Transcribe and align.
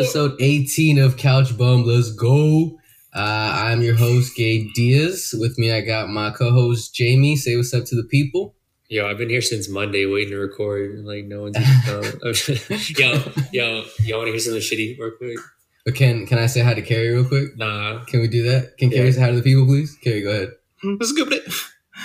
episode 0.00 0.34
18 0.40 0.98
of 0.98 1.18
Couch 1.18 1.56
Bum. 1.58 1.84
Let's 1.84 2.10
go. 2.10 2.78
Uh, 3.14 3.52
I'm 3.54 3.82
your 3.82 3.94
host, 3.94 4.34
Gabe 4.34 4.68
Diaz. 4.74 5.34
With 5.38 5.58
me, 5.58 5.72
I 5.72 5.82
got 5.82 6.08
my 6.08 6.30
co-host 6.30 6.94
Jamie. 6.94 7.36
Say 7.36 7.54
what's 7.54 7.74
up 7.74 7.84
to 7.84 7.96
the 7.96 8.04
people. 8.04 8.54
Yo, 8.88 9.06
I've 9.06 9.18
been 9.18 9.28
here 9.28 9.42
since 9.42 9.68
Monday 9.68 10.06
waiting 10.06 10.30
to 10.30 10.38
record. 10.38 10.90
and, 10.92 11.06
Like 11.06 11.26
no 11.26 11.42
one's 11.42 11.58
yo, 12.98 13.22
yo, 13.52 13.84
y'all 14.00 14.18
want 14.20 14.28
to 14.28 14.32
hear 14.32 14.38
something 14.38 14.62
shitty 14.62 14.98
real 14.98 15.10
quick? 15.18 15.36
But 15.84 15.94
can 15.96 16.26
can 16.26 16.38
I 16.38 16.46
say 16.46 16.60
hi 16.60 16.72
to 16.72 16.80
Carrie 16.82 17.10
real 17.10 17.28
quick? 17.28 17.58
Nah, 17.58 18.02
Can 18.06 18.20
we 18.22 18.28
do 18.28 18.42
that? 18.44 18.78
Can 18.78 18.90
Carrie 18.90 19.12
say 19.12 19.20
hi 19.20 19.30
to 19.30 19.36
the 19.36 19.42
people, 19.42 19.66
please? 19.66 19.94
Carrie, 20.02 20.22
go 20.22 20.30
ahead. 20.30 20.48
Let's 20.82 21.12
go 21.12 21.24
with 21.24 21.34
it. 21.34 21.52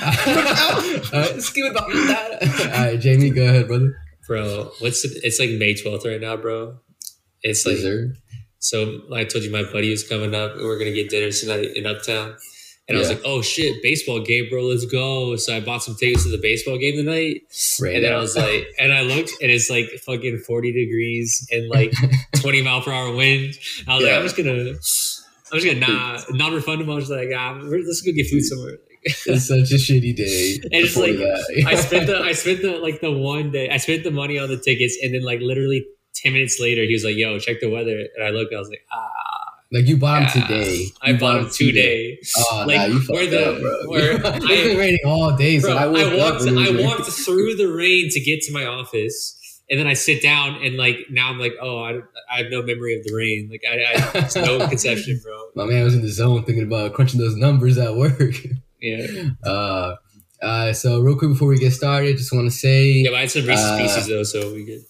All 1.14 1.22
right, 1.22 1.42
skip 1.42 1.72
about. 1.72 1.90
All 1.90 2.84
right, 2.88 3.00
Jamie, 3.00 3.30
go 3.30 3.44
ahead, 3.44 3.68
brother. 3.68 3.96
bro. 4.28 4.72
What's 4.80 5.02
the, 5.04 5.18
it's 5.24 5.40
like 5.40 5.52
May 5.52 5.76
twelfth 5.76 6.06
right 6.06 6.20
now, 6.20 6.36
bro. 6.36 6.80
It's 7.48 7.66
like 7.66 7.76
Yes, 7.76 7.84
sir. 7.84 8.14
so. 8.60 9.02
I 9.14 9.24
told 9.24 9.44
you 9.46 9.52
my 9.52 9.64
buddy 9.64 9.90
was 9.92 10.04
coming 10.08 10.34
up. 10.36 10.54
and 10.56 10.64
We're 10.66 10.80
gonna 10.80 10.92
get 11.00 11.10
dinner 11.10 11.32
tonight 11.32 11.70
in 11.76 11.86
Uptown, 11.86 12.36
and 12.88 12.98
I 12.98 13.00
was 13.00 13.10
like, 13.10 13.22
"Oh 13.24 13.42
shit, 13.42 13.82
baseball 13.84 14.20
game, 14.22 14.48
bro. 14.50 14.64
Let's 14.64 14.86
go!" 14.86 15.36
So 15.38 15.56
I 15.56 15.60
bought 15.60 15.84
some 15.84 15.96
tickets 15.96 16.24
to 16.26 16.30
the 16.32 16.40
baseball 16.50 16.78
game 16.78 16.96
tonight. 16.98 17.42
Right 17.80 17.96
And 17.96 18.04
then 18.04 18.14
I 18.14 18.18
was 18.18 18.36
like, 18.36 18.66
and 18.80 18.92
I 18.92 19.02
looked, 19.02 19.32
and 19.42 19.50
it's 19.52 19.70
like 19.70 19.88
fucking 20.06 20.40
40 20.40 20.72
degrees 20.72 21.48
and 21.52 21.70
like 21.70 21.94
20 22.42 22.62
mile 22.64 22.82
per 22.82 22.92
hour 22.92 23.14
wind. 23.16 23.54
I 23.88 23.96
was 23.96 24.04
Yeah. 24.04 24.12
like, 24.12 24.18
I'm 24.20 24.24
just 24.26 24.38
gonna, 24.38 24.70
I'm 25.52 25.60
just 25.60 25.66
gonna 25.66 25.80
nah, 25.88 26.22
non-refundable. 26.32 26.94
I 26.94 26.96
was 26.96 27.10
like, 27.10 27.30
ah, 27.36 27.60
let's 27.64 28.02
go 28.02 28.12
get 28.12 28.28
food 28.28 28.42
somewhere. 28.44 28.78
it's 29.06 29.48
such 29.48 29.70
a 29.72 29.76
shitty 29.86 30.16
day. 30.16 30.60
And 30.64 30.82
it's 30.86 30.98
like. 30.98 31.18
I 31.68 31.76
spent 31.76 32.08
the, 32.08 32.18
I 32.22 32.32
spent 32.32 32.64
the 32.64 32.80
like 32.80 33.02
the 33.02 33.12
one 33.12 33.52
day, 33.52 33.70
I 33.70 33.78
spent 33.78 34.04
the 34.04 34.10
money 34.12 34.40
on 34.40 34.50
the 34.50 34.58
tickets, 34.58 34.98
and 35.04 35.14
then 35.14 35.22
like 35.24 35.42
literally 35.42 35.86
10 36.16 36.34
minutes 36.34 36.60
later, 36.60 36.84
he 36.84 36.94
was 36.94 37.04
like, 37.04 37.16
"Yo, 37.16 37.38
check 37.40 37.60
the 37.62 37.70
weather," 37.70 37.98
and 38.16 38.24
I 38.26 38.30
looked, 38.30 38.54
I 38.54 38.60
was 38.60 38.70
like, 38.70 38.86
ah, 38.92 39.54
like 39.72 39.86
you 39.88 39.98
bought 39.98 40.32
them 40.34 40.42
yeah. 40.44 40.48
today. 40.48 40.86
I 41.02 41.14
bought 41.14 41.42
them 41.42 41.50
today. 41.50 42.20
Oh, 42.38 42.64
Like, 42.68 42.78
nah, 42.78 42.86
you 42.86 43.00
where 43.10 43.28
the- 43.28 43.52
up, 43.56 43.62
bro. 43.62 43.84
where 43.88 44.12
it's 44.18 44.26
I- 44.46 44.48
been 44.48 44.78
raining 44.78 45.00
all 45.06 45.36
day, 45.36 45.60
so 45.60 45.68
Bro, 45.70 45.78
I 45.78 45.82
I, 45.84 46.04
up. 46.06 46.18
walked. 46.40 46.48
I 46.48 46.86
walked 46.86 47.12
through 47.12 47.56
the 47.56 47.68
rain 47.68 48.10
to 48.12 48.20
get 48.20 48.42
to 48.44 48.54
my 48.54 48.66
office, 48.66 49.38
and 49.70 49.80
then 49.80 49.88
I 49.88 49.94
sit 49.94 50.22
down, 50.22 50.64
and 50.64 50.78
like 50.78 50.98
now 51.10 51.30
I'm 51.32 51.40
like, 51.40 51.54
oh, 51.62 51.80
I, 51.80 52.00
I 52.32 52.38
have 52.44 52.52
no 52.52 52.62
memory 52.62 52.96
of 52.98 53.04
the 53.04 53.14
rain. 53.14 53.50
Like 53.52 53.64
I, 53.70 54.20
I 54.20 54.46
no 54.46 54.68
conception, 54.70 55.20
bro. 55.24 55.38
My 55.56 55.66
man 55.66 55.84
was 55.84 55.96
in 55.96 56.02
the 56.04 56.10
zone 56.12 56.44
thinking 56.46 56.64
about 56.64 56.94
crunching 56.94 57.20
those 57.20 57.36
numbers 57.36 57.78
at 57.78 57.96
work. 57.96 58.36
Yeah, 58.82 59.08
Uh, 59.44 59.96
uh, 60.42 60.74
so 60.74 61.00
real 61.02 61.18
quick 61.18 61.32
before 61.32 61.48
we 61.48 61.58
get 61.58 61.72
started, 61.72 62.18
just 62.18 62.32
want 62.32 62.46
to 62.46 62.52
say, 62.56 62.84
yeah. 63.04 63.10
But 63.10 63.18
I 63.18 63.20
had 63.22 63.32
some 63.32 63.46
Reese's 63.48 63.66
Uh, 63.66 63.78
Pieces 63.80 64.08
though, 64.08 64.24
so 64.24 64.54
we 64.54 64.64
good. 64.64 64.82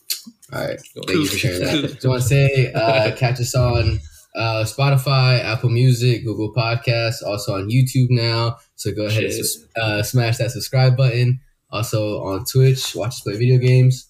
All 0.53 0.61
right, 0.65 0.79
thank 0.95 1.09
you 1.09 1.25
for 1.25 1.37
sharing 1.37 1.59
that. 1.61 1.93
Just 1.93 2.05
want 2.07 2.21
to 2.21 2.27
say, 2.27 2.71
uh, 2.73 3.15
catch 3.15 3.39
us 3.39 3.55
on 3.55 3.99
uh, 4.35 4.63
Spotify, 4.63 5.43
Apple 5.43 5.69
Music, 5.69 6.23
Google 6.23 6.53
Podcasts, 6.53 7.23
also 7.25 7.55
on 7.55 7.69
YouTube 7.69 8.07
now. 8.09 8.57
So 8.75 8.91
go 8.93 9.05
ahead 9.05 9.23
and 9.23 9.33
Shit. 9.33 9.45
uh, 9.75 10.03
smash 10.03 10.37
that 10.37 10.51
subscribe 10.51 10.95
button. 10.97 11.39
Also 11.71 12.21
on 12.23 12.45
Twitch, 12.45 12.95
watch 12.95 13.09
us 13.09 13.21
play 13.21 13.37
video 13.37 13.57
games. 13.57 14.09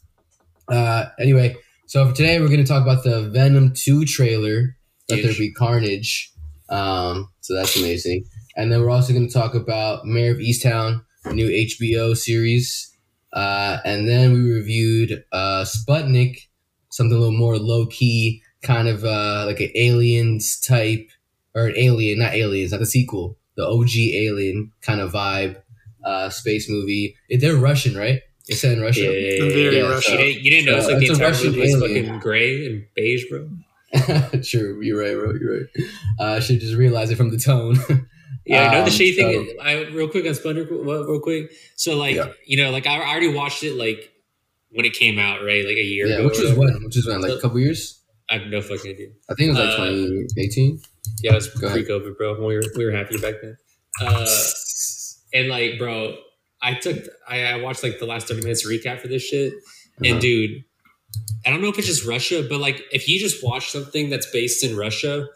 Uh, 0.68 1.06
anyway, 1.20 1.56
so 1.88 2.08
for 2.08 2.14
today 2.14 2.40
we're 2.40 2.48
going 2.48 2.60
to 2.60 2.66
talk 2.66 2.84
about 2.84 3.04
the 3.04 3.30
Venom 3.30 3.74
Two 3.76 4.06
trailer. 4.06 4.76
Let 5.10 5.22
there 5.22 5.34
be 5.34 5.54
carnage. 5.54 6.32
Um, 6.70 7.30
so 7.42 7.54
that's 7.54 7.78
amazing. 7.78 8.26
And 8.58 8.72
then 8.72 8.82
we're 8.82 8.90
also 8.90 9.14
going 9.14 9.28
to 9.28 9.34
talk 9.34 9.54
about 9.54 10.06
Mare 10.06 10.32
of 10.32 10.38
Easttown, 10.38 11.02
new 11.32 11.48
HBO 11.48 12.18
series. 12.18 12.92
Uh, 13.36 13.78
and 13.86 14.08
then 14.08 14.34
we 14.34 14.40
reviewed 14.52 15.24
uh, 15.34 15.66
Sputnik, 15.66 16.48
something 16.90 17.16
a 17.16 17.20
little 17.20 17.38
more 17.38 17.58
low 17.58 17.86
key, 17.88 18.42
kind 18.64 18.88
of 18.88 19.04
uh, 19.06 19.44
like 19.46 19.60
an 19.60 19.70
aliens 19.76 20.60
type, 20.60 21.10
or 21.54 21.68
an 21.68 21.74
alien, 21.78 22.20
not 22.20 22.34
aliens, 22.34 22.72
not 22.72 22.80
the 22.80 22.86
sequel, 22.88 23.38
the 23.58 23.68
OG 23.68 23.96
alien 23.98 24.72
kind 24.82 25.02
of 25.02 25.12
vibe 25.12 25.62
uh, 26.06 26.30
space 26.30 26.70
movie. 26.70 27.16
They're 27.30 27.56
Russian, 27.58 27.96
right? 27.98 28.22
It's 28.48 28.62
set 28.62 28.74
in 28.78 28.82
Russia. 28.82 29.02
Yeah, 29.02 29.10
yeah, 29.10 29.44
yeah, 29.44 29.50
Very 29.54 29.76
yeah. 29.78 29.84
Yeah, 29.84 29.90
Russian. 29.90 30.14
You 30.14 30.20
didn't, 30.26 30.44
you 30.44 30.52
didn't 30.52 30.66
notice 30.68 30.86
So 30.86 30.92
like 30.92 31.00
the 31.00 31.06
it's 31.06 31.10
a 31.10 31.14
entire 31.14 31.28
Russian 31.32 31.48
movie 31.48 31.62
was 31.62 31.74
alien. 31.76 32.06
fucking 32.06 32.20
gray 32.20 32.66
and 32.68 32.86
beige, 32.96 33.26
bro. 33.30 33.50
True, 34.44 34.82
you're 34.82 35.00
right, 35.00 35.16
bro. 35.16 35.34
You're 35.34 35.58
right. 35.58 35.68
Uh, 36.20 36.24
I 36.36 36.40
should 36.40 36.60
just 36.60 36.76
realize 36.76 37.10
it 37.12 37.16
from 37.16 37.32
the 37.32 37.38
tone. 37.38 37.78
Yeah, 38.46 38.66
you 38.66 38.72
know 38.72 38.80
Um, 38.80 38.86
the 38.86 38.92
shitty 38.92 39.16
so- 39.16 39.22
thing. 39.22 39.58
I 39.62 39.84
real 39.98 40.08
quick 40.08 40.26
on 40.26 40.32
Sputnik, 40.34 40.70
real 40.70 41.20
quick. 41.20 41.52
So 41.76 41.98
like, 41.98 42.16
Yeah. 42.16 42.32
you 42.46 42.58
know, 42.58 42.72
like 42.72 42.86
I 42.88 42.98
I 42.98 43.10
already 43.12 43.30
watched 43.30 43.64
it 43.64 43.74
like 43.76 44.12
when 44.70 44.86
it 44.86 44.94
came 44.94 45.18
out, 45.20 45.44
right? 45.44 45.66
Like 45.66 45.78
a 45.78 45.84
year 45.84 46.08
yeah, 46.08 46.16
ago. 46.16 46.28
which 46.28 46.40
was 46.40 46.54
when? 46.54 46.74
Which 46.84 46.96
was 46.96 47.08
when? 47.08 47.22
Like 47.22 47.32
a 47.32 47.40
couple 47.42 47.60
years? 47.60 48.00
I 48.30 48.38
have 48.40 48.48
no 48.48 48.62
fucking 48.62 48.92
idea. 48.92 49.10
I 49.30 49.34
think 49.36 49.48
it 49.50 49.52
was 49.52 49.60
like 49.60 49.70
Uh, 49.70 49.86
2018. 49.86 50.82
Yeah, 51.24 51.32
it 51.32 51.36
was 51.36 51.48
Go 51.50 51.70
pre-COVID, 51.72 52.18
bro. 52.18 52.34
We 52.46 52.56
were 52.56 52.64
we 52.76 52.86
were 52.86 52.92
happy 52.92 53.18
back 53.18 53.36
then. 53.42 53.58
Uh, 54.02 54.28
and 55.34 55.48
like, 55.48 55.78
bro, 55.78 56.18
I 56.62 56.74
took 56.76 56.98
I, 57.28 57.44
I 57.54 57.56
watched 57.62 57.84
like 57.84 58.00
the 58.00 58.06
last 58.06 58.28
thirty 58.28 58.42
minutes 58.42 58.68
recap 58.68 59.00
for 59.00 59.08
this 59.08 59.24
shit, 59.24 59.54
Uh-huh. 59.54 60.06
and 60.12 60.22
dude, 60.22 60.64
I 61.46 61.50
don't 61.52 61.62
know 61.62 61.70
if 61.70 61.78
it's 61.80 61.88
just 61.88 62.06
Russia, 62.06 62.46
but 62.48 62.60
like, 62.60 62.82
if 62.92 63.08
you 63.08 63.20
just 63.20 63.44
watch 63.44 63.70
something 63.72 64.10
that's 64.10 64.30
based 64.32 64.64
in 64.64 64.76
Russia, 64.76 65.28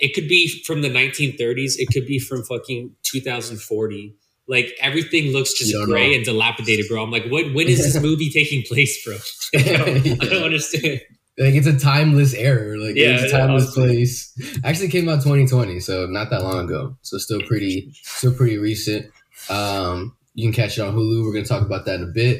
it 0.00 0.14
could 0.14 0.28
be 0.28 0.48
from 0.66 0.82
the 0.82 0.88
1930s. 0.90 1.74
It 1.78 1.88
could 1.92 2.06
be 2.06 2.18
from 2.18 2.42
fucking 2.44 2.94
2040. 3.04 4.14
Like 4.46 4.74
everything 4.80 5.32
looks 5.32 5.54
just 5.54 5.74
gray 5.86 6.10
know. 6.10 6.16
and 6.16 6.24
dilapidated, 6.24 6.86
bro. 6.88 7.02
I'm 7.02 7.10
like, 7.10 7.26
what? 7.28 7.54
When 7.54 7.66
is 7.66 7.78
this 7.78 8.00
movie 8.08 8.30
taking 8.30 8.62
place, 8.62 9.02
bro? 9.04 9.16
I 9.58 9.76
don't, 9.76 10.22
I 10.22 10.26
don't 10.28 10.42
understand. 10.44 11.00
like 11.38 11.54
it's 11.54 11.66
a 11.66 11.78
timeless 11.78 12.34
error. 12.34 12.76
Like 12.76 12.94
Yeah, 12.96 13.14
it's 13.22 13.32
a 13.32 13.36
timeless 13.38 13.72
place. 13.74 14.32
Actually 14.62 14.88
came 14.88 15.08
out 15.08 15.22
2020, 15.22 15.80
so 15.80 16.06
not 16.06 16.28
that 16.30 16.42
long 16.42 16.66
ago. 16.66 16.96
So 17.02 17.16
still 17.18 17.40
pretty 17.42 17.90
still 18.02 18.34
pretty 18.34 18.58
recent. 18.58 19.06
Um 19.48 20.14
you 20.34 20.44
can 20.46 20.52
catch 20.52 20.76
it 20.78 20.82
on 20.82 20.94
Hulu. 20.94 21.24
We're 21.24 21.32
gonna 21.32 21.44
talk 21.46 21.62
about 21.64 21.86
that 21.86 22.00
in 22.00 22.02
a 22.02 22.12
bit. 22.12 22.38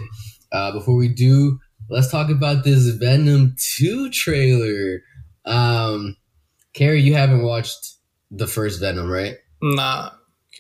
Uh 0.53 0.73
before 0.73 0.97
we 0.97 1.09
do, 1.09 1.59
let's 1.89 2.11
talk 2.11 2.29
about 2.29 2.65
this 2.65 2.87
Venom 2.89 3.55
2 3.79 4.11
trailer. 4.11 5.01
Um 5.47 6.17
Carrie, 6.75 7.01
you 7.03 7.15
haven't 7.15 7.43
watched 7.43 7.95
the 8.31 8.47
first 8.47 8.81
Venom, 8.81 9.11
right? 9.11 9.37
Nah. 9.63 10.11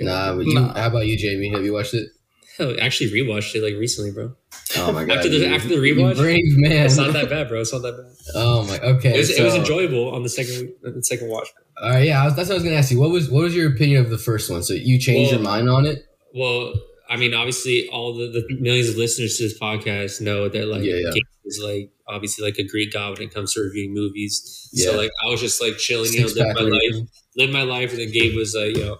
Nah, 0.00 0.34
but 0.36 0.46
you 0.46 0.54
Nah. 0.54 0.72
how 0.74 0.86
about 0.88 1.06
you, 1.06 1.16
Jamie? 1.18 1.50
Have 1.50 1.64
you 1.64 1.72
watched 1.72 1.94
it? 1.94 2.08
Hell, 2.56 2.70
I 2.80 2.84
actually 2.84 3.10
rewatched 3.10 3.54
it 3.56 3.62
like 3.62 3.74
recently, 3.74 4.12
bro. 4.12 4.32
Oh 4.78 4.92
my 4.92 5.04
god. 5.06 5.18
After 5.18 5.28
the- 5.28 5.38
you- 5.38 5.44
after 5.54 5.68
the 5.68 5.74
you 5.76 5.94
rewatch? 5.96 6.16
brave 6.16 6.42
man. 6.56 6.86
It's 6.86 6.96
not 6.96 7.12
that 7.12 7.28
bad, 7.28 7.48
bro. 7.48 7.60
It's 7.60 7.72
not 7.72 7.82
that 7.82 7.96
bad. 7.96 8.12
Oh 8.36 8.64
my 8.64 8.78
okay. 8.80 9.14
It 9.14 9.18
was, 9.18 9.30
it 9.30 9.42
was 9.44 9.54
enjoyable 9.54 10.14
on 10.14 10.22
the 10.22 10.28
second 10.28 10.72
the 10.82 11.02
second 11.02 11.28
watch. 11.28 11.48
All 11.82 11.90
right, 11.90 12.06
yeah, 12.06 12.24
was, 12.24 12.34
that's 12.36 12.48
what 12.48 12.54
I 12.54 12.58
was 12.58 12.64
gonna 12.64 12.76
ask 12.76 12.90
you. 12.92 13.00
What 13.00 13.10
was 13.10 13.28
what 13.28 13.42
was 13.42 13.54
your 13.56 13.72
opinion 13.72 14.04
of 14.04 14.10
the 14.10 14.18
first 14.18 14.50
one? 14.50 14.62
So 14.62 14.74
you 14.74 14.98
changed 15.00 15.32
your 15.32 15.40
mind 15.40 15.68
on 15.68 15.84
it? 15.86 16.04
Well, 16.34 16.72
I 17.08 17.16
mean, 17.16 17.34
obviously, 17.34 17.88
all 17.88 18.14
the, 18.14 18.26
the 18.28 18.44
millions 18.60 18.88
of 18.88 18.96
listeners 18.96 19.36
to 19.38 19.42
this 19.44 19.58
podcast 19.58 20.20
know 20.20 20.48
that 20.48 20.66
like 20.68 20.82
Yeah, 20.84 20.94
yeah. 20.96 21.10
Is 21.46 21.60
like 21.62 21.90
obviously 22.08 22.44
like 22.44 22.58
a 22.58 22.64
Greek 22.66 22.92
god 22.92 23.18
when 23.18 23.28
it 23.28 23.34
comes 23.34 23.52
to 23.54 23.60
reviewing 23.60 23.92
movies. 23.94 24.68
Yeah. 24.72 24.90
So 24.92 24.96
like 24.96 25.10
I 25.26 25.30
was 25.30 25.40
just 25.40 25.60
like 25.60 25.76
chilling, 25.76 26.12
you 26.12 26.20
know, 26.22 26.26
live 26.34 26.54
my 26.56 26.62
life, 26.62 27.08
live 27.36 27.50
my 27.50 27.62
life, 27.62 27.90
and 27.90 28.00
then 28.00 28.10
Gabe 28.12 28.34
was 28.34 28.54
like, 28.54 28.76
yo, 28.76 28.98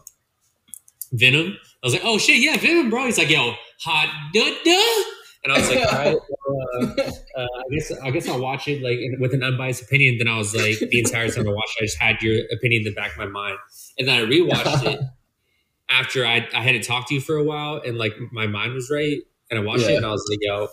Venom. 1.13 1.57
I 1.83 1.87
was 1.87 1.93
like, 1.95 2.03
oh 2.05 2.19
shit, 2.19 2.41
yeah, 2.41 2.57
Venom, 2.57 2.91
bro. 2.91 3.07
He's 3.07 3.19
like, 3.19 3.31
yo, 3.31 3.55
hot 3.81 4.09
da 4.33 4.45
da. 4.65 5.05
And 5.45 5.53
I 5.53 5.59
was 5.59 5.69
like, 5.69 5.79
all 5.87 5.99
right, 5.99 6.17
well, 6.47 6.95
uh, 6.99 7.03
uh, 7.41 7.43
I 7.43 7.75
guess 7.75 7.93
I 8.03 8.11
guess 8.11 8.29
I'll 8.29 8.41
watch 8.41 8.67
it 8.67 8.83
like 8.83 8.99
in, 8.99 9.17
with 9.21 9.35
an 9.35 9.43
unbiased 9.43 9.83
opinion. 9.83 10.17
Then 10.19 10.29
I 10.29 10.39
was 10.39 10.55
like, 10.55 10.79
the 10.79 10.99
entire 10.99 11.29
time 11.29 11.47
I 11.47 11.53
watched, 11.53 11.77
it, 11.79 11.83
I 11.83 11.87
just 11.87 11.99
had 11.99 12.23
your 12.23 12.41
opinion 12.51 12.81
in 12.81 12.85
the 12.85 12.95
back 12.95 13.13
of 13.13 13.19
my 13.19 13.27
mind, 13.27 13.59
and 13.99 14.09
then 14.09 14.19
I 14.23 14.25
rewatched 14.25 14.85
it 14.87 15.01
after 15.91 16.25
I 16.27 16.49
I 16.55 16.63
hadn't 16.63 16.85
talked 16.85 17.09
to 17.09 17.15
you 17.15 17.21
for 17.21 17.37
a 17.37 17.45
while, 17.45 17.81
and 17.85 17.99
like 17.99 18.15
my 18.33 18.47
mind 18.47 18.73
was 18.73 18.91
right, 18.91 19.19
and 19.51 19.61
I 19.61 19.63
watched 19.63 19.83
Yeah. 19.85 19.91
it, 19.91 19.97
and 19.99 20.07
I 20.07 20.11
was 20.11 20.27
like, 20.31 20.39
yo, 20.41 20.69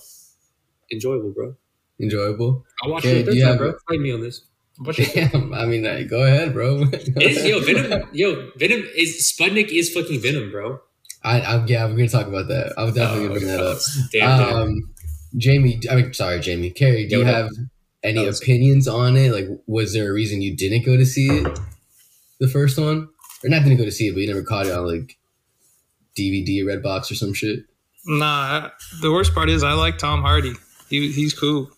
enjoyable, 0.90 1.32
bro. 1.32 1.58
Enjoyable. 2.02 2.66
I 2.84 2.88
watched 2.88 3.06
Okay, 3.06 3.20
it 3.20 3.26
the 3.26 3.32
do 3.32 3.32
third 3.32 3.36
you 3.38 3.42
time, 3.44 3.50
have- 3.52 3.58
bro. 3.60 3.74
Fight 3.90 4.00
me 4.00 4.12
on 4.14 4.22
this. 4.22 4.42
Watch 4.80 5.00
it. 5.00 5.32
Damn, 5.32 5.54
I 5.54 5.66
mean, 5.66 5.86
uh, 5.86 6.02
go 6.10 6.24
ahead, 6.24 6.54
bro. 6.54 6.86
It's, 6.94 7.46
yo, 7.46 7.60
Venom, 7.60 8.10
yo, 8.14 8.50
Venom 8.58 8.84
is 8.96 9.32
Sputnik 9.32 9.68
is 9.70 9.94
fucking 9.94 10.20
Venom, 10.22 10.50
bro. 10.52 10.80
I, 11.24 11.42
I'm 11.42 11.68
yeah, 11.68 11.86
we're 11.86 11.92
gonna 11.98 12.08
talk 12.10 12.26
about 12.28 12.48
that. 12.48 12.74
I'm 12.78 12.92
definitely 12.94 13.28
gonna 13.28 13.40
bring 13.40 13.48
that 13.52 13.62
up. 13.62 13.78
Damn, 14.12 14.40
damn. 14.40 14.56
Um, 14.56 14.94
Jamie, 15.38 15.80
I 15.90 15.96
mean, 15.96 16.14
sorry, 16.14 16.40
Jamie, 16.40 16.72
Carrie, 16.72 17.08
do 17.08 17.20
Yeah, 17.20 17.20
you 17.20 17.26
what 17.26 17.34
have 17.36 17.50
any 18.02 18.20
That 18.22 18.26
was- 18.28 18.42
opinions 18.42 18.88
on 18.88 19.16
it? 19.18 19.32
Like, 19.32 19.48
was 19.68 19.94
there 19.94 20.10
a 20.10 20.14
reason 20.14 20.42
you 20.42 20.56
didn't 20.58 20.84
go 20.86 20.98
to 20.98 21.06
see 21.06 21.28
it, 21.30 21.60
the 22.40 22.48
first 22.48 22.80
one, 22.80 23.08
or 23.44 23.50
not 23.50 23.64
didn't 23.64 23.78
go 23.78 23.86
to 23.86 23.92
see 23.92 24.08
it, 24.08 24.14
but 24.14 24.22
you 24.22 24.28
never 24.28 24.42
caught 24.42 24.66
it 24.66 24.72
on 24.72 24.88
like 24.88 25.18
DVD, 26.18 26.62
or 26.64 26.66
Redbox, 26.66 27.12
or 27.12 27.16
some 27.16 27.34
shit? 27.34 27.60
Nah. 28.06 28.70
The 29.02 29.12
worst 29.12 29.34
part 29.36 29.50
is 29.50 29.64
I 29.64 29.74
like 29.74 30.00
Tom 30.00 30.22
Hardy. 30.22 30.54
He, 30.90 31.12
he's 31.12 31.34
cool. 31.34 31.70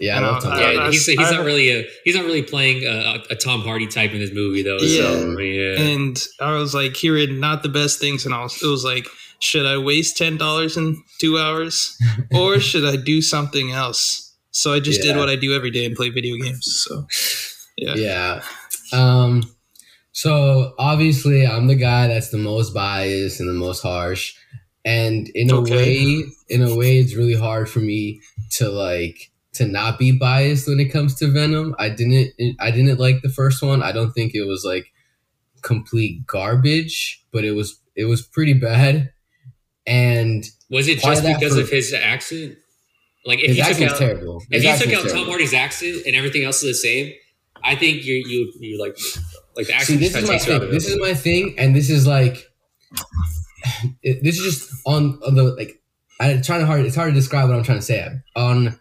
Yeah, 0.00 0.20
I 0.20 0.36
I- 0.36 0.40
Tom. 0.40 0.52
I- 0.52 0.72
yeah, 0.72 0.90
he's, 0.90 1.06
he's 1.06 1.16
not 1.30 1.44
really 1.44 1.70
a 1.70 1.84
he's 2.04 2.14
not 2.14 2.24
really 2.24 2.42
playing 2.42 2.84
a, 2.84 3.22
a 3.30 3.34
Tom 3.36 3.60
Hardy 3.62 3.86
type 3.86 4.12
in 4.12 4.18
this 4.20 4.32
movie 4.32 4.62
though. 4.62 4.78
Yeah. 4.78 5.02
So, 5.10 5.38
yeah. 5.38 5.80
And 5.80 6.24
I 6.40 6.52
was 6.52 6.74
like 6.74 6.96
hearing 6.96 7.40
not 7.40 7.62
the 7.62 7.68
best 7.68 7.98
things, 8.00 8.24
and 8.24 8.34
I 8.34 8.42
was, 8.42 8.62
it 8.62 8.66
was 8.66 8.84
like, 8.84 9.06
should 9.40 9.66
I 9.66 9.78
waste 9.78 10.16
ten 10.16 10.36
dollars 10.36 10.76
in 10.76 11.02
two 11.18 11.38
hours, 11.38 11.96
or 12.32 12.60
should 12.68 12.84
I 12.84 12.96
do 12.96 13.20
something 13.22 13.72
else? 13.72 14.24
So 14.50 14.72
I 14.72 14.80
just 14.80 15.02
did 15.02 15.16
what 15.16 15.28
I 15.28 15.36
do 15.36 15.54
every 15.54 15.70
day 15.70 15.84
and 15.84 15.94
play 15.94 16.10
video 16.10 16.36
games. 16.36 16.64
So 16.88 17.06
Yeah. 17.76 17.94
Yeah. 17.94 18.42
Um. 18.92 19.42
So 20.12 20.74
obviously, 20.78 21.46
I'm 21.46 21.66
the 21.68 21.76
guy 21.76 22.08
that's 22.08 22.30
the 22.30 22.38
most 22.38 22.74
biased 22.74 23.38
and 23.40 23.48
the 23.48 23.52
most 23.52 23.82
harsh, 23.82 24.34
and 24.84 25.28
in 25.34 25.50
a 25.50 25.56
Okay. 25.56 25.76
way, 25.76 26.24
in 26.48 26.62
a 26.62 26.74
way, 26.74 26.98
it's 26.98 27.14
really 27.14 27.34
hard 27.36 27.68
for 27.68 27.78
me 27.80 28.20
to 28.52 28.68
like 28.68 29.30
to 29.58 29.66
not 29.66 29.98
be 29.98 30.10
biased 30.12 30.66
when 30.68 30.80
it 30.80 30.86
comes 30.86 31.14
to 31.16 31.28
Venom. 31.28 31.74
I 31.78 31.88
didn't. 31.90 32.32
I 32.60 32.70
didn't 32.70 32.98
like 32.98 33.22
the 33.22 33.28
first 33.28 33.62
one. 33.62 33.82
I 33.82 33.92
don't 33.92 34.12
think 34.12 34.34
it 34.34 34.44
was 34.44 34.64
like 34.64 34.86
complete 35.62 36.26
garbage, 36.26 37.24
but 37.32 37.44
it 37.44 37.52
was 37.52 37.78
it 37.96 38.06
was 38.06 38.22
pretty 38.22 38.54
bad. 38.54 39.12
And 39.86 40.44
Was 40.70 40.88
it 40.88 41.00
just 41.00 41.24
because 41.24 41.54
for- 41.54 41.60
of 41.62 41.70
his 41.70 41.92
accent? 41.92 42.56
Like 43.26 43.40
if 43.40 43.48
his 43.48 43.58
you 43.58 43.64
took 43.64 43.92
out 43.92 43.98
terrible. 43.98 44.42
if 44.50 44.62
His 44.62 44.80
you 44.80 44.92
took 44.92 45.04
out 45.04 45.10
Tom. 45.10 45.26
Hardy's 45.26 45.52
accent 45.52 46.06
and 46.06 46.14
everything 46.16 46.44
else 46.44 46.62
is 46.62 46.80
the 46.80 46.88
same, 46.88 47.12
I 47.62 47.74
think 47.74 48.04
you 48.04 48.14
you 48.26 48.52
you 48.60 48.80
like 48.80 48.96
like 49.56 49.66
the 49.66 49.78
See, 49.80 49.96
this 49.96 50.14
is 50.14 50.22
my 50.26 50.34
takes 50.34 50.46
you 50.46 50.54
out 50.54 50.60
thing. 50.62 50.70
This 50.70 50.86
is 50.88 50.98
my 51.00 51.14
thing, 51.14 51.54
and 51.58 51.74
this 51.74 51.90
is 51.90 52.06
like, 52.06 52.46
it, 54.02 54.22
this 54.22 54.38
is 54.38 54.44
just 54.44 54.70
on, 54.86 55.20
on 55.26 55.34
the 55.34 55.42
like. 55.42 55.74
I'm 56.20 56.42
trying 56.42 56.60
to 56.60 56.66
hard. 56.66 56.80
It's 56.84 56.96
hard 56.96 57.10
to 57.10 57.14
describe 57.14 57.48
what 57.48 57.56
I'm 57.56 57.62
trying 57.62 57.78
to 57.78 57.84
say. 57.84 58.08
On 58.34 58.76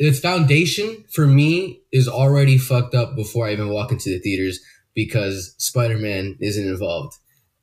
its 0.00 0.18
foundation 0.18 1.04
for 1.10 1.26
me 1.26 1.82
is 1.92 2.08
already 2.08 2.56
fucked 2.56 2.94
up 2.94 3.14
before 3.14 3.46
I 3.46 3.52
even 3.52 3.68
walk 3.68 3.92
into 3.92 4.08
the 4.08 4.18
theaters 4.18 4.58
because 4.94 5.54
Spider 5.58 5.98
Man 5.98 6.36
isn't 6.40 6.66
involved, 6.66 7.16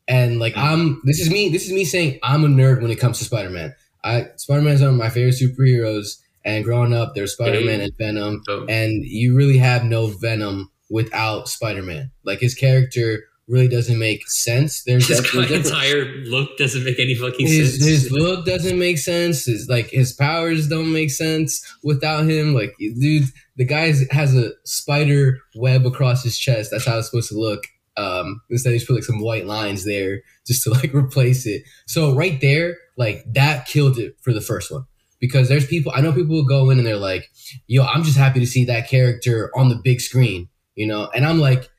and 0.07 0.39
like 0.39 0.53
mm-hmm. 0.53 0.67
I'm. 0.67 1.01
This 1.03 1.19
is 1.19 1.29
me. 1.29 1.49
This 1.49 1.65
is 1.65 1.73
me 1.73 1.83
saying 1.83 2.19
I'm 2.23 2.45
a 2.45 2.47
nerd 2.47 2.81
when 2.81 2.91
it 2.91 2.99
comes 2.99 3.17
to 3.19 3.25
Spider 3.25 3.49
Man. 3.49 3.75
I 4.03 4.27
Spider 4.37 4.61
Man 4.61 4.75
is 4.75 4.81
one 4.81 4.91
of 4.91 4.95
my 4.95 5.09
favorite 5.09 5.35
superheroes, 5.35 6.17
and 6.45 6.63
growing 6.63 6.93
up, 6.93 7.15
there's 7.15 7.33
Spider 7.33 7.61
Man 7.65 7.81
and 7.81 7.91
Venom, 7.97 8.43
and 8.69 9.03
you 9.03 9.35
really 9.35 9.57
have 9.57 9.83
no 9.83 10.07
Venom 10.07 10.71
without 10.89 11.47
Spider-Man. 11.47 12.11
Like 12.23 12.39
his 12.39 12.55
character 12.55 13.23
really 13.47 13.67
doesn't 13.67 13.97
make 13.97 14.27
sense. 14.29 14.83
There's 14.83 15.07
his 15.07 15.51
entire 15.51 16.05
look 16.25 16.57
doesn't 16.57 16.83
make 16.83 16.99
any 16.99 17.15
fucking 17.15 17.47
his, 17.47 17.73
sense. 17.79 17.85
his 17.85 18.11
look 18.11 18.45
doesn't 18.45 18.77
make 18.77 18.97
sense. 18.97 19.45
His 19.45 19.67
like 19.69 19.89
his 19.89 20.13
powers 20.13 20.67
don't 20.67 20.91
make 20.91 21.11
sense 21.11 21.61
without 21.83 22.27
him. 22.27 22.53
Like 22.53 22.75
dude, 22.79 23.25
the 23.55 23.65
guy 23.65 23.93
has 24.11 24.35
a 24.35 24.51
spider 24.65 25.39
web 25.55 25.85
across 25.85 26.23
his 26.23 26.37
chest. 26.37 26.71
That's 26.71 26.85
how 26.85 26.97
it's 26.97 27.09
supposed 27.09 27.29
to 27.29 27.39
look. 27.39 27.63
Um, 27.95 28.41
instead, 28.49 28.73
he's 28.73 28.85
put 28.85 28.95
like 28.95 29.03
some 29.03 29.21
white 29.21 29.45
lines 29.47 29.85
there 29.85 30.21
just 30.45 30.63
to 30.63 30.71
like 30.71 30.93
replace 30.93 31.45
it. 31.45 31.63
So 31.87 32.13
right 32.13 32.39
there, 32.41 32.77
like 32.97 33.23
that 33.33 33.65
killed 33.65 33.97
it 33.97 34.17
for 34.21 34.33
the 34.33 34.41
first 34.41 34.71
one 34.71 34.85
because 35.19 35.49
there's 35.49 35.65
people 35.65 35.91
I 35.95 36.01
know 36.01 36.11
people 36.11 36.35
will 36.35 36.45
go 36.45 36.69
in 36.69 36.77
and 36.77 36.85
they're 36.85 36.97
like, 36.97 37.29
"Yo, 37.67 37.83
I'm 37.83 38.03
just 38.03 38.17
happy 38.17 38.39
to 38.39 38.45
see 38.45 38.65
that 38.65 38.89
character 38.89 39.51
on 39.55 39.69
the 39.69 39.79
big 39.83 40.01
screen," 40.01 40.49
you 40.75 40.85
know, 40.85 41.09
and 41.15 41.25
I'm 41.25 41.39
like, 41.39 41.69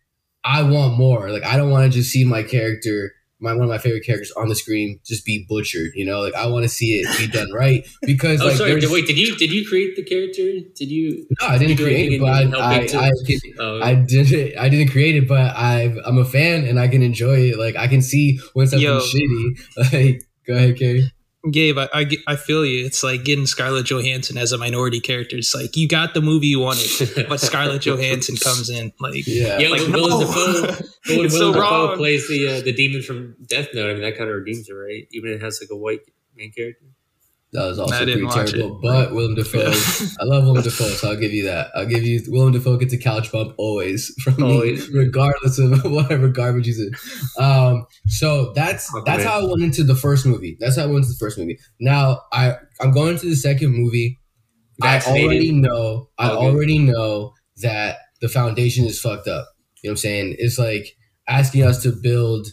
I 0.49 0.63
want 0.63 0.97
more. 0.97 1.31
Like 1.31 1.45
I 1.45 1.57
don't 1.57 1.71
want 1.71 1.91
to 1.91 1.99
just 1.99 2.11
see 2.11 2.25
my 2.25 2.43
character 2.43 3.13
my 3.41 3.53
one 3.53 3.63
of 3.63 3.69
my 3.69 3.79
favorite 3.79 4.05
characters 4.05 4.33
on 4.33 4.49
the 4.49 4.55
screen 4.55 4.99
just 5.05 5.25
be 5.25 5.47
butchered. 5.49 5.93
You 5.95 6.05
know, 6.05 6.21
like 6.21 6.35
I 6.35 6.47
want 6.47 6.65
to 6.65 6.69
see 6.69 7.01
it 7.01 7.19
be 7.19 7.27
done 7.27 7.53
right 7.53 7.87
because 8.03 8.41
oh, 8.41 8.47
like 8.47 8.57
sorry. 8.57 8.81
Did, 8.81 8.91
wait, 8.91 9.07
did 9.07 9.19
you 9.19 9.37
did 9.37 9.53
you 9.53 9.67
create 9.69 9.97
the 9.97 10.05
character? 10.05 10.43
Did 10.75 10.91
you? 10.91 11.27
no, 11.41 11.47
I 11.47 11.59
didn't 11.59 11.77
do 11.77 11.85
create 11.85 12.13
it, 12.13 12.21
but 12.21 12.31
I 12.31 12.41
I, 12.43 12.77
I, 12.81 12.87
to- 12.87 13.25
can, 13.27 13.41
Oh, 13.61 13.81
I 13.83 13.95
didn't 13.95 14.59
I 14.59 14.69
didn't 14.69 14.91
create 14.91 15.17
it, 15.17 15.29
but 15.29 15.57
I 15.57 15.95
I'm 16.05 16.19
a 16.19 16.25
fan 16.25 16.65
and 16.67 16.81
I 16.81 16.89
can 16.89 17.03
enjoy 17.03 17.51
it. 17.51 17.59
Like 17.59 17.77
I 17.77 17.87
can 17.89 18.03
see 18.03 18.41
when 18.55 18.69
Yo. 18.69 18.99
something's 18.99 19.15
shitty. 19.15 19.93
Like 19.93 20.23
go 20.47 20.55
ahead, 20.55 20.79
Carrie. 20.79 21.13
Gabe, 21.51 21.79
I, 21.79 21.89
I, 21.95 22.07
I 22.27 22.37
feel 22.37 22.67
you. 22.67 22.85
It's 22.85 23.05
like 23.05 23.25
getting 23.25 23.47
Scarlett 23.47 23.87
Johansson 23.87 24.37
as 24.37 24.51
a 24.51 24.59
minority 24.59 24.99
character. 24.99 25.37
It's 25.37 25.55
like 25.55 25.77
you 25.77 25.87
got 25.87 26.13
the 26.13 26.21
movie 26.21 26.49
you 26.49 26.59
wanted, 26.59 26.89
but 27.29 27.41
Scarlett 27.41 27.83
Johansson 27.83 28.37
comes 28.37 28.69
in. 28.69 28.93
Like, 28.99 29.25
Yeah. 29.27 29.59
Yeah, 29.59 29.69
like 29.69 29.83
but 29.83 29.91
no, 29.91 29.99
Willem 30.03 30.27
Dafoe, 30.27 30.63
but 30.63 31.17
when 31.17 31.27
it's 31.27 31.35
Willem 31.39 31.55
so 31.55 31.61
Dafoe 31.61 31.97
plays 31.97 32.29
the 32.29 32.49
uh, 32.49 32.61
the 32.63 32.73
demon 32.73 33.03
from 33.03 33.37
Death 33.47 33.69
Note. 33.73 33.91
I 33.91 33.93
mean, 33.93 34.03
that 34.03 34.19
kind 34.19 34.29
of 34.29 34.37
redeems 34.37 34.69
it, 34.69 34.73
right? 34.73 35.07
Even 35.13 35.31
if 35.31 35.37
it 35.41 35.45
has 35.45 35.61
like 35.63 35.71
a 35.71 35.77
white 35.77 36.01
main 36.35 36.51
character. 36.51 36.87
That 37.53 37.65
was 37.67 37.79
also 37.79 37.97
pretty 38.05 38.27
terrible. 38.27 38.77
it. 38.79 38.83
But 38.83 39.15
Willem 39.15 39.35
Dafoe, 39.37 39.73
I 40.21 40.25
love 40.25 40.45
Willem 40.45 40.63
Dafoe, 40.63 40.89
so 40.89 41.09
I'll 41.11 41.17
give 41.17 41.33
you 41.33 41.45
that. 41.45 41.69
I'll 41.75 41.87
give 41.87 42.03
you 42.03 42.21
Willem 42.29 42.53
Dafoe 42.53 42.77
gets 42.77 42.93
a 42.93 42.99
couch 42.99 43.33
bump 43.33 43.55
always 43.57 44.13
from 44.23 44.35
me, 44.37 44.79
regardless 44.93 45.59
of 45.59 45.83
whatever 45.91 46.29
garbage 46.29 46.67
he's 46.67 46.79
in. 46.79 46.91
Um, 47.43 47.87
so 48.07 48.53
that's 48.53 48.91
Oh, 48.95 49.03
that's 49.07 49.25
how 49.25 49.41
I 49.41 49.45
went 49.45 49.63
into 49.63 49.83
the 49.83 49.95
first 49.95 50.27
movie. 50.27 50.59
That's 50.61 50.77
how 50.77 50.83
I 50.83 50.87
went 50.87 50.99
into 50.99 51.09
the 51.11 51.19
first 51.19 51.39
movie. 51.39 51.59
Now 51.81 52.21
I 52.33 52.57
I'm 52.83 52.93
going 52.93 53.17
to 53.19 53.27
the 53.29 53.37
second 53.37 53.71
movie. 53.73 54.19
Vaccinated. 54.81 55.23
I 55.23 55.25
already 55.33 55.53
know. 55.53 56.09
I 56.19 56.31
Okay. 56.31 56.47
already 56.47 56.79
know 56.79 57.33
that 57.63 57.97
the 58.21 58.29
foundation 58.29 58.85
is 58.85 59.01
fucked 59.01 59.27
up. 59.27 59.49
You 59.83 59.89
know 59.89 59.93
what 59.93 59.93
I'm 59.93 59.97
saying? 59.97 60.37
It's 60.39 60.59
like 60.59 60.95
asking 61.27 61.65
us 61.65 61.83
to 61.85 61.93
build 61.93 62.49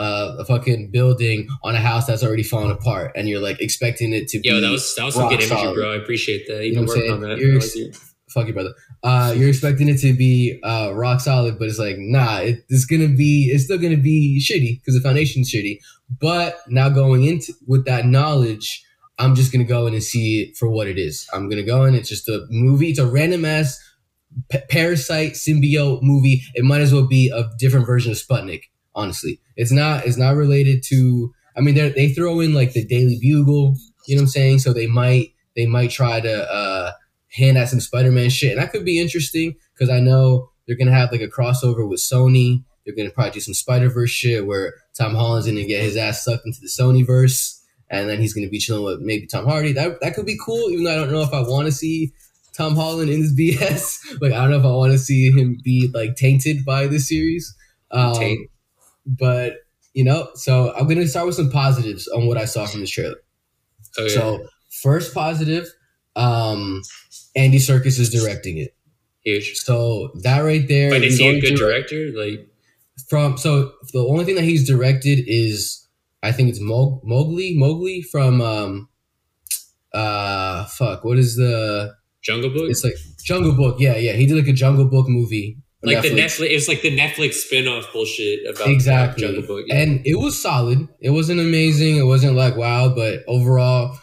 uh, 0.00 0.36
a 0.38 0.44
fucking 0.44 0.90
building 0.90 1.48
on 1.62 1.74
a 1.74 1.80
house 1.80 2.06
that's 2.06 2.22
already 2.24 2.42
fallen 2.42 2.70
apart, 2.70 3.12
and 3.14 3.28
you're 3.28 3.40
like 3.40 3.60
expecting 3.60 4.12
it 4.12 4.28
to 4.28 4.40
be. 4.40 4.48
Yo, 4.48 4.60
that 4.60 4.70
was 4.70 4.94
that 4.96 5.04
was 5.04 5.14
some 5.14 5.28
good 5.28 5.42
imagery, 5.42 5.74
bro. 5.74 5.92
I 5.92 5.96
appreciate 5.96 6.46
that. 6.48 6.64
You 6.64 6.72
You 6.72 6.74
know 6.74 6.80
been 6.80 6.86
what 6.88 6.96
I'm 6.96 7.02
working 7.02 7.24
on 7.24 7.30
that. 7.30 7.38
You're 7.38 7.56
ex- 7.56 7.76
like 7.76 7.94
fuck 8.30 8.46
you, 8.46 8.52
brother. 8.52 8.74
Uh, 9.02 9.34
you're 9.36 9.48
expecting 9.48 9.88
it 9.88 9.98
to 9.98 10.12
be 10.12 10.60
uh, 10.62 10.92
rock 10.94 11.20
solid, 11.20 11.58
but 11.58 11.68
it's 11.68 11.78
like, 11.78 11.96
nah, 11.98 12.38
it, 12.38 12.64
it's 12.68 12.84
gonna 12.84 13.08
be, 13.08 13.50
it's 13.52 13.64
still 13.64 13.78
gonna 13.78 13.96
be 13.96 14.40
shitty 14.40 14.80
because 14.80 14.94
the 14.94 15.00
foundation's 15.00 15.52
shitty. 15.52 15.78
But 16.20 16.58
now 16.68 16.88
going 16.88 17.24
into 17.24 17.52
with 17.66 17.84
that 17.86 18.06
knowledge, 18.06 18.84
I'm 19.18 19.34
just 19.34 19.52
gonna 19.52 19.64
go 19.64 19.86
in 19.86 19.94
and 19.94 20.02
see 20.02 20.42
it 20.42 20.56
for 20.56 20.68
what 20.68 20.86
it 20.86 20.98
is. 20.98 21.28
I'm 21.32 21.48
gonna 21.48 21.62
go 21.62 21.84
in. 21.84 21.94
It's 21.94 22.08
just 22.08 22.28
a 22.28 22.46
movie. 22.50 22.90
It's 22.90 22.98
a 22.98 23.06
random 23.06 23.44
ass 23.44 23.78
pa- 24.50 24.58
parasite 24.68 25.32
symbiote 25.32 26.02
movie. 26.02 26.42
It 26.54 26.64
might 26.64 26.80
as 26.80 26.92
well 26.92 27.06
be 27.06 27.30
a 27.30 27.50
different 27.58 27.86
version 27.86 28.12
of 28.12 28.18
Sputnik. 28.18 28.62
Honestly, 28.94 29.40
it's 29.56 29.72
not. 29.72 30.06
It's 30.06 30.16
not 30.18 30.36
related 30.36 30.82
to. 30.88 31.32
I 31.56 31.60
mean, 31.60 31.74
they 31.74 32.12
throw 32.12 32.40
in 32.40 32.54
like 32.54 32.72
the 32.72 32.84
Daily 32.84 33.18
Bugle. 33.20 33.76
You 34.06 34.16
know 34.16 34.20
what 34.20 34.24
I'm 34.24 34.28
saying? 34.28 34.58
So 34.60 34.72
they 34.72 34.86
might 34.86 35.32
they 35.56 35.66
might 35.66 35.90
try 35.90 36.20
to. 36.20 36.50
uh 36.52 36.92
hint 37.32 37.56
at 37.56 37.68
some 37.68 37.78
Spider-Man 37.78 38.28
shit, 38.28 38.50
and 38.50 38.60
that 38.60 38.72
could 38.72 38.84
be 38.84 38.98
interesting 38.98 39.54
because 39.72 39.88
I 39.88 40.00
know 40.00 40.50
they're 40.66 40.76
gonna 40.76 40.90
have 40.90 41.12
like 41.12 41.20
a 41.20 41.28
crossover 41.28 41.88
with 41.88 42.00
Sony. 42.00 42.64
They're 42.84 42.92
gonna 42.96 43.10
probably 43.10 43.30
do 43.30 43.38
some 43.38 43.54
Spider-Verse 43.54 44.10
shit 44.10 44.44
where 44.48 44.74
Tom 44.98 45.14
Holland's 45.14 45.46
gonna 45.46 45.64
get 45.64 45.84
his 45.84 45.96
ass 45.96 46.24
sucked 46.24 46.44
into 46.44 46.58
the 46.60 46.66
Sony 46.66 47.06
verse, 47.06 47.62
and 47.88 48.08
then 48.08 48.20
he's 48.20 48.34
gonna 48.34 48.48
be 48.48 48.58
chilling 48.58 48.82
with 48.82 48.98
maybe 49.00 49.28
Tom 49.28 49.46
Hardy. 49.46 49.72
That 49.72 50.00
that 50.00 50.14
could 50.16 50.26
be 50.26 50.36
cool, 50.44 50.70
even 50.70 50.82
though 50.82 50.92
I 50.92 50.96
don't 50.96 51.12
know 51.12 51.22
if 51.22 51.32
I 51.32 51.42
want 51.42 51.66
to 51.66 51.72
see 51.72 52.12
Tom 52.52 52.74
Holland 52.74 53.10
in 53.10 53.20
this 53.20 53.32
BS. 53.38 54.20
like 54.20 54.32
I 54.32 54.38
don't 54.38 54.50
know 54.50 54.58
if 54.58 54.64
I 54.64 54.72
want 54.72 54.90
to 54.90 54.98
see 54.98 55.30
him 55.30 55.56
be 55.62 55.88
like 55.94 56.16
tainted 56.16 56.64
by 56.64 56.88
this 56.88 57.08
series. 57.08 57.54
Um, 57.92 58.14
Taint. 58.16 58.49
But 59.18 59.54
you 59.94 60.04
know, 60.04 60.28
so 60.34 60.72
I'm 60.76 60.86
gonna 60.86 61.06
start 61.08 61.26
with 61.26 61.34
some 61.34 61.50
positives 61.50 62.06
on 62.08 62.26
what 62.26 62.38
I 62.38 62.44
saw 62.44 62.66
from 62.66 62.80
this 62.80 62.90
trailer. 62.90 63.16
Oh, 63.98 64.04
yeah. 64.04 64.08
So 64.08 64.46
first 64.82 65.12
positive, 65.12 65.66
um, 66.14 66.80
Andy 67.34 67.58
Serkis 67.58 67.98
is 67.98 68.08
directing 68.10 68.58
it. 68.58 68.74
huge. 69.24 69.56
So 69.56 70.12
that 70.22 70.40
right 70.40 70.66
there, 70.68 70.90
But 70.90 71.02
is 71.02 71.18
he's 71.18 71.20
he 71.20 71.28
a 71.28 71.40
good 71.40 71.56
direct- 71.56 71.88
director? 71.90 72.18
Like, 72.18 72.46
From 73.08 73.36
so 73.36 73.72
the 73.92 74.04
only 74.06 74.24
thing 74.24 74.36
that 74.36 74.44
he's 74.44 74.66
directed 74.66 75.24
is 75.26 75.86
I 76.22 76.30
think 76.32 76.50
it's 76.50 76.60
Mog- 76.60 77.00
Mowgli, 77.02 77.54
Mowgli 77.56 78.02
from 78.02 78.40
um, 78.40 78.88
uh, 79.92 80.64
fuck, 80.66 81.04
what 81.04 81.18
is 81.18 81.36
the? 81.36 81.94
Jungle 82.22 82.50
Book. 82.50 82.70
It's 82.70 82.84
like 82.84 82.94
Jungle 83.24 83.54
Book. 83.54 83.76
Yeah, 83.80 83.96
yeah. 83.96 84.12
He 84.12 84.26
did 84.26 84.36
like 84.36 84.46
a 84.46 84.52
Jungle 84.52 84.84
Book 84.84 85.08
movie. 85.08 85.56
Like 85.82 86.02
the 86.02 86.10
Netflix. 86.10 86.46
It's 86.50 86.68
like 86.68 86.82
the 86.82 86.96
Netflix 86.96 87.34
spin-off 87.34 87.92
bullshit 87.92 88.46
about 88.48 88.68
exactly. 88.68 89.22
Jungle 89.22 89.42
Book. 89.46 89.64
Yeah. 89.66 89.76
And 89.76 90.06
it 90.06 90.16
was 90.16 90.40
solid. 90.40 90.88
It 91.00 91.10
wasn't 91.10 91.40
amazing. 91.40 91.96
It 91.96 92.04
wasn't 92.04 92.36
like 92.36 92.56
wow, 92.56 92.94
but 92.94 93.20
overall, 93.26 93.98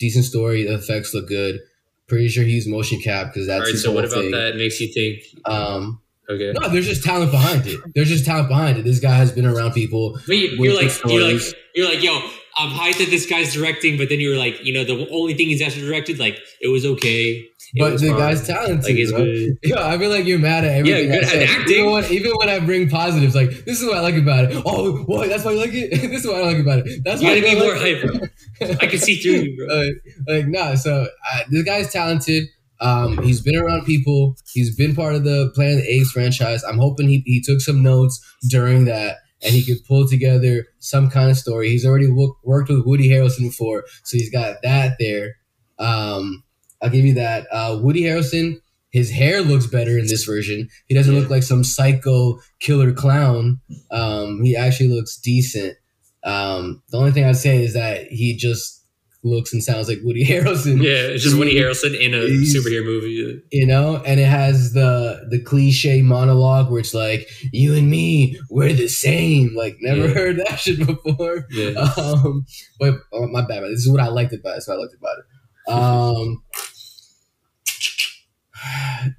decent 0.00 0.24
story. 0.24 0.64
The 0.64 0.74
effects 0.74 1.12
look 1.14 1.28
good. 1.28 1.60
Pretty 2.06 2.28
sure 2.28 2.44
he's 2.44 2.66
motion 2.66 3.00
cap 3.00 3.26
because 3.32 3.46
that's 3.46 3.60
All 3.60 3.66
right. 3.66 3.76
So 3.78 3.92
what 3.92 4.04
about 4.04 4.22
thing. 4.22 4.30
that 4.30 4.56
makes 4.56 4.80
you 4.80 4.92
think? 4.92 5.22
Um, 5.44 6.00
Okay. 6.30 6.52
no, 6.52 6.68
there's 6.68 6.86
just 6.86 7.02
talent 7.02 7.30
behind 7.30 7.66
it. 7.66 7.80
There's 7.94 8.08
just 8.10 8.26
talent 8.26 8.48
behind 8.48 8.76
it. 8.76 8.84
This 8.84 9.00
guy 9.00 9.14
has 9.14 9.32
been 9.32 9.46
around 9.46 9.72
people. 9.72 10.20
But 10.26 10.36
you, 10.36 10.48
you're 10.62 10.74
like, 10.74 10.92
you're 11.06 11.22
like, 11.32 11.40
you're 11.74 11.88
like, 11.88 12.02
yo, 12.02 12.20
I'm 12.58 12.70
hyped 12.70 12.98
that 12.98 13.10
this 13.10 13.26
guy's 13.26 13.54
directing, 13.54 13.96
but 13.96 14.08
then 14.08 14.20
you're 14.20 14.36
like, 14.36 14.64
you 14.64 14.72
know, 14.72 14.84
the 14.84 15.08
only 15.10 15.34
thing 15.34 15.46
he's 15.48 15.62
actually 15.62 15.86
directed, 15.86 16.18
like, 16.18 16.38
it 16.60 16.68
was 16.68 16.84
okay. 16.84 17.30
It 17.74 17.78
But 17.78 17.92
was 17.92 18.00
the 18.02 18.08
guy's 18.08 18.46
talented. 18.46 18.84
Like, 18.84 18.96
it's 18.96 19.12
good. 19.12 19.56
Yeah, 19.62 19.86
I 19.86 19.98
feel 19.98 20.10
like 20.10 20.24
you're 20.24 20.38
mad 20.38 20.64
at 20.64 20.78
everything. 20.78 21.08
Yeah, 21.10 21.20
good 21.20 21.24
at 21.24 21.50
acting. 21.50 21.74
Even 21.76 21.90
when, 21.92 22.04
even 22.06 22.32
when 22.36 22.48
I 22.48 22.58
bring 22.60 22.88
positives, 22.88 23.34
like 23.34 23.50
this 23.64 23.80
is 23.80 23.86
what 23.86 23.98
I 23.98 24.00
like 24.00 24.16
about 24.16 24.50
it. 24.50 24.62
Oh, 24.64 25.02
what? 25.06 25.28
That's 25.28 25.44
why 25.44 25.52
you 25.52 25.58
like 25.60 25.70
it. 25.74 25.90
this 26.10 26.22
is 26.24 26.26
what 26.26 26.36
I 26.36 26.46
like 26.52 26.58
about 26.58 26.78
it. 26.86 27.02
That's 27.04 27.20
You 27.20 27.28
why 27.28 27.40
gotta 27.40 27.50
I 27.50 27.54
be 27.54 27.60
more 27.60 27.76
like 27.76 28.30
hype. 28.60 28.80
I 28.82 28.86
can 28.86 28.98
see 28.98 29.16
through 29.16 29.32
you, 29.32 29.56
bro. 29.56 29.76
like, 29.76 29.94
like 30.26 30.46
nah. 30.48 30.74
So 30.76 31.06
uh, 31.32 31.40
this 31.50 31.62
guy's 31.64 31.92
talented. 31.92 32.44
Um, 32.80 33.22
he's 33.22 33.40
been 33.42 33.56
around 33.56 33.84
people. 33.84 34.36
He's 34.52 34.74
been 34.74 34.94
part 34.94 35.14
of 35.14 35.24
the 35.24 35.50
Planet 35.54 35.84
Apes 35.86 36.12
franchise. 36.12 36.62
I'm 36.64 36.78
hoping 36.78 37.08
he, 37.08 37.22
he 37.26 37.40
took 37.42 37.60
some 37.60 37.82
notes 37.82 38.18
during 38.48 38.84
that 38.86 39.18
and 39.42 39.54
he 39.54 39.64
could 39.64 39.84
pull 39.86 40.08
together 40.08 40.66
some 40.78 41.10
kind 41.10 41.30
of 41.30 41.36
story. 41.36 41.70
He's 41.70 41.86
already 41.86 42.08
wo- 42.08 42.36
worked 42.44 42.70
with 42.70 42.86
Woody 42.86 43.08
Harrelson 43.08 43.40
before, 43.40 43.84
so 44.04 44.16
he's 44.16 44.30
got 44.30 44.62
that 44.62 44.96
there. 44.98 45.36
Um, 45.78 46.42
I'll 46.82 46.90
give 46.90 47.04
you 47.04 47.14
that. 47.14 47.46
Uh, 47.52 47.78
Woody 47.80 48.02
Harrelson 48.02 48.60
his 48.90 49.10
hair 49.10 49.42
looks 49.42 49.66
better 49.66 49.98
in 49.98 50.06
this 50.06 50.24
version. 50.24 50.68
He 50.86 50.94
doesn't 50.94 51.14
look 51.14 51.30
like 51.30 51.42
some 51.42 51.62
psycho 51.64 52.40
killer 52.60 52.92
clown. 52.92 53.60
Um, 53.90 54.42
he 54.42 54.56
actually 54.56 54.88
looks 54.88 55.18
decent. 55.18 55.76
Um, 56.24 56.82
the 56.90 56.98
only 56.98 57.12
thing 57.12 57.24
I'd 57.24 57.36
say 57.36 57.62
is 57.62 57.74
that 57.74 58.06
he 58.06 58.34
just 58.34 58.77
looks 59.24 59.52
and 59.52 59.62
sounds 59.64 59.88
like 59.88 59.98
Woody 60.04 60.24
Harrelson. 60.26 60.80
Yeah, 60.82 61.10
it's 61.12 61.24
just 61.24 61.36
Woody 61.36 61.54
Harrelson 61.56 61.98
in 61.98 62.14
a 62.14 62.18
superhero 62.46 62.84
movie. 62.84 63.42
you 63.50 63.66
know 63.66 63.96
and 64.06 64.20
it 64.20 64.26
has 64.28 64.72
the 64.74 65.26
the 65.30 65.40
cliche 65.42 66.00
monologue 66.02 66.70
where 66.70 66.78
it's 66.80 66.94
like 66.94 67.28
you 67.52 67.74
and 67.74 67.90
me 67.90 68.38
we're 68.50 68.72
the 68.72 68.86
same 68.88 69.54
like 69.56 69.76
never 69.80 70.06
Yeah. 70.06 70.14
heard 70.14 70.36
that 70.38 70.58
shit 70.60 70.78
before 70.86 71.44
Yeah. 71.50 71.92
um 71.98 72.46
but 72.78 72.94
oh, 73.12 73.26
my 73.28 73.42
bad 73.46 73.62
this 73.64 73.80
is 73.80 73.90
what 73.90 74.00
i 74.00 74.06
liked 74.08 74.32
about 74.32 74.58
it 74.58 74.62
So 74.62 74.74
i 74.74 74.76
liked 74.76 74.94
about 74.94 75.16
it 75.18 75.24
um 75.72 76.42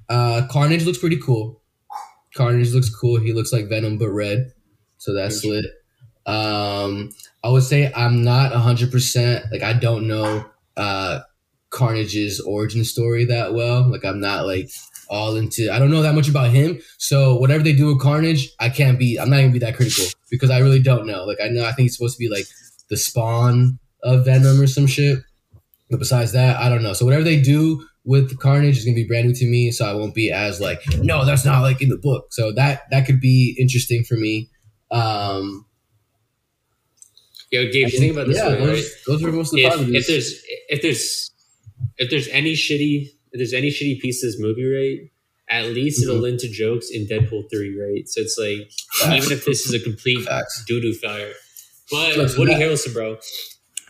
uh 0.08 0.46
carnage 0.50 0.84
looks 0.84 0.98
pretty 0.98 1.18
cool 1.18 1.62
carnage 2.34 2.72
looks 2.72 2.94
cool 2.94 3.18
he 3.20 3.32
looks 3.32 3.52
like 3.52 3.68
venom 3.68 3.98
but 3.98 4.08
red 4.10 4.52
so 4.98 5.12
that's 5.14 5.44
lit 5.44 5.64
um 6.30 7.10
i 7.44 7.48
would 7.48 7.62
say 7.62 7.92
i'm 7.94 8.22
not 8.22 8.52
100% 8.52 9.50
like 9.52 9.62
i 9.62 9.72
don't 9.72 10.06
know 10.06 10.44
uh 10.76 11.20
Carnage's 11.70 12.40
origin 12.40 12.84
story 12.84 13.24
that 13.24 13.54
well. 13.54 13.88
Like 13.88 14.04
I'm 14.04 14.20
not 14.20 14.44
like 14.46 14.70
all 15.08 15.36
into 15.36 15.72
I 15.72 15.78
don't 15.78 15.90
know 15.90 16.02
that 16.02 16.14
much 16.14 16.28
about 16.28 16.50
him. 16.50 16.80
So 16.98 17.36
whatever 17.36 17.62
they 17.62 17.72
do 17.72 17.86
with 17.86 18.00
Carnage, 18.00 18.50
I 18.58 18.68
can't 18.68 18.98
be 18.98 19.18
I'm 19.18 19.30
not 19.30 19.38
gonna 19.38 19.52
be 19.52 19.60
that 19.60 19.76
critical 19.76 20.06
because 20.30 20.50
I 20.50 20.58
really 20.58 20.80
don't 20.80 21.06
know. 21.06 21.24
Like 21.24 21.38
I 21.42 21.48
know 21.48 21.64
I 21.64 21.72
think 21.72 21.84
he's 21.86 21.96
supposed 21.96 22.16
to 22.16 22.20
be 22.20 22.28
like 22.28 22.46
the 22.90 22.96
spawn 22.96 23.78
of 24.02 24.24
Venom 24.24 24.60
or 24.60 24.66
some 24.66 24.86
shit. 24.86 25.20
But 25.88 25.98
besides 25.98 26.32
that, 26.32 26.60
I 26.60 26.68
don't 26.68 26.82
know. 26.82 26.92
So 26.92 27.04
whatever 27.04 27.24
they 27.24 27.40
do 27.40 27.84
with 28.04 28.38
Carnage 28.40 28.78
is 28.78 28.84
gonna 28.84 28.94
be 28.94 29.06
brand 29.06 29.28
new 29.28 29.34
to 29.34 29.46
me, 29.46 29.70
so 29.70 29.88
I 29.88 29.94
won't 29.94 30.14
be 30.14 30.30
as 30.30 30.60
like, 30.60 30.82
no, 30.98 31.24
that's 31.24 31.44
not 31.44 31.62
like 31.62 31.80
in 31.80 31.88
the 31.88 31.98
book. 31.98 32.32
So 32.32 32.52
that 32.52 32.82
that 32.90 33.06
could 33.06 33.20
be 33.20 33.56
interesting 33.58 34.02
for 34.04 34.14
me. 34.14 34.48
Um 34.90 35.66
Yo, 37.50 37.64
Gabe, 37.70 37.88
you 37.88 37.98
think 37.98 38.12
about 38.12 38.28
this 38.28 38.36
yeah, 38.36 38.48
way, 38.48 38.56
those, 38.58 38.68
right? 38.68 38.90
those 39.06 39.22
were 39.22 39.32
most 39.32 39.52
of 39.52 39.56
the 39.56 39.64
If, 39.64 39.72
positives. 39.72 39.96
if 39.96 40.06
there's 40.06 40.42
if 40.68 40.82
there's 40.82 41.30
if 41.98 42.10
there's 42.10 42.28
any 42.28 42.52
shitty 42.54 43.06
if 43.32 43.38
there's 43.38 43.52
any 43.52 43.68
shitty 43.70 43.98
piece 44.00 44.22
of 44.22 44.28
this 44.28 44.38
movie, 44.40 44.64
right? 44.64 45.10
At 45.48 45.72
least 45.72 46.02
it'll 46.02 46.16
Mhm. 46.18 46.22
lend 46.22 46.38
to 46.40 46.48
jokes 46.48 46.90
in 46.90 47.06
Deadpool 47.08 47.50
three, 47.52 47.76
right? 47.76 48.08
So 48.08 48.20
it's 48.20 48.38
like 48.38 48.70
Facts. 49.00 49.24
even 49.26 49.36
if 49.36 49.44
this 49.44 49.66
is 49.66 49.74
a 49.74 49.80
complete 49.80 50.24
doo 50.68 50.80
doo 50.80 50.94
fire, 50.94 51.32
but 51.90 52.16
Listen, 52.16 52.38
Woody 52.40 52.54
that- 52.54 52.60
Harrelson, 52.62 52.92
bro, 52.92 53.10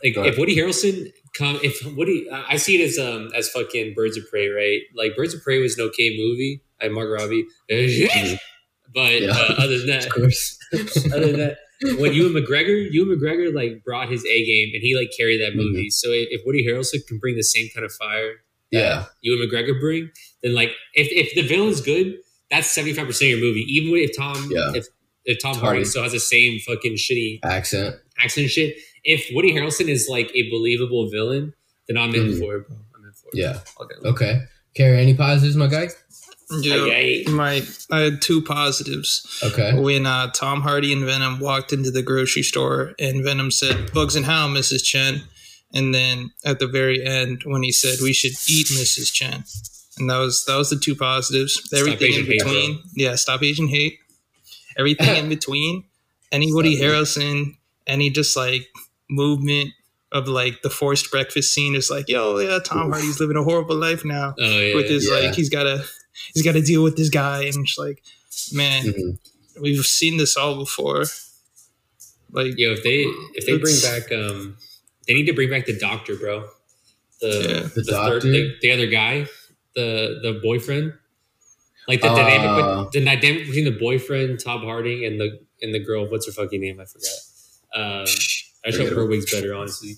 like 0.03 0.17
if 0.17 0.39
Woody 0.39 0.57
Harrelson 0.57 1.13
come 1.35 1.61
if 1.63 1.85
Woody, 1.97 2.27
I 2.33 2.57
see 2.57 2.81
it 2.81 2.85
as 2.89 2.99
um 2.99 3.31
as 3.35 3.51
fucking 3.51 3.93
Birds 3.95 4.17
of 4.17 4.27
Prey, 4.31 4.49
right? 4.49 4.81
Like 4.95 5.15
Birds 5.17 5.35
of 5.35 5.43
Prey 5.43 5.59
was 5.59 5.79
an 5.79 5.85
okay 5.89 6.17
movie. 6.17 6.63
I 6.81 6.89
Margot 6.89 7.13
Robbie, 7.23 7.45
but 7.69 9.21
Yeah. 9.21 9.31
uh, 9.31 9.55
other 9.59 9.79
than 9.79 9.87
that, 9.89 10.07
of 10.07 10.13
course. 10.13 10.59
other 11.13 11.27
than 11.27 11.37
that, 11.41 11.59
when 11.99 12.13
Ewan 12.13 12.33
McGregor, 12.33 12.87
Ewan 12.91 13.17
McGregor 13.19 13.55
like 13.55 13.83
brought 13.85 14.11
his 14.11 14.25
A 14.25 14.45
game 14.45 14.71
and 14.75 14.83
he 14.83 14.97
like 14.97 15.11
carried 15.17 15.41
that 15.41 15.57
movie. 15.57 15.87
Mhm. 15.89 15.93
So 15.93 16.09
if, 16.13 16.41
Woody 16.45 16.67
Harrelson 16.67 17.07
can 17.07 17.19
bring 17.19 17.37
the 17.37 17.43
same 17.43 17.69
kind 17.75 17.85
of 17.85 17.93
fire 17.93 18.43
yeah. 18.71 19.07
Ewan 19.23 19.49
McGregor 19.49 19.79
bring, 19.81 20.11
then 20.43 20.55
like 20.55 20.71
if, 20.95 21.09
if 21.11 21.35
the 21.35 21.43
villain's 21.43 21.81
good, 21.81 22.19
that's 22.51 22.71
seventy 22.71 22.93
five 22.95 23.07
percent 23.07 23.33
of 23.33 23.39
your 23.39 23.49
movie. 23.49 23.61
Even 23.63 23.93
if 23.97 24.17
Tom 24.17 24.49
Yeah. 24.53 24.73
if 24.75 24.87
if 25.25 25.41
Tom 25.43 25.55
Hardy. 25.55 25.67
Hardy 25.67 25.85
still 25.85 26.03
has 26.03 26.13
the 26.13 26.21
same 26.21 26.59
fucking 26.61 26.95
shitty 26.95 27.41
Accent. 27.43 27.97
accent 28.19 28.45
and 28.45 28.51
shit, 28.51 28.77
if 29.05 29.27
Woody 29.35 29.53
Harrelson 29.53 29.89
is 29.89 30.09
like 30.09 30.31
a 30.35 30.49
believable 30.51 31.09
villain, 31.11 31.53
then 31.89 31.97
I'm 31.99 32.15
in 32.15 32.29
Mhm. 32.33 32.39
for 32.39 32.57
it, 32.57 32.67
bro. 32.69 32.77
I'm 32.97 33.05
in 33.05 33.13
for 33.13 33.29
it. 33.33 33.39
Yeah. 33.39 33.61
Okay. 33.81 33.95
Okay. 34.09 34.41
Carrie, 34.75 34.99
any 35.01 35.15
positives, 35.15 35.57
my 35.57 35.67
guy? 35.67 35.89
Yeah, 36.51 37.31
my 37.31 37.63
I 37.91 38.01
had 38.01 38.23
two 38.23 38.43
positives. 38.43 39.25
Okay. 39.43 39.79
When 39.79 40.07
uh, 40.07 40.31
Tom 40.33 40.63
Hardy 40.63 40.93
and 40.93 41.05
Venom 41.05 41.39
walked 41.39 41.73
into 41.73 41.91
the 41.91 42.03
grocery 42.03 42.43
store, 42.43 42.93
and 42.99 43.23
Venom 43.25 43.51
said, 43.51 43.93
"Bugs 43.93 44.17
and 44.17 44.27
how, 44.27 44.49
Mrs. 44.49 44.83
Chen," 44.85 45.23
and 45.73 45.95
then 45.95 46.33
at 46.45 46.59
the 46.59 46.67
very 46.67 47.05
end, 47.05 47.43
when 47.45 47.63
he 47.63 47.71
said, 47.73 47.99
"We 48.03 48.13
should 48.13 48.33
eat 48.49 48.67
Mrs. 48.67 49.13
Chen," 49.13 49.45
and 49.99 50.11
that 50.11 50.19
was 50.19 50.45
that 50.47 50.57
was 50.57 50.71
the 50.71 50.77
two 50.79 50.97
positives. 50.97 51.71
Everything 51.73 52.13
in 52.15 52.21
Asian 52.21 52.27
hate, 52.27 52.39
between, 52.39 52.83
yeah, 52.97 53.15
stop 53.15 53.43
Asian 53.43 53.69
hate. 53.69 53.99
Everything 54.77 55.17
in 55.17 55.29
between, 55.37 55.85
any 56.33 56.53
Woody 56.53 56.77
Stop 56.77 56.85
it. 56.87 56.93
Harrelson, 56.93 57.57
any 57.87 58.11
just 58.11 58.37
like 58.37 58.67
movement 59.09 59.71
of 60.13 60.27
like 60.27 60.63
the 60.63 60.71
forced 60.71 61.11
breakfast 61.13 61.55
scene 61.55 61.77
is 61.77 61.89
like, 61.91 62.09
yo, 62.09 62.39
yeah, 62.39 62.59
Tom 62.59 62.91
Hardy's 62.91 63.21
living 63.21 63.37
a 63.37 63.45
horrible 63.45 63.77
life 63.77 64.05
now 64.05 64.35
Oh 64.39 64.45
yeah. 64.45 64.75
with 64.75 64.89
his 64.89 65.09
Yeah. 65.09 65.19
like 65.27 65.35
he's 65.37 65.49
gotta 65.49 65.85
he's 66.35 66.43
gotta 66.45 66.63
deal 66.63 66.83
with 66.83 66.97
this 66.97 67.09
guy 67.09 67.45
and 67.45 67.57
it's 67.65 67.79
like 67.79 68.03
man 68.53 68.85
Mhm. 68.85 69.19
we've 69.61 69.85
seen 69.87 70.17
this 70.17 70.37
all 70.37 70.57
before 70.57 71.05
like 72.33 72.55
Yo, 72.57 72.73
if 72.73 72.83
they 72.85 73.01
if 73.35 73.47
they 73.47 73.59
bring 73.59 73.75
back 73.83 74.11
um, 74.13 74.57
they 75.07 75.15
need 75.15 75.27
to 75.27 75.33
bring 75.33 75.51
back 75.51 75.67
the 75.67 75.77
doctor, 75.79 76.15
bro. 76.17 76.49
The 77.21 77.29
Yeah. 77.29 77.69
The 77.75 77.83
doctor? 77.83 78.21
the, 78.21 78.55
the 78.63 78.71
other 78.71 78.87
guy, 78.87 79.27
the 79.75 80.21
the 80.23 80.39
boyfriend, 80.43 80.93
like 81.89 82.01
the 82.01 82.09
Uh. 82.09 82.15
dynamic, 82.17 82.93
the 82.93 83.01
dynamic 83.05 83.47
between 83.47 83.65
the 83.65 83.73
boyfriend 83.79 84.39
Tom 84.39 84.61
Harding 84.63 85.05
and 85.05 85.21
the 85.21 85.41
and 85.61 85.75
the 85.75 85.81
girl. 85.81 86.09
What's 86.09 86.27
her 86.27 86.33
fucking 86.33 86.61
name? 86.61 86.79
I 86.81 86.85
forgot. 86.85 87.19
Um, 87.75 88.07
I 88.65 88.71
just 88.71 88.79
hope 88.79 88.91
her 88.91 89.07
wig's 89.07 89.31
better, 89.31 89.53
honestly. 89.55 89.97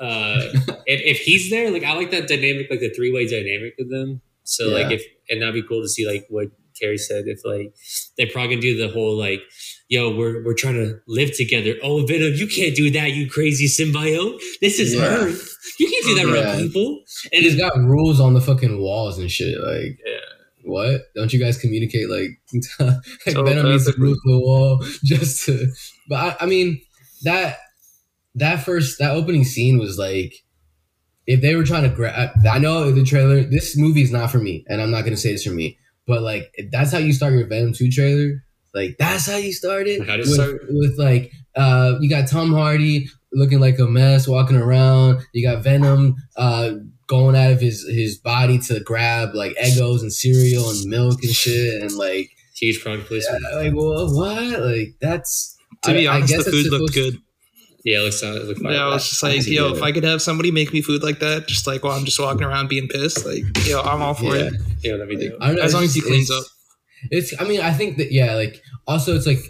Uh, 0.00 0.40
if, 0.86 1.00
if 1.16 1.18
he's 1.20 1.50
there, 1.50 1.70
like 1.70 1.84
I 1.84 1.92
like 1.94 2.10
that 2.12 2.28
dynamic, 2.28 2.68
like 2.70 2.80
the 2.80 2.90
three 2.94 3.12
way 3.12 3.26
dynamic 3.28 3.74
of 3.78 3.90
them. 3.90 4.22
So 4.44 4.68
like 4.68 4.92
if 4.92 5.02
and 5.30 5.40
that'd 5.42 5.54
be 5.54 5.62
cool 5.66 5.82
to 5.82 5.88
see 5.88 6.06
like 6.06 6.26
what 6.28 6.48
Carrie 6.80 6.98
said. 6.98 7.24
If 7.26 7.40
like 7.44 7.74
they're 8.18 8.26
probably 8.32 8.50
gonna 8.56 8.62
do 8.62 8.76
the 8.76 8.92
whole 8.92 9.16
like, 9.16 9.40
yo, 9.88 10.14
we're 10.14 10.44
we're 10.44 10.54
trying 10.54 10.74
to 10.74 10.98
live 11.06 11.36
together. 11.36 11.74
Oh, 11.82 12.04
Venom, 12.04 12.34
you 12.34 12.46
can't 12.46 12.74
do 12.74 12.90
that, 12.90 13.12
you 13.12 13.28
crazy 13.30 13.66
symbiote. 13.66 14.40
This 14.60 14.78
is 14.78 14.94
Yeah. 14.94 15.02
Earth. 15.04 15.50
You 15.78 15.88
can't 15.88 16.04
do 16.06 16.14
that 16.16 16.26
Yeah. 16.26 16.34
around 16.52 16.62
people. 16.62 17.02
And 17.32 17.42
He's 17.42 17.54
it's 17.54 17.60
got 17.62 17.76
rules 17.78 18.20
on 18.20 18.34
the 18.34 18.40
fucking 18.40 18.78
walls 18.80 19.18
and 19.18 19.30
shit. 19.30 19.58
Like, 19.60 19.98
Yeah. 20.04 20.18
what? 20.64 21.02
Don't 21.14 21.32
you 21.32 21.38
guys 21.40 21.56
communicate 21.58 22.10
like, 22.10 22.30
like 22.80 23.34
So 23.34 23.42
Venom 23.44 23.70
needs 23.70 23.84
to 23.86 23.92
perfectly. 23.92 24.04
rules 24.04 24.18
the 24.24 24.38
wall 24.38 24.84
just 25.04 25.46
to? 25.46 25.66
But 26.08 26.16
I, 26.40 26.44
I 26.44 26.46
mean 26.46 26.80
that 27.22 27.58
that 28.34 28.64
first 28.64 28.98
that 28.98 29.12
opening 29.12 29.44
scene 29.44 29.78
was 29.78 29.96
like. 29.98 30.34
If 31.26 31.40
they 31.40 31.54
were 31.56 31.64
trying 31.64 31.88
to 31.88 31.94
grab, 31.94 32.30
I 32.50 32.58
know 32.58 32.90
the 32.90 33.04
trailer. 33.04 33.42
This 33.42 33.76
movie 33.76 34.02
is 34.02 34.12
not 34.12 34.30
for 34.30 34.38
me, 34.38 34.64
and 34.68 34.82
I'm 34.82 34.90
not 34.90 35.04
gonna 35.04 35.16
say 35.16 35.30
it's 35.30 35.44
for 35.44 35.52
me. 35.54 35.78
But 36.06 36.22
like, 36.22 36.50
if 36.54 36.70
that's 36.70 36.92
how 36.92 36.98
you 36.98 37.12
start 37.12 37.32
your 37.32 37.46
Venom 37.46 37.72
two 37.72 37.90
trailer. 37.90 38.42
Like 38.74 38.96
that's 38.98 39.30
how 39.30 39.36
you 39.36 39.52
started. 39.52 40.06
How 40.06 40.16
with, 40.16 40.34
start? 40.34 40.60
with 40.68 40.98
like, 40.98 41.30
uh, 41.54 41.94
you 42.00 42.10
got 42.10 42.28
Tom 42.28 42.52
Hardy 42.52 43.08
looking 43.32 43.60
like 43.60 43.78
a 43.78 43.86
mess, 43.86 44.26
walking 44.26 44.56
around. 44.56 45.20
You 45.32 45.48
got 45.48 45.62
Venom 45.62 46.16
uh, 46.36 46.72
going 47.06 47.36
out 47.36 47.52
of 47.52 47.60
his 47.60 47.88
his 47.88 48.18
body 48.18 48.58
to 48.58 48.80
grab 48.80 49.34
like 49.34 49.54
Eggos 49.62 50.00
and 50.00 50.12
cereal 50.12 50.70
and 50.70 50.84
milk 50.86 51.22
and 51.22 51.32
shit, 51.32 51.82
and 51.82 51.92
like, 51.92 52.30
huge 52.56 52.82
product 52.82 53.06
placement. 53.06 53.44
like 53.54 53.72
well, 53.74 54.12
what? 54.12 54.60
Like 54.60 54.96
that's 55.00 55.56
to 55.82 55.92
be 55.92 56.08
I- 56.08 56.14
I 56.14 56.16
honest 56.16 56.44
the 56.44 56.50
food 56.50 56.66
looked 56.72 56.94
good 56.94 57.18
Yeah, 57.84 57.98
it 57.98 58.02
looks 58.02 58.22
it 58.22 58.44
looks 58.46 58.60
yeah, 58.62 58.84
I 58.86 58.88
was 58.88 59.08
just 59.08 59.22
like, 59.22 59.46
yo, 59.46 59.74
if 59.74 59.82
I 59.82 59.92
could 59.92 60.04
have 60.04 60.22
somebody 60.22 60.50
make 60.50 60.72
me 60.72 60.80
food 60.80 61.02
like 61.02 61.18
that, 61.18 61.46
just 61.46 61.66
like 61.66 61.84
while 61.84 61.96
I'm 61.96 62.06
just 62.06 62.18
walking 62.18 62.42
around 62.42 62.68
being 62.68 62.88
pissed, 62.88 63.26
like, 63.26 63.42
yo, 63.66 63.80
I'm 63.82 64.00
all 64.00 64.14
for 64.14 64.34
Yeah. 64.34 64.44
it. 64.46 64.54
yeah, 64.82 64.96
dope. 64.96 65.10
I 65.42 65.46
don't 65.48 65.56
know, 65.56 65.62
As 65.62 65.74
long 65.74 65.84
as 65.84 65.94
he 65.94 66.00
cleans 66.00 66.30
up. 66.30 66.44
It's. 67.10 67.38
I 67.38 67.44
mean, 67.44 67.60
I 67.60 67.72
think 67.74 67.98
that 67.98 68.10
yeah. 68.10 68.34
Like 68.36 68.62
also, 68.86 69.14
it's 69.14 69.26
like 69.26 69.40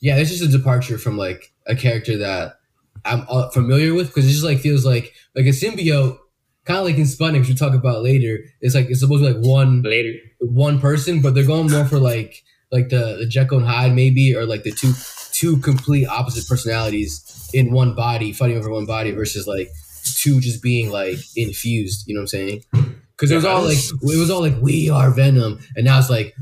yeah. 0.00 0.16
It's 0.18 0.30
just 0.30 0.42
a 0.44 0.48
departure 0.48 0.98
from 0.98 1.18
like 1.18 1.52
a 1.66 1.74
character 1.74 2.16
that 2.18 2.54
I'm 3.04 3.26
uh, 3.28 3.50
familiar 3.50 3.92
with 3.94 4.06
because 4.06 4.24
it 4.26 4.30
just 4.30 4.44
like 4.44 4.60
feels 4.60 4.86
like 4.86 5.12
like 5.34 5.46
a 5.46 5.48
symbiote, 5.48 6.16
kind 6.66 6.78
of 6.78 6.84
like 6.86 6.94
in 6.96 7.02
Sputnik, 7.02 7.40
which 7.40 7.48
we'll 7.48 7.56
talk 7.56 7.74
about 7.74 8.04
later. 8.04 8.38
It's 8.60 8.76
like 8.76 8.86
it's 8.88 9.00
supposed 9.00 9.24
to 9.24 9.30
be 9.32 9.34
like 9.34 9.44
one 9.44 9.82
Later. 9.82 10.16
one 10.38 10.78
person, 10.80 11.20
but 11.20 11.34
they're 11.34 11.44
going 11.44 11.68
more 11.68 11.84
for 11.86 11.98
like 11.98 12.44
like 12.70 12.90
the 12.90 13.16
the 13.18 13.26
Jekyll 13.26 13.58
and 13.58 13.66
Hyde 13.66 13.92
maybe, 13.96 14.36
or 14.36 14.46
like 14.46 14.62
the 14.62 14.70
two 14.70 14.92
two 15.40 15.56
complete 15.58 16.06
opposite 16.06 16.46
personalities 16.48 17.12
in 17.54 17.72
one 17.72 17.94
body 17.94 18.32
fighting 18.32 18.56
over 18.58 18.70
one 18.70 18.86
body 18.86 19.10
versus 19.10 19.46
like 19.46 19.68
two 20.16 20.40
just 20.40 20.62
being 20.62 20.90
like 20.90 21.18
infused. 21.36 22.04
You 22.06 22.14
know 22.14 22.20
what 22.20 22.34
I'm 22.34 22.38
saying? 22.48 22.64
Because 23.16 23.30
it 23.30 23.36
was 23.36 23.44
all 23.44 23.62
like 23.64 23.78
it 23.78 24.18
was 24.18 24.30
all 24.30 24.40
like 24.40 24.56
we 24.60 24.90
are 24.90 25.10
Venom, 25.10 25.58
and 25.76 25.84
now 25.84 25.98
it's 25.98 26.10
like 26.10 26.34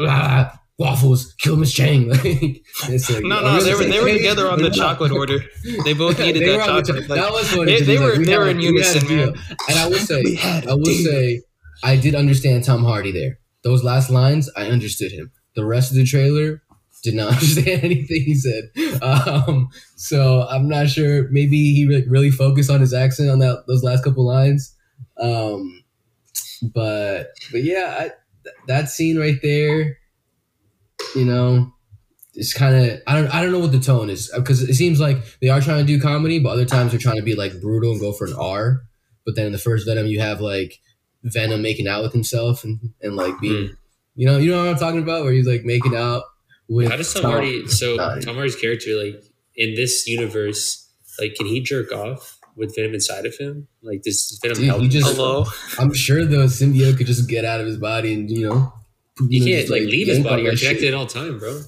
ah, 0.00 0.58
waffles 0.78 1.34
kill 1.38 1.56
Miss 1.56 1.72
Chang. 1.72 2.08
Like 2.10 2.62
like 3.10 3.22
No, 3.22 3.40
no, 3.42 3.60
they 3.60 3.74
were 3.74 3.84
they 3.84 4.00
were 4.00 4.08
Hey, 4.08 4.16
together 4.18 4.48
on 4.50 4.60
the 4.62 4.70
chocolate 4.70 5.12
order. 5.12 5.38
They 5.84 5.92
both 5.94 6.18
needed 6.24 6.42
They 6.42 6.46
that 6.56 6.58
the 6.58 6.82
chocolate. 6.82 6.86
cho- 6.86 7.14
Like, 7.14 7.20
that 7.20 7.32
was 7.32 7.48
funny. 7.52 7.72
they- 7.72 7.82
they 7.84 7.98
were- 7.98 8.18
we 8.18 8.24
they 8.24 8.38
were 8.38 8.48
in 8.48 8.60
unison, 8.60 9.06
man. 9.08 9.34
And 9.68 9.78
I 9.78 9.86
will 9.88 9.98
say, 9.98 10.22
We 10.24 10.34
had 10.36 10.64
a 10.66 10.70
I 10.70 10.74
will 10.74 10.84
say, 10.86 11.42
I 11.82 11.96
did 11.96 12.14
understand 12.14 12.64
Tom 12.64 12.84
Hardy 12.84 13.12
there. 13.12 13.38
Those 13.62 13.82
last 13.84 14.08
lines, 14.10 14.50
I 14.56 14.66
understood 14.66 15.12
him. 15.12 15.30
The 15.54 15.64
rest 15.66 15.90
of 15.90 15.96
the 15.96 16.04
trailer, 16.04 16.62
did 17.02 17.14
not 17.14 17.28
understand 17.32 17.84
anything 17.84 18.22
he 18.22 18.34
said. 18.34 18.64
Um, 19.02 19.68
so 19.96 20.46
I'm 20.48 20.68
not 20.68 20.88
sure. 20.88 21.28
Maybe 21.30 21.72
he 21.74 21.86
re- 21.86 22.06
really 22.08 22.30
focused 22.30 22.70
on 22.70 22.80
his 22.80 22.94
accent 22.94 23.30
on 23.30 23.38
that 23.40 23.64
those 23.66 23.82
last 23.82 24.04
couple 24.04 24.26
lines. 24.26 24.74
Um, 25.18 25.82
but 26.74 27.28
but 27.50 27.62
yeah, 27.62 27.96
I, 27.98 28.02
th- 28.44 28.56
that 28.66 28.88
scene 28.88 29.18
right 29.18 29.38
there, 29.42 29.98
you 31.14 31.24
know, 31.24 31.72
it's 32.34 32.52
kind 32.54 32.74
of 32.74 33.00
I 33.06 33.16
don't 33.16 33.34
I 33.34 33.42
don't 33.42 33.52
know 33.52 33.58
what 33.58 33.72
the 33.72 33.80
tone 33.80 34.10
is 34.10 34.30
because 34.34 34.62
it 34.62 34.74
seems 34.74 35.00
like 35.00 35.18
they 35.40 35.48
are 35.48 35.60
trying 35.60 35.84
to 35.84 35.92
do 35.92 36.00
comedy, 36.00 36.38
but 36.38 36.50
other 36.50 36.64
times 36.64 36.92
they're 36.92 37.00
trying 37.00 37.16
to 37.16 37.22
be 37.22 37.34
like 37.34 37.60
brutal 37.60 37.92
and 37.92 38.00
go 38.00 38.12
for 38.12 38.26
an 38.26 38.34
R. 38.34 38.82
But 39.24 39.36
then 39.36 39.46
in 39.46 39.52
the 39.52 39.58
first 39.58 39.86
Venom, 39.86 40.06
you 40.06 40.20
have 40.20 40.40
like 40.40 40.78
Venom 41.22 41.62
making 41.62 41.86
out 41.86 42.02
with 42.02 42.12
himself 42.12 42.64
and, 42.64 42.92
and 43.02 43.16
like 43.16 43.38
being, 43.40 43.76
you 44.14 44.26
know, 44.26 44.38
you 44.38 44.50
know 44.50 44.58
what 44.58 44.68
I'm 44.68 44.76
talking 44.76 45.02
about, 45.02 45.24
where 45.24 45.32
he's 45.32 45.46
like 45.46 45.64
making 45.64 45.94
out. 45.94 46.22
How 46.88 46.96
does 46.96 47.12
Tom 47.12 47.22
Hardy? 47.24 47.66
So 47.68 47.96
Hardy. 47.98 48.24
Tom 48.24 48.34
Hardy's 48.36 48.56
character, 48.56 48.90
like 49.02 49.22
in 49.56 49.74
this 49.74 50.06
universe, 50.06 50.88
like 51.20 51.34
can 51.34 51.46
he 51.46 51.60
jerk 51.60 51.90
off 51.92 52.38
with 52.56 52.74
Venom 52.76 52.94
inside 52.94 53.26
of 53.26 53.36
him? 53.36 53.66
Like 53.82 54.02
does 54.02 54.38
Venom 54.42 54.56
Dude, 54.58 54.66
help? 54.66 54.82
he 54.82 54.88
just- 54.88 55.14
Hello. 55.16 55.46
I'm 55.78 55.92
sure 55.94 56.24
the 56.24 56.46
symbiote 56.46 56.96
could 56.98 57.06
just 57.06 57.28
get 57.28 57.44
out 57.44 57.60
of 57.60 57.66
his 57.66 57.76
body 57.78 58.14
and 58.14 58.30
you 58.30 58.48
know. 58.48 58.72
you 59.28 59.40
know, 59.40 59.46
can't 59.46 59.60
just, 59.62 59.70
like 59.72 59.82
leave 59.82 60.06
his 60.08 60.20
body. 60.20 60.42
You're 60.42 60.52
that 60.52 60.56
shit. 60.58 60.68
connected 60.68 60.88
at 60.88 60.94
all 60.94 61.06
time, 61.06 61.38
bro. 61.38 61.60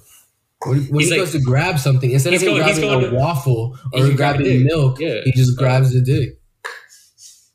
When, 0.65 0.79
when 0.87 1.01
He's 1.01 1.11
he 1.11 1.17
like- 1.19 1.27
goes 1.27 1.33
to 1.33 1.41
grab 1.41 1.79
something, 1.81 2.11
instead 2.13 2.33
of 2.33 2.41
He's 2.41 2.49
him 2.49 2.55
going- 2.57 2.69
he's 2.69 2.79
grabbing 2.79 3.01
going 3.01 3.05
a 3.07 3.11
to- 3.11 3.17
waffle 3.17 3.79
or 3.93 4.07
can 4.07 4.15
grab 4.17 4.37
grabbing 4.37 4.65
milk, 4.65 5.01
Yeah. 5.01 5.21
he 5.25 5.33
just 5.33 5.59
Uh, 5.59 5.61
grabs 5.63 5.93
the 5.93 6.01
dick. 6.01 6.39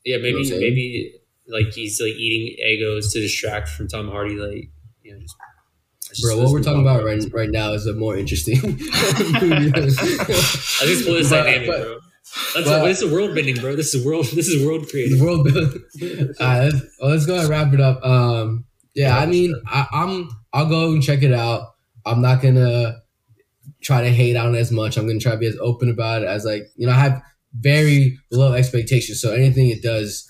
Yeah, 0.06 0.18
maybe 0.18 0.36
what 0.44 0.54
I'm 0.54 0.60
maybe 0.60 1.14
like 1.48 1.74
he's 1.74 2.00
like 2.02 2.14
eating 2.14 2.56
Eggos 2.66 3.12
to 3.14 3.20
distract 3.22 3.70
from 3.70 3.88
Tom 3.88 4.10
Hardy. 4.10 4.36
Like 4.36 4.70
you 5.04 5.14
know, 5.14 5.20
just, 5.20 5.36
just- 5.36 5.57
Bro, 6.22 6.38
what 6.44 6.52
we're 6.52 6.64
talking 6.64 6.82
about 6.82 7.04
right, 7.04 7.22
right 7.34 7.50
now 7.50 7.74
is 7.74 7.86
a 7.86 7.94
more 7.94 8.16
interesting. 8.18 8.58
I 8.58 8.62
think 8.64 9.76
it's 9.76 11.06
this 11.06 11.30
But- 11.30 11.44
dynamic, 11.44 11.68
but- 11.68 11.82
bro. 11.84 12.00
That's 12.56 12.68
but- 12.68 12.84
this 12.86 13.02
is 13.02 13.12
world 13.12 13.34
bending, 13.36 13.56
bro. 13.56 13.76
This 13.76 13.94
is 13.96 14.06
world. 14.06 14.26
This 14.34 14.48
is 14.48 14.66
world 14.66 14.88
creating. 14.90 15.18
created. 15.20 15.26
world. 16.02 16.36
All 16.40 16.48
right, 16.48 16.64
let's, 16.66 16.98
well, 17.00 17.12
let's 17.12 17.26
go 17.26 17.34
ahead 17.34 17.46
and 17.46 17.50
wrap 17.50 17.74
it 17.74 17.82
up. 17.82 18.04
Um, 18.06 18.66
yeah, 18.94 19.18
I 19.18 19.26
mean, 19.26 19.56
I, 19.66 19.88
I'm 19.92 20.30
I'll 20.54 20.68
go 20.70 20.92
and 20.92 21.02
check 21.02 21.24
it 21.24 21.34
out. 21.34 21.74
I'm 22.06 22.22
not 22.22 22.42
gonna 22.42 22.98
try 23.82 24.02
to 24.02 24.10
hate 24.10 24.36
on 24.36 24.56
it 24.56 24.58
as 24.60 24.72
much. 24.72 24.98
I'm 24.98 25.08
gonna 25.08 25.20
try 25.20 25.32
to 25.34 25.38
be 25.38 25.48
as 25.48 25.58
open 25.62 25.90
about 25.90 26.22
it 26.24 26.28
as 26.28 26.46
like 26.46 26.64
you 26.76 26.86
know. 26.88 26.94
I 26.94 26.98
have 27.00 27.22
very 27.60 28.20
low 28.32 28.54
expectations, 28.54 29.20
so 29.22 29.32
anything 29.34 29.70
it 29.70 29.82
does 29.82 30.28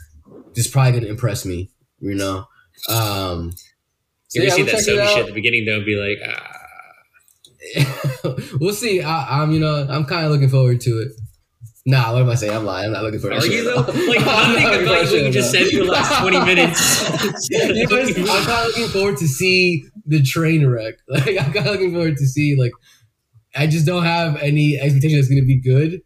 is 0.55 0.67
probably 0.67 0.93
gonna 1.00 1.12
impress 1.12 1.46
me. 1.46 1.72
You 2.00 2.15
know. 2.15 2.46
Um, 2.89 3.53
so 4.27 4.41
You 4.41 4.48
ever 4.48 4.50
yeah, 4.50 4.55
see 4.55 4.63
we'll 4.63 4.72
that 4.72 5.07
Sony 5.07 5.13
shit 5.13 5.19
at 5.19 5.27
the 5.27 5.34
beginning? 5.34 5.65
Don't 5.65 5.86
be 5.86 5.96
like, 5.96 6.19
ah. 6.25 6.53
we'll 8.60 8.74
see. 8.74 9.01
I, 9.01 9.41
I'm, 9.41 9.51
you 9.51 9.60
know, 9.60 9.88
I'm 9.89 10.05
kind 10.05 10.25
of 10.25 10.31
looking 10.31 10.50
forward 10.50 10.81
to 10.81 11.01
it. 11.01 11.12
Nah, 11.86 12.12
what 12.12 12.22
am 12.22 12.29
I 12.29 12.36
saying? 12.36 12.53
I'm 12.53 12.65
lying. 12.65 12.88
I'm 12.88 12.93
not 12.93 13.03
looking 13.03 13.22
forward. 13.22 13.38
Are 13.38 13.41
to 13.41 13.53
you 13.53 13.63
though? 13.63 13.81
Like 14.07 14.19
I'm 14.19 14.53
nothing 14.53 14.65
about 14.65 14.84
forward 14.84 14.88
what 14.88 15.10
to 15.10 15.19
you 15.19 15.25
it, 15.27 15.31
just 15.31 15.51
said 15.51 15.67
for 15.67 15.86
the 15.86 15.91
last 15.91 16.19
twenty 16.19 16.39
minutes. 16.46 17.50
You 17.50 17.88
know, 17.88 18.34
I'm 18.34 18.46
kind 18.46 18.50
of 18.50 18.67
looking 18.67 18.88
forward 18.89 19.17
to 19.19 19.27
see 19.27 19.86
the 20.05 20.22
train 20.22 20.67
wreck. 20.67 20.96
Like 21.07 21.39
I'm 21.39 21.53
kind 21.53 21.65
of 21.65 21.72
looking 21.74 21.93
forward 21.93 22.17
to 22.17 22.27
see 22.27 22.57
like 22.60 22.74
I 23.55 23.67
just 23.67 23.86
don't 23.86 24.03
have 24.03 24.36
any 24.38 24.77
expectation 24.77 25.17
it's 25.17 25.29
going 25.29 25.41
to 25.41 25.48
be 25.48 25.62
good. 25.62 26.01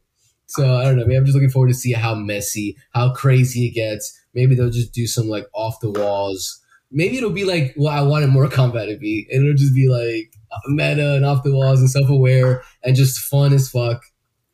So 0.46 0.76
I 0.76 0.84
don't 0.84 0.98
know. 0.98 1.06
Maybe 1.06 1.16
I'm 1.16 1.26
just 1.26 1.34
looking 1.36 1.50
forward 1.50 1.70
to 1.70 1.74
see 1.74 1.94
how 1.94 2.14
messy, 2.14 2.78
how 2.94 3.14
crazy 3.14 3.66
it 3.68 3.72
gets. 3.74 4.16
Maybe 4.36 4.54
they'll 4.54 4.70
just 4.70 4.94
do 4.94 5.08
some 5.08 5.28
like 5.28 5.48
off 5.54 5.80
the 5.82 5.90
walls. 5.90 6.61
Maybe 6.92 7.18
it'll 7.18 7.30
be 7.30 7.46
like 7.46 7.74
what 7.76 7.94
I 7.94 8.02
wanted 8.02 8.30
more 8.30 8.48
combat 8.50 8.90
to 8.90 8.98
be, 8.98 9.28
and 9.32 9.44
it'll 9.44 9.58
just 9.58 9.74
be 9.76 9.88
like 9.88 10.34
meta 10.68 11.16
and 11.16 11.26
off 11.26 11.44
the 11.44 11.54
walls 11.54 11.80
and 11.80 11.90
self 11.90 12.10
aware 12.10 12.64
and 12.84 12.96
just 12.96 13.20
fun 13.20 13.54
as 13.54 13.70
fuck 13.70 14.04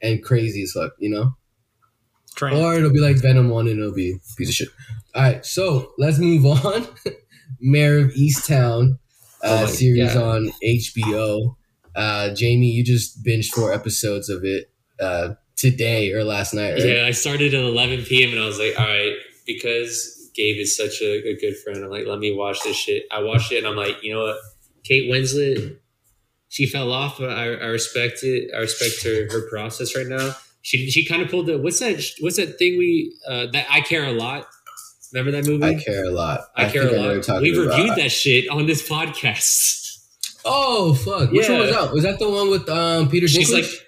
and 0.02 0.24
crazy 0.24 0.64
as 0.64 0.72
fuck. 0.72 0.94
You 1.00 1.10
know. 1.10 1.32
Train. 2.36 2.56
Or 2.56 2.76
it'll 2.76 2.94
be 2.94 3.00
like 3.00 3.16
Venom 3.16 3.50
1 3.50 3.68
and 3.68 3.80
it'll 3.80 3.96
be 3.96 4.12
a 4.12 4.36
piece 4.36 4.50
of 4.50 4.54
shit. 4.54 4.68
All 5.16 5.24
right, 5.24 5.44
so 5.44 5.94
let's 5.98 6.20
move 6.20 6.46
on. 6.46 6.86
Mare 7.60 7.98
of 7.98 8.12
Easttown 8.12 9.00
Oh 9.44 9.58
uh, 9.58 9.62
my 9.62 9.68
series 9.68 10.14
God. 10.14 10.24
on 10.24 10.52
HBO. 10.64 11.56
Uh, 11.96 12.34
Jamie, 12.34 12.70
you 12.72 12.84
just 12.84 13.24
binged 13.24 13.48
four 13.48 13.74
episodes 13.74 14.30
of 14.30 14.44
it 14.44 14.72
uh, 15.00 15.34
today 15.56 16.12
or 16.12 16.24
last 16.24 16.54
night, 16.54 16.74
right? 16.74 16.86
Yeah, 16.86 17.06
I 17.06 17.12
started 17.12 17.54
at 17.54 17.64
11 17.64 18.06
p.m. 18.06 18.32
and 18.32 18.40
I 18.40 18.46
was 18.46 18.60
like, 18.60 18.80
all 18.80 18.86
right, 18.86 19.16
because 19.46 20.17
Gabe 20.38 20.58
is 20.60 20.78
such 20.78 21.02
a, 21.02 21.28
a 21.30 21.36
good 21.36 21.58
friend, 21.58 21.84
I'm 21.84 21.90
like, 21.92 22.06
let 22.08 22.20
me 22.20 22.32
watch 22.34 22.62
this 22.64 22.78
shit. 22.78 23.04
I 23.12 23.22
watched 23.24 23.52
it 23.52 23.58
and 23.58 23.68
I'm 23.68 23.76
like, 23.76 24.04
you 24.04 24.14
know 24.14 24.24
what? 24.24 24.38
Kate 24.86 25.12
Winslet, 25.12 25.78
she 26.48 26.66
fell 26.66 26.92
off, 26.94 27.18
but 27.20 27.32
I, 27.32 27.46
I 27.56 27.66
respect 27.68 28.24
it. 28.24 28.52
I 28.56 28.60
respect 28.60 29.04
her 29.04 29.28
her 29.32 29.50
process 29.50 29.96
right 29.98 30.08
now. 30.08 30.32
She 30.62 30.90
she 30.90 31.06
kind 31.06 31.22
of 31.22 31.30
pulled 31.30 31.48
the 31.48 31.58
what's 31.58 31.80
that 31.80 32.02
what's 32.22 32.38
that 32.38 32.58
thing 32.60 32.78
we 32.78 33.14
uh, 33.28 33.48
that 33.54 33.66
I 33.70 33.82
care 33.82 34.06
a 34.06 34.12
lot. 34.14 34.48
Remember 35.14 35.32
that 35.32 35.46
movie? 35.48 35.64
I 35.66 35.76
care 35.82 36.06
a 36.06 36.12
lot. 36.12 36.42
I, 36.56 36.70
care 36.70 36.84
think 36.84 36.94
a 36.94 36.96
I 36.96 37.02
know 37.02 37.08
what 37.18 37.28
you're 37.28 37.36
lot. 37.36 37.42
We 37.42 37.52
about. 37.66 37.78
reviewed 37.78 37.98
that 37.98 38.10
shit 38.12 38.50
on 38.50 38.66
this 38.68 38.88
podcast. 38.88 39.76
Oh 40.46 40.94
fuck! 40.94 41.32
Which 41.32 41.48
one 41.50 41.58
Yeah. 41.60 41.62
was 41.66 41.72
that? 41.72 41.92
Was 41.94 42.04
that 42.04 42.20
the 42.20 42.30
one 42.30 42.50
with 42.50 42.70
um, 42.70 43.10
Peter 43.10 43.28
She's 43.28 43.50
Dinklage? 43.50 43.54
like, 43.72 43.88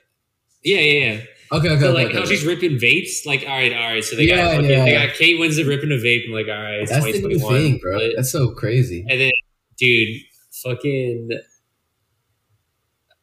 yeah, 0.64 0.80
yeah, 0.80 1.14
yeah. 1.14 1.22
Okay, 1.52 1.70
okay, 1.70 1.80
So 1.80 1.92
like 1.94 2.08
okay, 2.08 2.16
how 2.16 2.22
okay. 2.24 2.30
she's 2.36 2.46
ripping 2.46 2.78
vapes. 2.78 3.26
Like, 3.26 3.42
all 3.42 3.48
right, 3.50 3.74
all 3.74 3.80
right. 3.94 4.04
So 4.04 4.16
they 4.16 4.24
Yeah, 4.24 4.56
got 4.56 4.64
yeah, 4.64 4.84
they 4.86 4.92
yeah. 4.94 5.06
got 5.08 5.16
Kate 5.16 5.40
Winslet 5.40 5.68
ripping 5.68 5.92
a 5.92 5.96
vape. 5.96 6.26
I'm 6.28 6.34
like, 6.34 6.48
all 6.48 6.62
right, 6.62 6.82
it's 6.82 6.92
That's 6.92 7.06
the 7.06 7.28
new 7.28 7.40
thing, 7.40 7.78
bro. 7.80 7.98
But- 7.98 8.12
That's 8.16 8.32
so 8.32 8.52
crazy. 8.52 9.06
And 9.10 9.20
then, 9.22 9.32
dude, 9.78 10.22
fucking. 10.64 11.30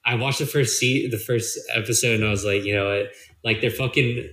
I 0.04 0.14
watched 0.14 0.38
the 0.38 0.46
first 0.46 0.78
se- 0.78 1.08
the 1.08 1.18
first 1.18 1.58
episode, 1.74 2.14
and 2.16 2.24
I 2.24 2.30
was 2.30 2.44
like, 2.44 2.64
you 2.64 2.74
know 2.74 2.86
what? 2.96 3.06
like 3.44 3.60
they're 3.60 3.70
fucking 3.70 4.28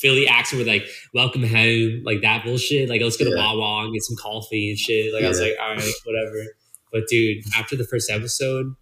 Philly 0.00 0.26
accent 0.28 0.58
with 0.58 0.68
like 0.68 0.86
"Welcome 1.14 1.42
home," 1.42 2.02
like 2.04 2.20
that 2.22 2.44
bullshit. 2.44 2.88
Like 2.88 3.00
let's 3.00 3.16
go 3.16 3.24
to 3.24 3.30
Yeah. 3.30 3.36
Wawa 3.54 3.84
and 3.84 3.92
get 3.94 4.02
some 4.02 4.16
coffee 4.16 4.70
and 4.70 4.78
shit. 4.78 5.12
Like 5.12 5.24
I 5.24 5.28
was 5.28 5.40
like, 5.40 5.54
all 5.60 5.70
right, 5.74 5.92
whatever. 6.04 6.44
But 6.92 7.06
dude, 7.08 7.44
after 7.56 7.76
the 7.76 7.84
first 7.84 8.10
episode, 8.10 8.74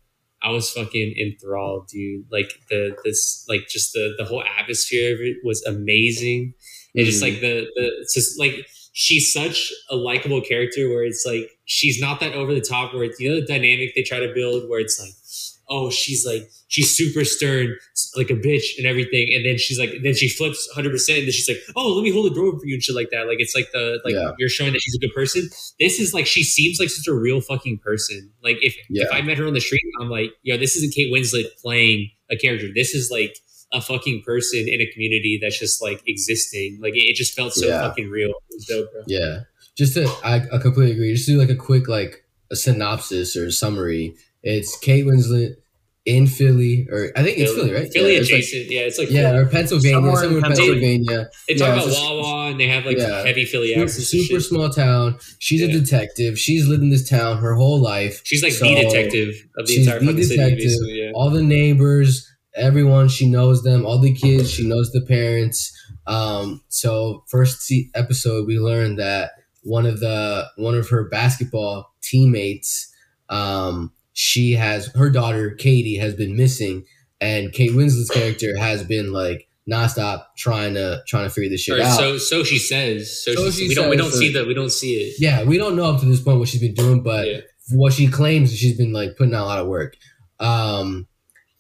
I 0.46 0.50
was 0.50 0.70
fucking 0.70 1.14
enthralled, 1.24 1.88
dude. 1.88 2.24
Like 2.30 2.50
the 2.70 2.96
this 3.04 3.44
like 3.48 3.64
just 3.68 3.92
the 3.94 4.14
the 4.18 4.24
whole 4.24 4.42
atmosphere 4.59 5.14
of 5.14 5.20
it 5.20 5.37
was 5.44 5.62
amazing. 5.66 6.54
It's 6.94 7.09
just 7.11 7.20
Mhm. 7.22 7.28
like 7.28 7.40
the 7.40 7.54
the 7.76 7.87
it's 8.02 8.14
just 8.14 8.38
like 8.38 8.54
she's 8.92 9.32
such 9.32 9.59
a 9.90 9.96
likable 9.96 10.40
character 10.40 10.88
where 10.88 11.04
it's 11.04 11.24
like 11.26 11.50
she's 11.66 12.00
not 12.00 12.20
that 12.20 12.32
over 12.40 12.54
the 12.54 12.66
top 12.74 12.94
where 12.94 13.04
it's 13.04 13.18
you 13.20 13.28
know 13.28 13.40
the 13.40 13.46
dynamic 13.46 13.94
they 13.94 14.02
try 14.02 14.20
to 14.20 14.32
build 14.32 14.68
where 14.70 14.80
it's 14.80 14.98
like 15.00 15.12
oh 15.68 15.90
she's 15.90 16.24
like 16.24 16.48
she's 16.68 16.94
super 16.96 17.24
stern 17.24 17.74
like 18.16 18.31
a 18.31 18.35
bitch 18.35 18.64
and 18.79 18.87
everything 18.87 19.33
and 19.35 19.44
then 19.44 19.57
she's 19.59 19.79
like 19.79 19.90
then 20.02 20.14
she 20.14 20.29
flips 20.29 20.68
100% 20.76 20.87
and 20.87 20.94
then 21.24 21.31
she's 21.33 21.48
like 21.48 21.59
oh 21.76 21.92
let 21.92 22.02
me 22.02 22.11
hold 22.11 22.26
the 22.31 22.35
door 22.35 22.52
for 22.59 22.66
you 22.66 22.74
and 22.74 22.83
shit 22.83 22.94
like 22.94 23.11
that 23.11 23.26
like 23.26 23.38
it's 23.40 23.55
like 23.55 23.68
the 23.72 23.98
like 24.05 24.14
Yeah. 24.14 24.33
you're 24.38 24.48
showing 24.48 24.72
that 24.72 24.81
she's 24.81 24.94
a 24.94 24.98
good 24.98 25.14
person 25.14 25.48
this 25.81 25.98
is 25.98 26.14
like 26.14 26.26
she 26.26 26.42
seems 26.44 26.79
like 26.81 26.88
such 26.90 27.07
a 27.07 27.14
real 27.14 27.40
fucking 27.40 27.79
person 27.79 28.31
like 28.42 28.57
if 28.62 28.74
if 28.90 29.09
i 29.12 29.20
met 29.22 29.38
her 29.38 29.46
on 29.46 29.55
the 29.55 29.61
street 29.61 29.83
i'm 30.00 30.09
like 30.11 30.31
yo 30.42 30.57
this 30.57 30.76
isn't 30.76 30.94
kate 30.94 31.12
winslet 31.12 31.46
playing 31.61 32.11
a 32.31 32.37
character 32.37 32.68
this 32.74 32.94
is 32.94 33.11
like 33.11 33.37
a 33.72 33.81
fucking 33.81 34.22
person 34.24 34.61
in 34.68 34.81
a 34.81 34.87
community 34.92 35.38
that's 35.42 35.59
just 35.59 35.83
like 35.83 36.00
existing 36.07 36.79
like 36.81 36.94
it, 36.94 37.05
it 37.11 37.16
just 37.16 37.35
felt 37.35 37.52
so 37.52 37.66
Yeah. 37.66 37.81
fucking 37.81 38.09
real 38.09 38.31
it 38.31 38.55
was 38.55 38.66
dope 38.66 38.92
bro 38.92 39.02
Yeah. 39.07 39.40
Just 39.76 39.92
to, 39.92 40.07
I, 40.24 40.37
I 40.50 40.57
completely 40.57 40.92
agree. 40.92 41.12
Just 41.14 41.26
do 41.26 41.37
like 41.37 41.50
a 41.50 41.55
quick, 41.55 41.87
like 41.87 42.24
a 42.50 42.57
synopsis 42.57 43.37
or 43.37 43.44
a 43.48 43.52
summary. 43.52 44.14
It's 44.48 44.78
Kate 44.78 45.04
Winslet 45.04 45.54
in 46.04 46.28
Philly, 46.28 46.87
or 46.88 47.11
I 47.16 47.22
think 47.24 47.37
it's 47.38 47.52
Philly, 47.52 47.72
right? 47.72 47.92
Philly 47.92 48.12
yeah, 48.14 48.20
it's 48.20 48.30
like- 48.30 48.38
adjacent. 48.38 48.70
yeah, 48.70 48.80
it's 48.82 48.98
like 48.98 49.11
yeah, 49.11 49.32
or 49.35 49.46
Pennsylvania, 49.46 49.96
Somewhere 49.96 50.12
in 50.12 50.16
somewhere 50.18 50.37
in 50.38 50.42
Pennsylvania. 50.44 50.80
Pennsylvania. 51.06 51.30
they 51.48 51.54
talk 51.54 51.66
yeah, 51.68 51.74
about 51.74 51.88
it's 51.88 51.98
a- 51.98 52.00
Wawa 52.00 52.50
and 52.52 52.61
they 52.61 52.68
have 52.68 52.87
like 52.87 52.96
Yeah. 52.98 53.26
heavy 53.26 53.44
Philly 53.44 53.68
Super, 53.74 53.82
accents. 53.82 54.12
and 54.14 54.22
super 54.22 54.40
shit. 54.40 54.48
small 54.48 54.70
town. 54.70 55.18
She's 55.40 55.62
a 55.62 55.66
detective. 55.68 56.38
She's 56.38 56.68
lived 56.68 56.85
in 56.85 56.90
this 56.90 57.09
town 57.09 57.38
her 57.38 57.56
whole 57.56 57.80
life. 57.82 58.20
She's 58.24 58.40
like 58.44 58.52
So, 58.52 58.64
the 58.66 58.76
detective 58.82 59.35
of 59.59 59.66
the 59.66 59.72
she's 59.72 59.85
entire 59.87 59.98
the 59.98 60.06
fucking 60.06 60.22
city. 60.22 60.37
detective. 60.37 60.59
Basically, 60.64 61.02
yeah. 61.02 61.11
All 61.14 61.30
the 61.30 61.42
neighbors, 61.42 62.24
everyone, 62.54 63.09
she 63.09 63.28
knows 63.28 63.64
them. 63.64 63.85
All 63.85 63.98
the 63.98 64.14
kids, 64.14 64.48
she 64.52 64.64
knows 64.64 64.92
the 64.92 65.00
parents. 65.00 65.72
Um, 66.06 66.62
so 66.68 67.24
first 67.28 67.68
episode, 67.96 68.46
we 68.46 68.61
learned 68.61 69.00
that 69.00 69.32
one 69.64 69.87
of 69.87 69.98
the 69.98 70.46
one 70.56 70.76
of 70.76 70.88
her 70.90 71.09
basketball 71.09 71.92
teammates, 72.00 72.88
um, 73.28 73.90
she 74.18 74.52
has 74.52 74.87
her 74.94 75.11
daughter 75.11 75.50
Katie 75.50 75.98
has 75.98 76.14
been 76.14 76.37
missing, 76.37 76.85
and 77.20 77.52
Kate 77.52 77.72
Winslet's 77.74 78.09
character 78.11 78.57
has 78.59 78.83
been 78.83 79.12
like 79.12 79.46
nonstop 79.70 80.24
trying 80.38 80.72
to 80.74 81.02
trying 81.07 81.24
to 81.24 81.31
figure 81.31 81.50
this 81.50 81.61
shit 81.61 81.79
Or 81.79 81.83
out. 81.83 81.98
so 81.98 82.16
so 82.16 82.42
she 82.42 82.59
says. 82.59 83.22
So, 83.22 83.35
So 83.35 83.50
she, 83.50 83.62
she 83.64 83.68
we 83.68 83.74
don't 83.74 83.90
we 83.90 83.96
don't 83.96 84.11
so- 84.11 84.18
see 84.18 84.33
that 84.33 84.46
we 84.46 84.55
don't 84.55 84.70
see 84.72 84.94
it. 84.94 85.16
yeah, 85.18 85.42
we 85.44 85.59
don't 85.59 85.76
know 85.76 85.85
up 85.85 86.00
to 86.00 86.07
this 86.07 86.20
point 86.22 86.38
what 86.38 86.48
she's 86.48 86.62
been 86.62 86.72
doing, 86.74 87.02
but 87.02 87.26
Yeah. 87.29 87.40
what 87.72 87.92
she 87.92 88.07
claims 88.09 88.52
is 88.52 88.59
she's 88.59 88.76
been 88.79 88.92
like 88.94 89.16
putting 89.18 89.35
out 89.35 89.44
a 89.44 89.46
lot 89.48 89.59
of 89.59 89.66
work. 89.66 89.96
Um, 90.40 91.07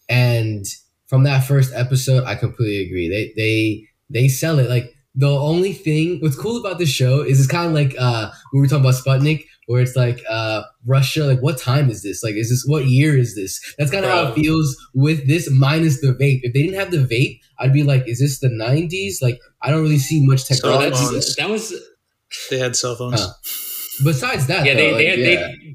and 0.08 0.64
from 1.08 1.24
that 1.24 1.40
first 1.44 1.72
episode, 1.74 2.24
I 2.24 2.36
completely 2.36 2.86
agree. 2.86 3.08
They 3.10 3.32
they 3.36 3.88
they 4.08 4.28
sell 4.28 4.58
it 4.60 4.70
like 4.70 4.94
the 5.16 5.30
only 5.30 5.72
thing. 5.72 6.18
What's 6.20 6.36
cool 6.36 6.58
about 6.60 6.78
this 6.78 6.90
show 6.90 7.22
is 7.22 7.40
it's 7.40 7.48
kind 7.50 7.66
of 7.68 7.72
like 7.72 7.94
uh 7.98 8.30
when 8.50 8.60
we 8.60 8.66
were 8.66 8.68
talking 8.68 8.84
about 8.84 8.94
Sputnik, 9.02 9.44
where 9.66 9.80
it's 9.82 9.96
like 9.96 10.22
uh 10.28 10.62
Russia. 10.86 11.24
Like, 11.24 11.40
what 11.42 11.56
time 11.58 11.88
is 11.90 12.02
this? 12.02 12.22
Like, 12.22 12.34
is 12.34 12.50
this 12.50 12.64
what 12.66 12.84
year 12.86 13.16
is 13.16 13.34
this? 13.34 13.58
That's 13.78 13.90
kind 13.90 14.04
of 14.04 14.10
how 14.10 14.28
it 14.28 14.34
feels 14.34 14.76
with 14.94 15.26
this 15.26 15.48
minus 15.50 16.00
the 16.00 16.08
vape. 16.08 16.40
If 16.42 16.52
they 16.52 16.62
didn't 16.62 16.78
have 16.78 16.90
the 16.90 16.98
vape, 16.98 17.40
I'd 17.58 17.72
be 17.72 17.82
like, 17.82 18.06
is 18.06 18.18
this 18.20 18.38
the 18.40 18.48
'90s? 18.48 19.22
Like, 19.22 19.40
I 19.62 19.70
don't 19.70 19.82
really 19.82 19.98
see 19.98 20.24
much 20.26 20.44
technology. 20.44 20.90
phones. 20.96 21.34
that 21.36 21.48
was 21.48 21.72
They 22.50 22.58
had 22.58 22.76
cell 22.76 22.94
phones. 22.96 23.20
Huh. 23.20 23.32
besides 24.04 24.46
that, 24.48 24.66
Yeah, 24.66 24.74
they 24.74 24.90
though, 24.90 24.96
they 24.98 25.08
like, 25.08 25.08
had 25.08 25.18
yeah. 25.18 25.26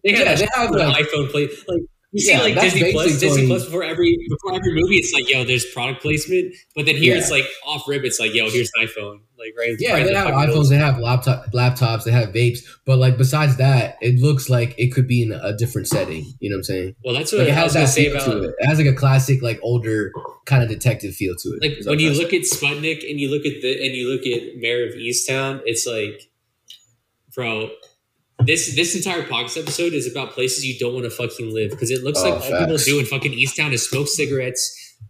they, 0.03 0.11
they 0.11 0.17
had 0.17 0.27
Yeah, 0.39 0.45
they 0.45 0.47
have, 0.55 0.71
like- 0.71 1.05
iPhone 1.07 1.31
play 1.31 1.47
like. 1.67 1.81
You 2.13 2.19
see, 2.21 2.31
Yeah, 2.31 2.41
like 2.41 2.59
Disney 2.59 2.91
Plus, 2.91 3.19
Disney 3.19 3.47
Plus 3.47 3.63
before 3.65 3.83
every 3.83 4.17
before 4.29 4.53
every 4.53 4.73
movie, 4.73 4.95
it's 4.97 5.13
like, 5.13 5.29
yo, 5.29 5.45
there's 5.45 5.65
product 5.67 6.01
placement. 6.01 6.53
But 6.75 6.85
then 6.85 6.97
here, 6.97 7.13
Yeah. 7.13 7.19
it's 7.21 7.31
like 7.31 7.45
off 7.65 7.87
rib. 7.87 8.03
It's 8.03 8.19
like, 8.19 8.33
yo, 8.33 8.49
here's 8.49 8.69
an 8.75 8.85
iPhone. 8.87 9.19
Like 9.39 9.53
right, 9.57 9.75
Yeah, 9.79 9.93
right 9.93 10.05
they 10.05 10.11
the 10.13 10.19
have 10.19 10.27
iPhones, 10.27 10.69
they 10.69 10.75
have 10.75 10.99
laptop 10.99 11.45
laptops, 11.53 12.03
they 12.03 12.11
have 12.11 12.29
vapes, 12.29 12.59
but 12.85 12.97
like 12.99 13.17
besides 13.17 13.55
that, 13.57 13.95
it 14.01 14.19
looks 14.19 14.49
like 14.49 14.75
it 14.77 14.93
could 14.93 15.07
be 15.07 15.23
in 15.23 15.31
a 15.31 15.55
different 15.57 15.87
setting. 15.87 16.25
You 16.39 16.49
know 16.49 16.55
what 16.55 16.59
I'm 16.59 16.63
saying? 16.63 16.95
Well, 17.05 17.15
that's 17.15 17.31
what 17.31 17.39
Like 17.39 17.47
it 17.47 17.53
has 17.53 17.73
that 17.73 17.87
say 17.87 18.05
feel 18.09 18.17
about 18.17 18.25
to 18.31 18.43
it. 18.43 18.55
It 18.59 18.65
has 18.67 18.77
like 18.77 18.87
a 18.87 18.93
classic, 18.93 19.41
like 19.41 19.59
older 19.63 20.11
kind 20.45 20.61
of 20.63 20.69
detective 20.69 21.15
feel 21.15 21.35
to 21.37 21.49
it. 21.59 21.61
like 21.61 21.85
when 21.85 21.99
you 21.99 22.11
look 22.11 22.33
at 22.33 22.41
Sputnik 22.41 23.09
and 23.09 23.19
you 23.21 23.29
look 23.31 23.45
at 23.45 23.61
the 23.61 23.83
and 23.85 23.95
you 23.95 24.09
look 24.09 24.27
at 24.27 24.57
Mare 24.57 24.85
of 24.87 24.95
Easttown, 24.95 25.61
it's 25.65 25.87
like, 25.87 26.29
bro, 27.33 27.69
this 28.45 28.75
this 28.75 28.95
entire 28.95 29.23
podcast 29.23 29.57
episode 29.61 29.93
is 29.93 30.09
about 30.09 30.31
places 30.31 30.65
you 30.65 30.77
don't 30.79 30.93
want 30.93 31.05
to 31.05 31.11
fucking 31.11 31.53
live 31.53 31.71
because 31.71 31.91
it 31.91 32.03
looks 32.03 32.19
Oh, 32.19 32.29
like 32.29 32.41
all 32.51 32.59
people 32.59 32.77
do 32.77 32.99
in 32.99 33.05
fucking 33.05 33.31
Easttown 33.33 33.71
is 33.73 33.87
smoke 33.87 34.07
cigarettes, 34.07 34.61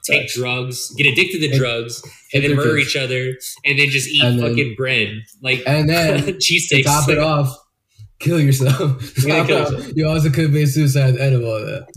take 0.06 0.22
Facts. 0.24 0.36
drugs, 0.36 0.94
get 0.98 1.06
addicted 1.08 1.40
to 1.40 1.50
And- 1.50 1.58
drugs, 1.60 2.02
and 2.34 2.44
then 2.44 2.56
murder 2.56 2.78
each 2.78 2.96
other, 2.96 3.38
and 3.66 3.78
then 3.80 3.90
just 3.90 4.08
eat 4.10 4.24
And 4.24 4.40
then- 4.40 4.50
fucking 4.50 4.76
bread 4.76 5.22
like 5.42 5.64
And 5.66 5.90
then 5.90 6.24
to 6.26 6.34
cheesesteaks. 6.34 6.84
top 6.86 7.10
it 7.10 7.18
off, 7.20 7.56
kill 8.20 8.40
yourself. 8.40 9.02
Yeah, 9.26 9.46
kill 9.46 9.60
yourself. 9.60 9.92
you 9.96 10.08
also 10.08 10.30
could 10.30 10.54
be 10.54 10.64
a 10.64 10.68
suicide 10.68 11.16
at 11.16 11.20
end 11.22 11.36
of 11.36 11.44
all 11.44 11.60
that. 11.60 11.88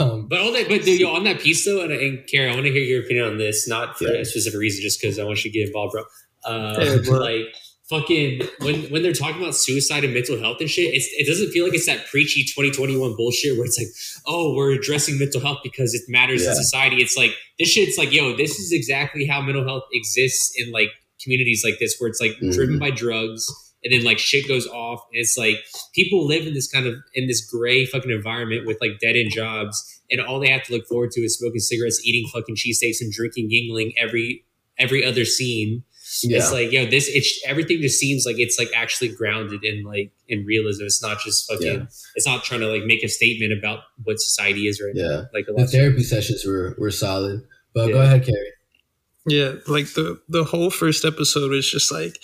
Um, 0.00 0.28
But 0.28 0.40
all 0.40 0.52
that, 0.52 0.68
but 0.68 0.82
dude, 0.84 1.00
yo, 1.00 1.10
on 1.14 1.24
that 1.24 1.40
piece 1.40 1.64
though, 1.64 1.82
and, 1.82 1.92
and 1.92 2.26
Kara, 2.26 2.50
I 2.50 2.54
want 2.54 2.66
to 2.66 2.72
hear 2.72 2.82
your 2.82 3.02
opinion 3.04 3.26
on 3.26 3.38
this, 3.38 3.66
not 3.68 3.98
for 3.98 4.04
Yeah. 4.04 4.20
a 4.20 4.24
specific 4.24 4.58
reason, 4.58 4.82
just 4.82 5.00
because 5.00 5.18
I 5.18 5.24
want 5.24 5.44
you 5.44 5.50
to 5.50 5.58
get 5.58 5.66
involved, 5.68 5.92
bro. 5.92 6.04
Uh, 6.44 6.74
Yeah, 6.82 6.96
bro. 7.04 7.18
like 7.30 7.54
fucking 7.92 8.40
when 8.60 8.82
when 8.90 9.02
they're 9.02 9.12
talking 9.12 9.40
about 9.42 9.54
suicide 9.54 10.02
and 10.04 10.14
mental 10.14 10.38
health 10.38 10.58
and 10.60 10.68
shit, 10.70 10.94
it's, 10.94 11.08
it 11.18 11.26
doesn't 11.26 11.50
feel 11.52 11.64
like 11.64 11.74
it's 11.74 11.86
that 11.86 12.06
preachy 12.06 12.42
2021 12.42 13.14
bullshit 13.16 13.56
where 13.56 13.66
it's 13.66 13.78
like, 13.78 13.88
oh, 14.26 14.54
we're 14.54 14.72
addressing 14.72 15.18
mental 15.18 15.40
health 15.40 15.58
because 15.62 15.94
it 15.94 16.02
matters 16.08 16.42
Yeah. 16.42 16.50
in 16.50 16.56
society. 16.56 16.96
It's 17.02 17.16
like 17.16 17.32
this 17.58 17.68
shit's 17.68 17.98
like, 17.98 18.12
yo, 18.12 18.36
this 18.36 18.58
is 18.58 18.72
exactly 18.72 19.26
how 19.26 19.40
mental 19.42 19.64
health 19.64 19.84
exists 19.92 20.52
in 20.56 20.72
like 20.72 20.88
communities 21.22 21.62
like 21.64 21.78
this, 21.78 21.96
where 21.98 22.08
it's 22.08 22.20
like 22.20 22.32
Mhm. 22.42 22.52
driven 22.54 22.78
by 22.78 22.90
drugs. 22.90 23.46
And 23.84 23.92
then 23.92 24.04
like 24.04 24.18
shit 24.20 24.46
goes 24.46 24.66
off, 24.68 25.00
and 25.12 25.20
it's 25.20 25.36
like 25.36 25.56
people 25.92 26.24
live 26.24 26.46
in 26.46 26.54
this 26.54 26.68
kind 26.70 26.86
of 26.86 26.94
in 27.14 27.26
this 27.26 27.44
gray 27.44 27.84
fucking 27.84 28.12
environment 28.12 28.64
with 28.64 28.78
like 28.80 29.00
dead 29.00 29.16
end 29.16 29.32
jobs, 29.32 29.76
and 30.08 30.20
all 30.20 30.38
they 30.38 30.50
have 30.50 30.62
to 30.64 30.72
look 30.72 30.86
forward 30.86 31.10
to 31.12 31.20
is 31.22 31.36
smoking 31.36 31.58
cigarettes, 31.58 32.00
eating 32.04 32.28
fucking 32.32 32.54
cheesesteaks, 32.54 33.00
and 33.00 33.12
drinking 33.12 33.50
Yuengling 33.50 33.92
every 33.98 34.44
every 34.78 35.04
other 35.04 35.24
scene. 35.24 35.82
Yeah. 36.22 36.38
It's 36.38 36.52
like, 36.52 36.72
yo, 36.72 36.86
this 36.86 37.08
it's 37.08 37.40
everything 37.46 37.80
just 37.80 37.98
seems 37.98 38.24
like 38.26 38.38
it's 38.38 38.58
like 38.58 38.70
actually 38.74 39.08
grounded 39.08 39.64
in 39.64 39.84
like 39.84 40.12
in 40.28 40.44
realism. 40.44 40.84
It's 40.84 41.02
not 41.02 41.20
just 41.20 41.50
fucking. 41.50 41.66
Yeah. 41.80 41.86
It's 42.14 42.26
not 42.26 42.44
trying 42.44 42.60
to 42.60 42.68
like 42.68 42.84
make 42.84 43.02
a 43.02 43.08
statement 43.08 43.52
about 43.52 43.80
what 44.04 44.18
society 44.20 44.66
is 44.66 44.80
right 44.80 44.92
Yeah. 44.94 45.08
now. 45.08 45.22
Like 45.32 45.46
a 45.48 45.52
the 45.52 45.60
lot. 45.62 45.70
therapy 45.70 46.02
sessions 46.02 46.44
were, 46.44 46.74
were 46.78 46.90
solid. 46.90 47.42
But 47.74 47.88
go 47.88 48.00
ahead, 48.00 48.24
Carrie. 48.24 48.52
Yeah, 49.24 49.52
like 49.68 49.86
the 49.94 50.20
the 50.28 50.44
whole 50.44 50.70
first 50.70 51.04
episode 51.04 51.50
was 51.52 51.70
just 51.70 51.92
like 51.92 52.18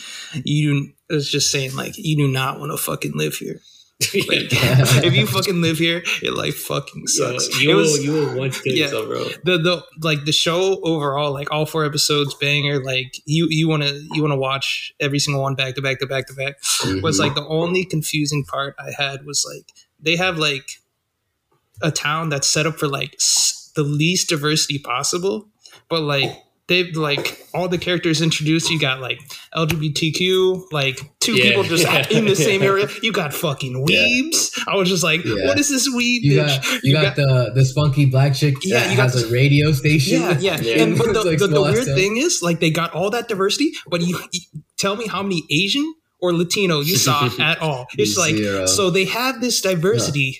you 0.44 0.92
It's 1.09 1.31
just 1.31 1.51
saying 1.51 1.77
like 1.77 1.94
you 1.96 2.16
do 2.16 2.27
not 2.29 2.59
want 2.59 2.72
to 2.72 2.77
fucking 2.77 3.12
live 3.14 3.37
here. 3.37 3.61
Like, 4.01 4.13
if 5.05 5.13
you 5.13 5.27
fucking 5.27 5.61
live 5.61 5.79
here, 5.79 6.05
your 6.23 6.33
life 6.35 6.57
fucking 6.57 7.03
Yo, 7.03 7.07
sucks. 7.37 7.61
you 7.61 7.71
it 7.71 7.75
will 7.75 7.81
was 7.83 8.05
you 8.05 8.13
will 8.13 8.39
once 8.39 8.61
kill 8.61 8.73
yeah. 8.73 8.85
yourself, 8.85 9.07
bro. 9.09 9.25
the 9.43 9.59
the 9.59 9.85
like 10.07 10.25
the 10.25 10.31
show 10.33 10.81
overall, 10.83 11.33
like 11.33 11.51
all 11.51 11.67
four 11.67 11.85
episodes, 11.85 12.33
banger. 12.35 12.81
Like 12.83 13.17
you 13.27 13.49
you 13.51 13.69
want 13.69 13.83
to 13.83 14.01
you 14.13 14.23
want 14.23 14.33
to 14.33 14.39
watch 14.39 14.93
every 15.01 15.19
single 15.19 15.43
one 15.43 15.57
back 15.57 15.75
to 15.75 15.83
back 15.83 15.99
to 15.99 16.07
back 16.07 16.29
to 16.29 16.35
back. 16.35 16.55
Was 17.03 17.17
Mhm. 17.19 17.19
like 17.19 17.35
the 17.35 17.47
only 17.49 17.85
confusing 17.85 18.45
part 18.45 18.77
I 18.79 18.93
had 18.97 19.27
was 19.27 19.45
like 19.53 19.73
they 19.99 20.15
have 20.15 20.39
like 20.39 20.79
a 21.83 21.91
town 21.91 22.29
that's 22.29 22.47
set 22.49 22.67
up 22.67 22.79
for 22.79 22.87
like 22.87 23.15
s- 23.15 23.73
the 23.75 23.83
least 23.83 24.29
diversity 24.29 24.79
possible, 24.79 25.49
but 25.89 26.03
like 26.03 26.37
they've 26.68 26.94
like 26.96 27.46
all 27.54 27.68
the 27.68 27.78
characters 27.78 28.22
introduced. 28.22 28.70
You 28.70 28.78
got 28.78 29.00
like 29.00 29.18
LGBTQ, 29.83 30.70
like 30.72 31.00
two 31.20 31.35
Yeah. 31.37 31.44
people 31.44 31.62
just 31.64 31.85
Yeah. 31.85 32.07
in 32.11 32.24
the 32.26 32.37
same 32.37 32.62
area. 32.62 32.88
You 33.02 33.12
got 33.12 33.33
fucking 33.35 33.74
weebs. 33.87 34.59
I 34.66 34.76
was 34.76 34.88
just 34.88 35.02
like, 35.04 35.24
what 35.24 35.59
is 35.59 35.68
this 35.68 35.88
weeb? 35.88 36.20
You 36.22 36.40
bitch? 36.40 36.62
got 36.62 36.83
you 36.83 36.92
got 36.92 37.16
the 37.16 37.52
the 37.54 37.64
spunky 37.64 38.07
black 38.07 38.35
chick 38.35 38.57
Yeah, 38.62 38.81
that 38.81 38.90
you 38.90 38.96
got 38.96 39.11
has 39.12 39.24
a 39.24 39.33
radio 39.33 39.72
station. 39.72 40.20
Yeah, 40.22 40.38
yeah. 40.61 40.83
And 40.83 40.96
but 40.98 41.12
the, 41.12 41.24
like 41.24 41.38
the, 41.38 41.46
the 41.48 41.61
weird 41.62 41.83
stuff. 41.85 41.96
thing 41.96 42.16
is, 42.18 42.40
like, 42.42 42.61
they 42.61 42.70
got 42.70 42.92
all 42.94 43.11
that 43.11 43.26
diversity, 43.28 43.72
but 43.90 44.00
you, 44.02 44.18
you 44.33 44.40
tell 44.76 44.96
me 44.96 45.07
how 45.09 45.22
many 45.22 45.42
Asian 45.50 45.92
or 46.20 46.33
Latino 46.33 46.81
you 46.81 46.96
saw 46.96 47.28
at 47.40 47.61
all. 47.61 47.87
It's 47.96 48.16
like 48.16 48.35
Zero. 48.37 48.66
so 48.66 48.90
they 48.90 49.04
have 49.07 49.40
this 49.40 49.61
diversity, 49.61 50.38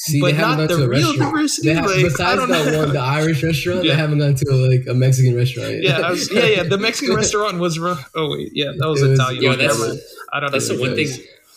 See, 0.00 0.20
but 0.20 0.34
haven't 0.34 0.58
not 0.58 0.68
gone 0.68 0.68
the 0.68 0.76
to 0.76 0.84
a 0.84 0.88
real 0.88 1.08
restaurant. 1.08 1.34
diversity. 1.34 1.68
They 1.68 1.74
have, 1.74 1.86
like 1.86 1.96
I 1.98 2.02
besides 2.04 2.38
don't 2.40 2.48
that 2.50 2.72
know. 2.72 2.78
one, 2.84 2.92
the 2.92 3.00
Irish 3.00 3.42
restaurant, 3.42 3.84
Yeah. 3.84 3.92
they 3.94 3.98
haven't 4.00 4.18
gone 4.20 4.34
to 4.36 4.50
like 4.70 4.86
a 4.86 4.94
Mexican 4.94 5.34
restaurant 5.34 5.72
yet. 5.72 5.82
yeah, 5.82 6.10
was, 6.10 6.32
yeah, 6.32 6.44
yeah. 6.46 6.62
The 6.62 6.78
Mexican 6.78 7.16
restaurant 7.22 7.58
was. 7.58 7.78
Ru- 7.80 7.96
oh 8.14 8.30
wait, 8.30 8.50
yeah, 8.54 8.70
that 8.78 8.88
was 8.88 9.02
It 9.02 9.08
was- 9.08 9.18
Italian. 9.18 9.42
Yo, 9.42 9.50
that's- 9.56 9.78
mind. 9.80 10.00
I 10.32 10.38
don't 10.40 10.50
know. 10.50 10.52
That's 10.52 10.68
the 10.68 10.78
one 10.78 10.94
thing 10.94 11.08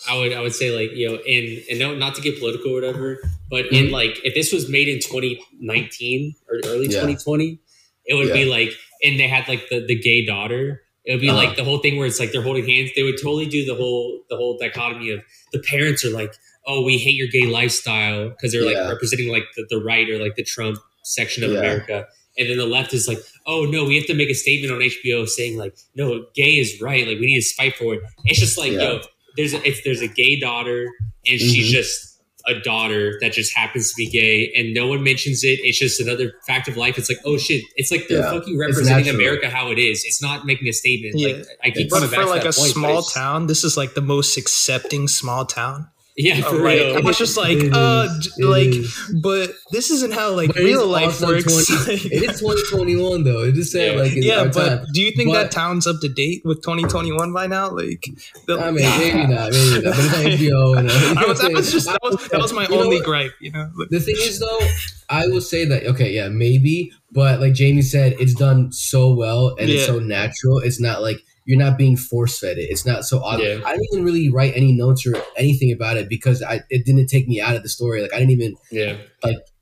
I 0.09 0.17
would 0.17 0.33
I 0.33 0.41
would 0.41 0.55
say 0.55 0.71
like 0.75 0.91
you 0.97 1.07
know 1.09 1.19
in 1.23 1.61
and 1.69 1.77
no 1.77 1.93
not 1.93 2.15
to 2.15 2.21
get 2.21 2.39
political 2.39 2.71
or 2.71 2.73
whatever, 2.81 3.19
but 3.51 3.67
in 3.71 3.87
Mhm. 3.87 3.91
like 3.91 4.19
if 4.23 4.33
this 4.33 4.51
was 4.51 4.67
made 4.67 4.87
in 4.87 4.99
2019 4.99 6.35
or 6.49 6.59
early 6.65 6.85
Yeah. 6.87 7.01
2020, 7.01 7.59
it 8.05 8.15
would 8.15 8.33
be 8.33 8.45
like 8.45 8.73
and 9.03 9.19
they 9.19 9.27
had 9.27 9.47
like 9.47 9.69
the 9.69 9.85
the 9.85 9.95
gay 9.99 10.25
daughter. 10.25 10.81
It 11.05 11.13
would 11.13 11.21
be 11.21 11.29
Uh-huh. 11.29 11.37
like 11.37 11.55
the 11.57 11.63
whole 11.63 11.79
thing 11.79 11.97
where 11.97 12.07
it's 12.07 12.19
like 12.19 12.31
they're 12.31 12.41
holding 12.43 12.67
hands. 12.67 12.91
They 12.95 13.03
would 13.03 13.17
totally 13.21 13.45
do 13.47 13.65
the 13.65 13.75
whole 13.75 14.23
the 14.29 14.35
whole 14.37 14.57
dichotomy 14.57 15.11
of 15.11 15.21
the 15.53 15.59
parents 15.59 16.05
are 16.05 16.09
like, 16.11 16.33
oh, 16.67 16.81
we 16.83 16.97
hate 16.97 17.15
your 17.15 17.27
gay 17.27 17.45
lifestyle 17.45 18.29
because 18.29 18.51
they're 18.51 18.65
like 18.65 18.75
Yeah. 18.75 18.89
representing 18.89 19.29
like 19.31 19.45
the, 19.55 19.65
the 19.69 19.77
right 19.83 20.09
or 20.09 20.17
like 20.19 20.35
the 20.35 20.43
Trump 20.43 20.77
section 21.03 21.43
of 21.43 21.51
Yeah. 21.51 21.59
America. 21.59 22.07
And 22.37 22.49
then 22.49 22.57
the 22.57 22.65
left 22.65 22.93
is 22.93 23.07
like, 23.07 23.19
oh 23.47 23.65
no, 23.65 23.83
we 23.85 23.97
have 23.97 24.05
to 24.07 24.13
make 24.13 24.29
a 24.29 24.33
statement 24.35 24.71
on 24.73 24.79
HBO 24.79 25.27
saying 25.27 25.57
like, 25.57 25.75
no, 25.95 26.25
gay 26.35 26.59
is 26.59 26.79
right. 26.81 27.05
Like 27.07 27.19
we 27.19 27.25
need 27.27 27.41
to 27.41 27.55
fight 27.55 27.75
for 27.75 27.95
it. 27.95 28.01
It's 28.25 28.39
just 28.39 28.57
like, 28.57 28.71
Yeah. 28.71 28.81
yo, 28.83 28.99
there's 29.37 29.53
a, 29.53 29.67
it's 29.67 29.81
there's 29.83 30.01
a 30.01 30.07
gay 30.07 30.39
daughter 30.39 30.87
and 31.27 31.39
she's 31.39 31.67
Mhm. 31.67 31.71
just 31.71 32.07
a 32.47 32.59
daughter 32.59 33.17
that 33.21 33.33
just 33.33 33.55
happens 33.55 33.89
to 33.91 33.95
be 33.95 34.07
gay 34.09 34.51
and 34.55 34.73
no 34.73 34.87
one 34.87 35.03
mentions 35.03 35.43
it. 35.43 35.59
It's 35.61 35.77
just 35.77 35.99
another 36.01 36.33
fact 36.47 36.67
of 36.67 36.75
life. 36.77 36.97
It's 36.97 37.07
like, 37.09 37.19
oh 37.25 37.37
shit, 37.37 37.63
it's 37.75 37.91
like 37.91 38.07
they're 38.07 38.19
Yeah. 38.19 38.31
fucking 38.31 38.57
representing. 38.57 39.09
America 39.13 39.49
how 39.49 39.69
it 39.71 39.77
is. 39.77 40.03
It's 40.05 40.21
not 40.23 40.45
making 40.45 40.67
a 40.67 40.73
statement. 40.73 41.15
Yeah. 41.17 41.27
Like 41.27 41.45
I 41.63 41.69
keep 41.69 41.85
It's- 41.87 41.91
coming 41.93 42.09
But 42.09 42.15
back 42.15 42.19
for 42.21 42.25
to 42.25 42.29
like 42.29 42.43
that 42.43 42.55
a 42.57 42.59
point, 42.59 42.71
small 42.73 43.01
town, 43.03 43.47
this 43.47 43.63
is 43.63 43.77
like 43.77 43.93
the 43.93 44.01
most 44.01 44.37
accepting 44.37 45.07
small 45.07 45.45
town. 45.45 45.87
Yeah, 46.23 46.41
for 46.41 46.55
Oh, 46.55 46.63
like, 46.63 46.79
real. 46.79 46.97
I 46.97 46.99
was 47.01 47.17
just 47.17 47.37
like, 47.37 47.57
uh, 47.73 48.07
is. 48.19 48.37
like, 48.39 48.67
is. 48.67 49.15
but 49.21 49.51
this 49.71 49.89
isn't 49.91 50.13
how 50.13 50.31
like 50.35 50.49
But 50.49 50.57
real 50.57 50.85
life 50.85 51.19
works. 51.21 51.67
20 51.67 51.91
Like- 51.93 52.05
it 52.05 52.23
is 52.23 52.39
2021 52.39 53.23
though. 53.23 53.43
It 53.43 53.55
just 53.55 53.71
said 53.71 53.95
Yeah. 53.95 54.01
like 54.01 54.11
yeah, 54.15 54.43
but 54.53 54.67
time. 54.69 54.85
do 54.93 55.01
you 55.01 55.11
think 55.11 55.29
But- 55.31 55.43
that 55.43 55.51
town's 55.51 55.87
up 55.87 55.99
to 56.01 56.09
date 56.09 56.41
with 56.45 56.61
2021 56.61 57.33
by 57.33 57.47
now? 57.47 57.71
Like, 57.71 58.05
the, 58.47 58.59
I 58.59 58.71
mean, 58.71 58.85
maybe 58.99 59.27
not, 59.33 59.51
maybe 59.51 59.83
not. 59.83 59.95
But 59.95 60.25
HBO. 60.25 60.77
And, 60.77 60.89
uh, 60.89 60.93
you 60.93 61.15
know 61.15 61.21
I 61.21 61.25
was, 61.27 61.39
that 61.41 61.51
was 61.53 61.71
just 61.77 61.87
that 61.87 61.99
was, 62.03 62.27
that 62.29 62.39
was 62.41 62.53
my 62.53 62.67
You 62.67 62.75
only 62.79 62.99
gripe. 63.01 63.33
You 63.39 63.51
know, 63.51 63.69
The 63.89 63.99
thing 63.99 64.15
is, 64.17 64.39
though, 64.39 64.59
I 65.09 65.27
will 65.27 65.41
say 65.41 65.65
that 65.65 65.85
okay, 65.87 66.11
yeah, 66.13 66.29
maybe, 66.29 66.91
but 67.11 67.39
like 67.41 67.53
Jamie 67.53 67.81
said, 67.81 68.15
it's 68.19 68.33
done 68.33 68.71
so 68.71 69.13
well 69.13 69.55
and 69.59 69.69
it's 69.69 69.85
so 69.85 69.99
natural. 69.99 70.59
It's 70.59 70.79
not 70.79 71.01
like 71.01 71.23
you're 71.45 71.57
not 71.57 71.77
being 71.77 71.97
force 71.97 72.39
fed 72.39 72.57
it. 72.57 72.69
It's 72.69 72.85
not 72.85 73.03
so 73.03 73.21
odd. 73.23 73.39
Yeah. 73.39 73.59
I 73.65 73.71
didn't 73.71 73.87
even 73.91 74.05
really 74.05 74.29
write 74.29 74.53
any 74.55 74.73
notes 74.73 75.05
or 75.05 75.15
anything 75.37 75.71
about 75.71 75.97
it 75.97 76.09
because 76.09 76.43
I 76.43 76.61
it 76.69 76.85
didn't 76.85 77.07
take 77.07 77.27
me 77.27 77.41
out 77.41 77.55
of 77.55 77.63
the 77.63 77.69
story. 77.69 78.01
Like 78.01 78.13
I 78.13 78.19
didn't 78.19 78.31
even 78.31 78.55
yeah. 78.71 78.97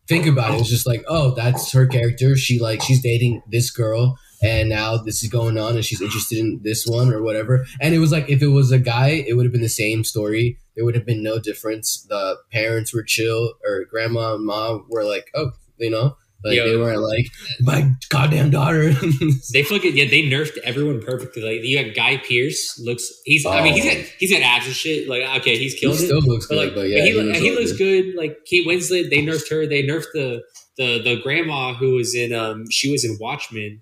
think 0.07 0.25
about 0.25 0.51
it. 0.51 0.55
It 0.55 0.59
was 0.59 0.69
just 0.69 0.87
like, 0.87 1.03
oh, 1.07 1.33
that's 1.35 1.71
her 1.71 1.87
character. 1.87 2.35
She 2.35 2.59
like 2.59 2.81
she's 2.81 3.01
dating 3.01 3.41
this 3.49 3.71
girl, 3.71 4.17
and 4.43 4.69
now 4.69 4.97
this 4.97 5.23
is 5.23 5.29
going 5.29 5.57
on, 5.57 5.75
and 5.75 5.85
she's 5.85 6.01
interested 6.01 6.37
in 6.37 6.59
this 6.63 6.85
one 6.85 7.13
or 7.13 7.21
whatever. 7.21 7.65
And 7.79 7.95
it 7.95 7.99
was 7.99 8.11
like 8.11 8.29
if 8.29 8.41
it 8.41 8.47
was 8.47 8.71
a 8.71 8.79
guy, 8.79 9.23
it 9.27 9.35
would 9.35 9.45
have 9.45 9.53
been 9.53 9.61
the 9.61 9.69
same 9.69 10.03
story. 10.03 10.57
There 10.75 10.85
would 10.85 10.95
have 10.95 11.05
been 11.05 11.23
no 11.23 11.39
difference. 11.39 12.05
The 12.09 12.37
parents 12.51 12.93
were 12.93 13.03
chill, 13.03 13.53
or 13.65 13.85
grandma 13.85 14.35
and 14.35 14.45
mom 14.45 14.85
were 14.89 15.03
like, 15.03 15.29
oh, 15.35 15.51
you 15.77 15.89
know, 15.89 16.17
like 16.43 16.56
Yeah. 16.56 16.65
they 16.65 16.78
weren't 16.78 17.02
like 17.02 17.25
my 17.62 17.91
goddamn 18.10 18.49
daughter. 18.52 18.91
They 19.54 19.63
fucking 19.63 19.97
yeah, 19.97 20.06
they 20.10 20.23
nerfed 20.23 20.58
everyone 20.63 21.02
perfectly. 21.02 21.41
Like 21.41 21.63
you 21.65 21.84
got 21.84 21.95
Guy 21.95 22.17
Pearce 22.17 22.80
looks 22.84 23.12
he's 23.25 23.45
I 23.45 23.62
mean 23.63 23.73
he's 23.73 23.86
Oh. 23.86 23.89
got 23.95 24.06
he's 24.19 24.32
got 24.32 24.41
abs 24.41 24.65
and 24.67 24.75
shit. 24.75 25.10
Like 25.10 25.23
okay, 25.41 25.58
he's 25.58 25.73
he 25.73 25.80
killing 25.82 25.97
it. 25.97 26.06
still 26.06 26.21
looks 26.21 26.47
But 26.47 26.56
good, 26.56 26.65
like, 26.67 26.75
but 26.75 26.89
yeah, 26.89 27.04
he, 27.04 27.12
he, 27.12 27.39
he, 27.39 27.52
looks 27.52 27.69
looks 27.69 27.71
good. 27.78 28.04
good. 28.06 28.15
Like 28.15 28.45
Kate 28.45 28.65
Winslet, 28.67 29.10
they 29.10 29.21
nerfed 29.23 29.49
her. 29.52 29.65
They 29.67 29.84
nerfed 29.84 30.12
the 30.13 30.41
the 30.78 31.02
the 31.02 31.19
grandma 31.21 31.73
who 31.73 31.95
was 31.95 32.15
in 32.15 32.34
um 32.34 32.65
she 32.69 32.91
was 32.91 33.04
in 33.04 33.17
Watchmen, 33.19 33.82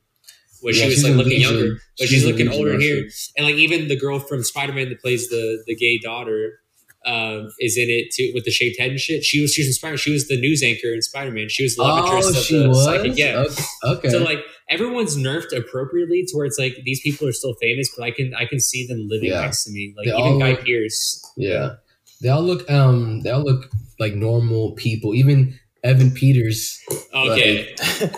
where 0.62 0.74
Yeah, 0.74 0.84
she 0.84 0.90
was 0.90 1.04
like 1.04 1.14
looking 1.16 1.42
younger, 1.42 1.76
but 2.00 2.08
She's 2.08 2.22
she's, 2.22 2.26
looking 2.26 2.50
older 2.50 2.80
here. 2.80 3.08
And 3.36 3.46
like 3.46 3.56
even 3.56 3.88
the 3.88 3.96
girl 4.00 4.20
from 4.20 4.44
Spider 4.44 4.74
Man 4.74 4.90
that 4.90 5.02
plays 5.02 5.30
the 5.30 5.64
the 5.68 5.76
gay 5.76 6.00
daughter. 6.00 6.60
Um, 7.08 7.50
is 7.62 7.78
in 7.78 7.88
it 7.90 8.12
too 8.14 8.32
with 8.36 8.44
the 8.44 8.52
shaved 8.52 8.78
head 8.78 8.90
and 8.92 9.00
shit. 9.00 9.24
She 9.24 9.40
was 9.42 9.54
she 9.54 9.62
was 9.62 9.68
in 9.68 9.74
Spider. 9.74 9.96
She 9.98 10.12
was 10.12 10.28
the 10.28 10.38
news 10.38 10.62
anchor 10.62 10.92
in 10.94 11.02
Spider 11.02 11.32
Man. 11.32 11.48
She 11.48 11.64
was 11.64 11.76
the 11.78 11.84
love 11.84 12.04
Oh, 12.04 12.18
interest 12.18 12.38
of 12.38 12.44
she 12.44 12.58
the 12.60 12.68
was. 12.68 12.84
psychic. 12.84 13.18
Yeah, 13.18 13.46
Okay. 13.48 13.64
okay. 13.86 14.10
so 14.10 14.20
like 14.20 14.40
everyone's 14.70 15.16
nerfed 15.16 15.56
appropriately 15.58 16.24
to 16.28 16.36
where 16.36 16.46
it's 16.46 16.60
like 16.60 16.76
these 16.84 17.00
people 17.00 17.26
are 17.26 17.32
still 17.32 17.54
famous, 17.62 17.90
but 17.96 18.04
I 18.04 18.12
can 18.12 18.34
I 18.36 18.46
can 18.46 18.60
see 18.60 18.86
them 18.86 19.08
living 19.08 19.30
Yeah. 19.30 19.40
next 19.42 19.64
to 19.64 19.72
me. 19.72 19.94
Like 19.96 20.08
They 20.08 20.18
even 20.18 20.40
Guy 20.40 20.52
look- 20.52 20.66
Pearce. 20.66 21.24
Yeah. 21.38 21.76
they 22.22 22.30
all 22.30 22.44
look 22.44 22.70
um 22.70 23.22
they 23.22 23.30
all 23.30 23.44
look 23.44 23.70
like 24.00 24.14
normal 24.14 24.74
people. 24.74 25.16
Even 25.16 25.58
Evan 25.84 26.12
Peters. 26.12 26.82
Okay. 27.14 27.76
Evan, 27.80 28.10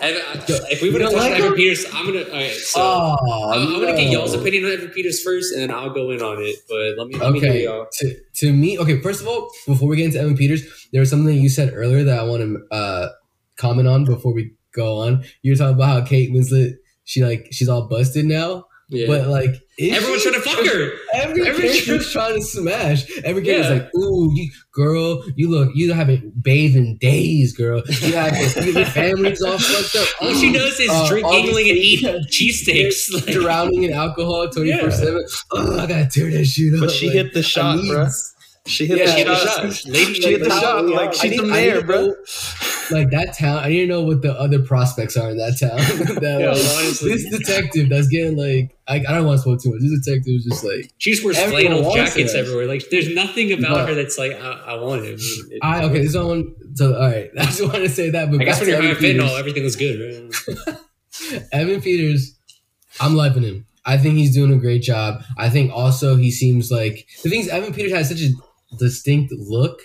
if 0.70 0.82
we 0.82 0.90
would 0.90 1.00
have 1.00 1.10
touched 1.10 1.22
like 1.22 1.40
Evan? 1.40 1.54
Peters, 1.54 1.86
I'm 1.92 2.06
gonna. 2.06 2.24
All 2.24 2.32
right, 2.32 2.50
so 2.52 2.80
oh, 2.80 3.50
I'm, 3.52 3.74
I'm 3.74 3.80
gonna 3.80 3.96
get 3.96 4.10
y'all's 4.10 4.34
opinion 4.34 4.64
on 4.64 4.72
Evan 4.72 4.88
Peters 4.88 5.22
first, 5.22 5.52
and 5.52 5.62
then 5.62 5.70
I'll 5.70 5.90
go 5.90 6.10
in 6.10 6.22
on 6.22 6.38
it. 6.40 6.56
But 6.68 6.98
let 6.98 7.06
me 7.08 7.16
let 7.16 7.32
me 7.32 7.38
Okay, 7.38 7.64
y'all. 7.64 7.86
to, 7.90 8.16
to 8.36 8.52
me, 8.52 8.78
okay. 8.78 9.00
First 9.00 9.20
of 9.20 9.28
all, 9.28 9.50
before 9.66 9.88
we 9.88 9.96
get 9.96 10.06
into 10.06 10.20
Evan 10.20 10.36
Peters, 10.36 10.88
there 10.92 11.00
was 11.00 11.10
something 11.10 11.36
you 11.36 11.48
said 11.48 11.72
earlier 11.74 12.04
that 12.04 12.18
I 12.18 12.22
want 12.22 12.42
to 12.42 12.74
uh, 12.74 13.08
comment 13.56 13.88
on 13.88 14.04
before 14.04 14.32
we 14.32 14.54
go 14.72 14.98
on. 14.98 15.24
You 15.42 15.52
were 15.52 15.56
talking 15.56 15.74
about 15.74 15.88
how 15.88 16.04
Kate 16.04 16.32
Winslet, 16.32 16.74
she 17.04 17.24
like 17.24 17.48
she's 17.50 17.68
all 17.68 17.88
busted 17.88 18.24
now, 18.24 18.66
Yeah. 18.92 19.06
but 19.06 19.28
like 19.28 19.54
Everyone's 19.80 20.22
she- 20.22 20.30
trying 20.30 20.42
to 20.42 20.48
fuck 20.50 20.66
her. 20.66 20.90
Every, 21.14 21.46
Every 21.48 21.68
character's 21.68 22.12
trying 22.12 22.34
to 22.34 22.42
smash. 22.42 23.08
Every 23.24 23.42
character's 23.42 23.66
Yeah. 23.70 23.72
like, 23.84 23.94
"Ooh, 23.96 24.30
you 24.34 24.50
girl, 24.74 25.22
you 25.36 25.48
look, 25.48 25.70
you 25.74 25.92
haven't 25.92 26.42
bathed 26.42 26.76
in 26.76 26.98
days, 26.98 27.52
girl. 27.56 27.82
You 27.88 28.12
have 28.14 28.36
your 28.66 28.84
family's 28.86 29.40
all 29.42 29.58
fucked 29.58 29.96
up. 29.96 30.08
All 30.22 30.34
she 30.34 30.52
does 30.52 30.78
is 30.80 30.90
Uh, 30.90 31.08
drink 31.08 31.24
obviously- 31.26 31.70
and 31.70 31.78
eat 31.78 32.02
cheesesteaks. 32.30 33.12
Like, 33.14 33.26
drowning 33.32 33.84
in 33.84 33.92
alcohol 33.92 34.48
twenty 34.50 34.76
four 34.78 34.90
seven. 34.90 35.24
Oh, 35.52 35.78
I 35.78 35.86
gotta 35.86 36.08
tear 36.10 36.30
that 36.32 36.44
shit 36.44 36.74
up. 36.74 36.80
But 36.80 36.90
she 36.90 37.06
Like, 37.06 37.14
hit 37.14 37.32
the 37.34 37.42
shot, 37.42 37.78
bro. 37.86 38.08
She 38.66 38.86
hit 38.86 38.98
yeah, 38.98 39.06
the 39.06 39.10
she 39.12 39.18
hit 39.18 39.26
the 39.26 39.36
shot. 39.36 39.72
shot. 39.72 39.86
Lady, 39.90 40.14
She 40.14 40.30
hit 40.30 40.42
the 40.42 40.48
like, 40.50 40.60
shot. 40.62 40.84
Like 40.86 41.14
she's 41.14 41.36
the 41.36 41.42
mayor, 41.46 41.80
bro. 41.82 42.12
Like 42.90 43.10
that 43.10 43.36
town, 43.38 43.58
I 43.58 43.68
didn't 43.68 43.88
know 43.88 44.02
what 44.02 44.22
the 44.22 44.32
other 44.32 44.60
prospects 44.60 45.16
are 45.16 45.30
in 45.30 45.36
that 45.38 45.58
town. 45.58 45.76
that, 46.20 46.40
Yeah, 46.40 46.48
like, 46.50 46.76
honestly. 46.84 47.12
this 47.12 47.28
detective 47.30 47.88
that's 47.88 48.08
getting 48.08 48.36
like, 48.36 48.76
I, 48.88 48.96
I 48.96 49.14
don't 49.14 49.26
want 49.26 49.38
to 49.38 49.42
spoil 49.42 49.56
too 49.58 49.70
much. 49.72 49.80
This 49.80 50.00
detective 50.04 50.34
is 50.34 50.44
just 50.44 50.64
like, 50.64 50.90
She 50.98 51.12
just 51.12 51.24
wears 51.24 51.38
flannel 51.42 51.94
jackets 51.94 52.34
everywhere. 52.34 52.66
Like, 52.66 52.88
there's 52.90 53.14
nothing 53.14 53.52
about 53.52 53.70
But- 53.70 53.88
her 53.90 53.94
that's 53.94 54.18
like, 54.18 54.32
I, 54.32 54.52
I 54.66 54.74
want 54.76 55.04
him. 55.04 55.16
It- 55.18 55.58
I 55.62 55.84
okay. 55.84 56.02
This 56.02 56.16
one, 56.16 56.54
so 56.74 56.94
all 56.94 57.00
right. 57.08 57.30
I 57.38 57.44
just 57.44 57.62
want 57.62 57.74
to 57.74 57.88
say 57.88 58.10
that, 58.10 58.30
but 58.30 58.40
I 58.40 58.44
guess 58.44 58.60
when 58.60 58.68
you're 58.70 58.80
high 58.82 58.94
fentanyl, 58.94 59.38
everything 59.38 59.62
was 59.62 59.76
good. 59.76 60.32
Right? 60.48 60.76
Evan 61.52 61.80
Peters, 61.80 62.36
I'm 63.00 63.14
loving 63.14 63.42
him. 63.42 63.66
I 63.84 63.96
think 63.98 64.16
he's 64.16 64.34
doing 64.34 64.52
a 64.52 64.56
great 64.58 64.82
job. 64.82 65.22
I 65.38 65.48
think 65.48 65.72
also 65.72 66.16
he 66.16 66.30
seems 66.30 66.70
like 66.70 67.06
the 67.22 67.30
things 67.30 67.48
Evan 67.48 67.72
Peters 67.72 67.92
has 67.92 68.08
such 68.08 68.20
a 68.20 68.30
distinct 68.76 69.32
look, 69.32 69.80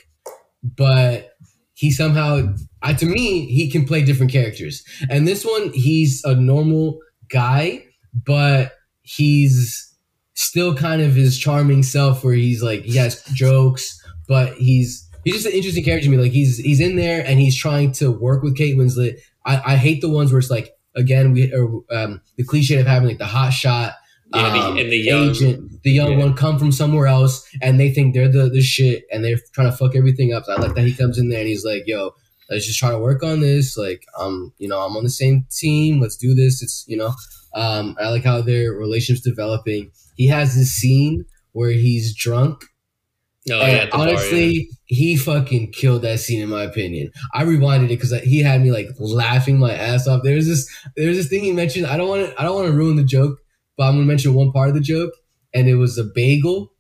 but 0.64 1.35
he 1.76 1.92
somehow, 1.92 2.54
I, 2.82 2.94
to 2.94 3.06
me, 3.06 3.46
he 3.46 3.70
can 3.70 3.86
play 3.86 4.02
different 4.02 4.32
characters. 4.32 4.84
And 5.10 5.28
this 5.28 5.46
one, 5.46 5.72
he's 5.74 6.24
a 6.24 6.34
normal 6.34 7.00
guy, 7.30 7.84
but 8.14 8.72
he's 9.02 9.94
still 10.34 10.74
kind 10.74 11.02
of 11.02 11.16
his 11.16 11.38
charming 11.38 11.84
self, 11.84 12.24
where 12.24 12.34
he's 12.34 12.64
like 12.64 12.84
he 12.84 12.98
has 12.98 13.22
jokes, 13.34 14.02
but 14.28 14.54
he's 14.54 15.08
he's 15.26 15.36
just 15.36 15.46
an 15.46 15.52
interesting 15.52 15.84
character 15.84 16.06
to 16.06 16.12
me. 16.12 16.18
Like 16.18 16.32
he's 16.32 16.58
he's 16.58 16.80
in 16.80 16.96
there 16.96 17.26
and 17.26 17.40
he's 17.40 17.58
trying 17.58 17.92
to 17.94 18.10
work 18.10 18.42
with 18.42 18.58
Kate 18.58 18.78
Winslet. 18.78 19.18
I, 19.46 19.74
I 19.74 19.76
hate 19.76 20.00
the 20.00 20.10
ones 20.10 20.32
where 20.32 20.40
it's 20.40 20.50
like 20.50 20.72
again 20.96 21.34
we 21.34 21.54
or, 21.54 21.84
um, 21.92 22.22
the 22.38 22.46
cliche 22.46 22.80
of 22.80 22.88
having 22.88 23.10
like 23.10 23.18
the 23.18 23.26
hot 23.26 23.52
shot 23.52 23.96
Yeah, 24.36 24.50
the- 24.54 24.60
um, 24.66 24.78
and 24.78 24.92
the 24.92 24.98
young- 24.98 25.30
agent, 25.30 25.84
the 25.84 25.92
young 25.92 26.12
yeah. 26.14 26.18
one 26.18 26.34
come 26.34 26.58
from 26.60 26.72
somewhere 26.72 27.08
else 27.08 27.48
and 27.62 27.80
they 27.80 27.92
think 27.94 28.14
they're 28.14 28.28
the, 28.32 28.50
the 28.50 28.62
shit 28.62 29.04
and 29.12 29.24
they're 29.24 29.40
trying 29.54 29.70
to 29.72 29.76
fuck 29.78 29.96
everything 29.96 30.34
up. 30.34 30.46
So 30.46 30.54
I 30.54 30.58
like 30.62 30.76
that 30.76 30.86
he 30.86 30.94
comes 30.94 31.18
in 31.18 31.30
there 31.30 31.40
and 31.40 31.48
he's 31.48 31.64
like, 31.66 31.84
yo, 31.86 32.12
let's 32.50 32.66
just 32.66 32.80
try 32.80 32.90
to 32.92 33.00
work 33.00 33.24
on 33.24 33.40
this. 33.42 33.78
Like, 33.78 34.04
um, 34.20 34.54
you 34.58 34.68
know, 34.68 34.80
I'm 34.80 34.96
on 34.98 35.04
the 35.04 35.10
same 35.10 35.46
team. 35.52 36.00
Let's 36.02 36.18
do 36.18 36.34
this. 36.36 36.62
It's, 36.64 36.86
you 36.88 36.98
know, 36.98 37.14
um, 37.54 37.96
I 38.00 38.10
like 38.10 38.24
how 38.24 38.42
their 38.42 38.72
relationship's 38.74 39.24
developing. 39.26 39.92
He 40.16 40.28
has 40.28 40.56
this 40.56 40.72
scene 40.72 41.26
where 41.54 41.72
he's 41.72 42.14
drunk 42.16 42.64
No, 43.48 43.62
and 43.62 43.72
yeah, 43.72 43.78
at 43.84 43.92
bar, 43.92 44.02
honestly, 44.08 44.52
yeah. 44.56 44.76
he 44.86 45.16
fucking 45.18 45.72
killed 45.72 46.02
that 46.02 46.20
scene 46.20 46.42
in 46.42 46.50
my 46.50 46.64
opinion. 46.64 47.12
I 47.34 47.44
rewinded 47.46 47.86
it 47.86 48.00
because 48.00 48.12
he 48.24 48.40
had 48.42 48.62
me 48.62 48.72
like 48.72 48.90
laughing 49.00 49.60
my 49.60 49.72
ass 49.74 50.08
off. 50.08 50.22
There's 50.24 50.48
this 50.48 50.68
there's 50.98 51.16
this 51.18 51.28
thing 51.28 51.44
he 51.44 51.52
mentioned. 51.52 51.86
I 51.88 51.96
don't 51.96 52.10
want 52.10 52.26
to 52.30 52.42
I 52.42 52.44
don't 52.44 52.56
want 52.56 52.68
to 52.68 52.74
ruin 52.74 52.96
the 52.98 53.04
joke, 53.04 53.40
but 53.78 53.84
I'm 53.88 53.96
gonna 53.96 54.06
mention 54.06 54.34
one 54.34 54.52
part 54.52 54.70
of 54.70 54.76
the 54.76 54.82
joke, 54.82 55.12
and 55.54 55.68
it 55.68 55.76
was 55.76 55.98
a 55.98 56.04
bagel. 56.04 56.72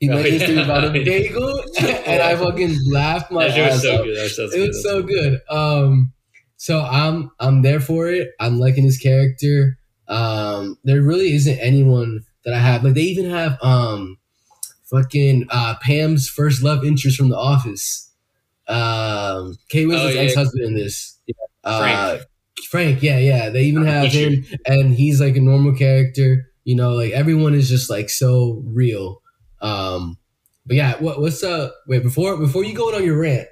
He 0.00 0.10
Oh, 0.10 0.14
mentioned 0.14 0.40
this 0.40 0.48
thing 0.48 0.56
yeah. 0.58 0.64
about 0.64 0.84
a 0.84 0.90
bagel, 1.04 1.62
and 1.80 2.22
I 2.22 2.36
fucking 2.36 2.76
laughed 2.90 3.30
my 3.30 3.48
that 3.48 3.58
ass 3.58 3.82
so 3.82 3.94
off. 3.96 4.04
good. 4.04 4.16
That 4.16 4.52
It 4.54 4.68
was 4.68 4.82
so 4.82 5.02
good. 5.02 5.40
Um, 5.50 6.12
so 6.56 6.80
I'm 6.82 7.30
I'm 7.40 7.62
there 7.62 7.80
for 7.80 8.08
it. 8.08 8.30
I'm 8.40 8.58
liking 8.58 8.84
his 8.84 8.98
character. 8.98 9.78
Um, 10.08 10.78
there 10.84 11.02
really 11.02 11.32
isn't 11.34 11.58
anyone 11.58 12.24
that 12.44 12.54
I 12.54 12.58
have. 12.58 12.84
Like 12.84 12.94
they 12.94 13.00
even 13.02 13.28
have 13.30 13.58
um, 13.62 14.18
fucking 14.84 15.46
uh, 15.50 15.74
Pam's 15.82 16.28
first 16.28 16.62
love 16.62 16.84
interest 16.84 17.16
from 17.16 17.28
The 17.30 17.36
Office. 17.38 18.10
Um, 18.68 19.56
Kate 19.68 19.86
Winslet's 19.86 20.04
Oh, 20.04 20.08
yeah. 20.08 20.20
ex 20.22 20.34
husband 20.34 20.64
in 20.64 20.74
this. 20.74 21.18
Uh, 21.64 21.80
Frank. 21.80 22.22
Frank, 22.70 23.02
yeah, 23.02 23.18
yeah. 23.18 23.50
They 23.50 23.64
even 23.64 23.84
have 23.84 24.12
him, 24.12 24.44
and 24.66 24.94
he's 24.94 25.20
like 25.20 25.36
a 25.36 25.40
normal 25.40 25.74
character. 25.74 26.50
You 26.64 26.74
know, 26.76 26.92
like 26.94 27.12
everyone 27.12 27.54
is 27.54 27.68
just 27.68 27.88
like 27.90 28.10
so 28.10 28.62
real. 28.66 29.22
Um, 29.60 30.18
but 30.66 30.76
yeah, 30.76 30.96
what, 30.98 31.20
what's 31.20 31.42
up? 31.44 31.74
Wait, 31.86 32.02
before 32.02 32.36
before 32.38 32.64
you 32.64 32.74
go 32.74 32.94
on 32.94 33.04
your 33.04 33.20
rant, 33.20 33.46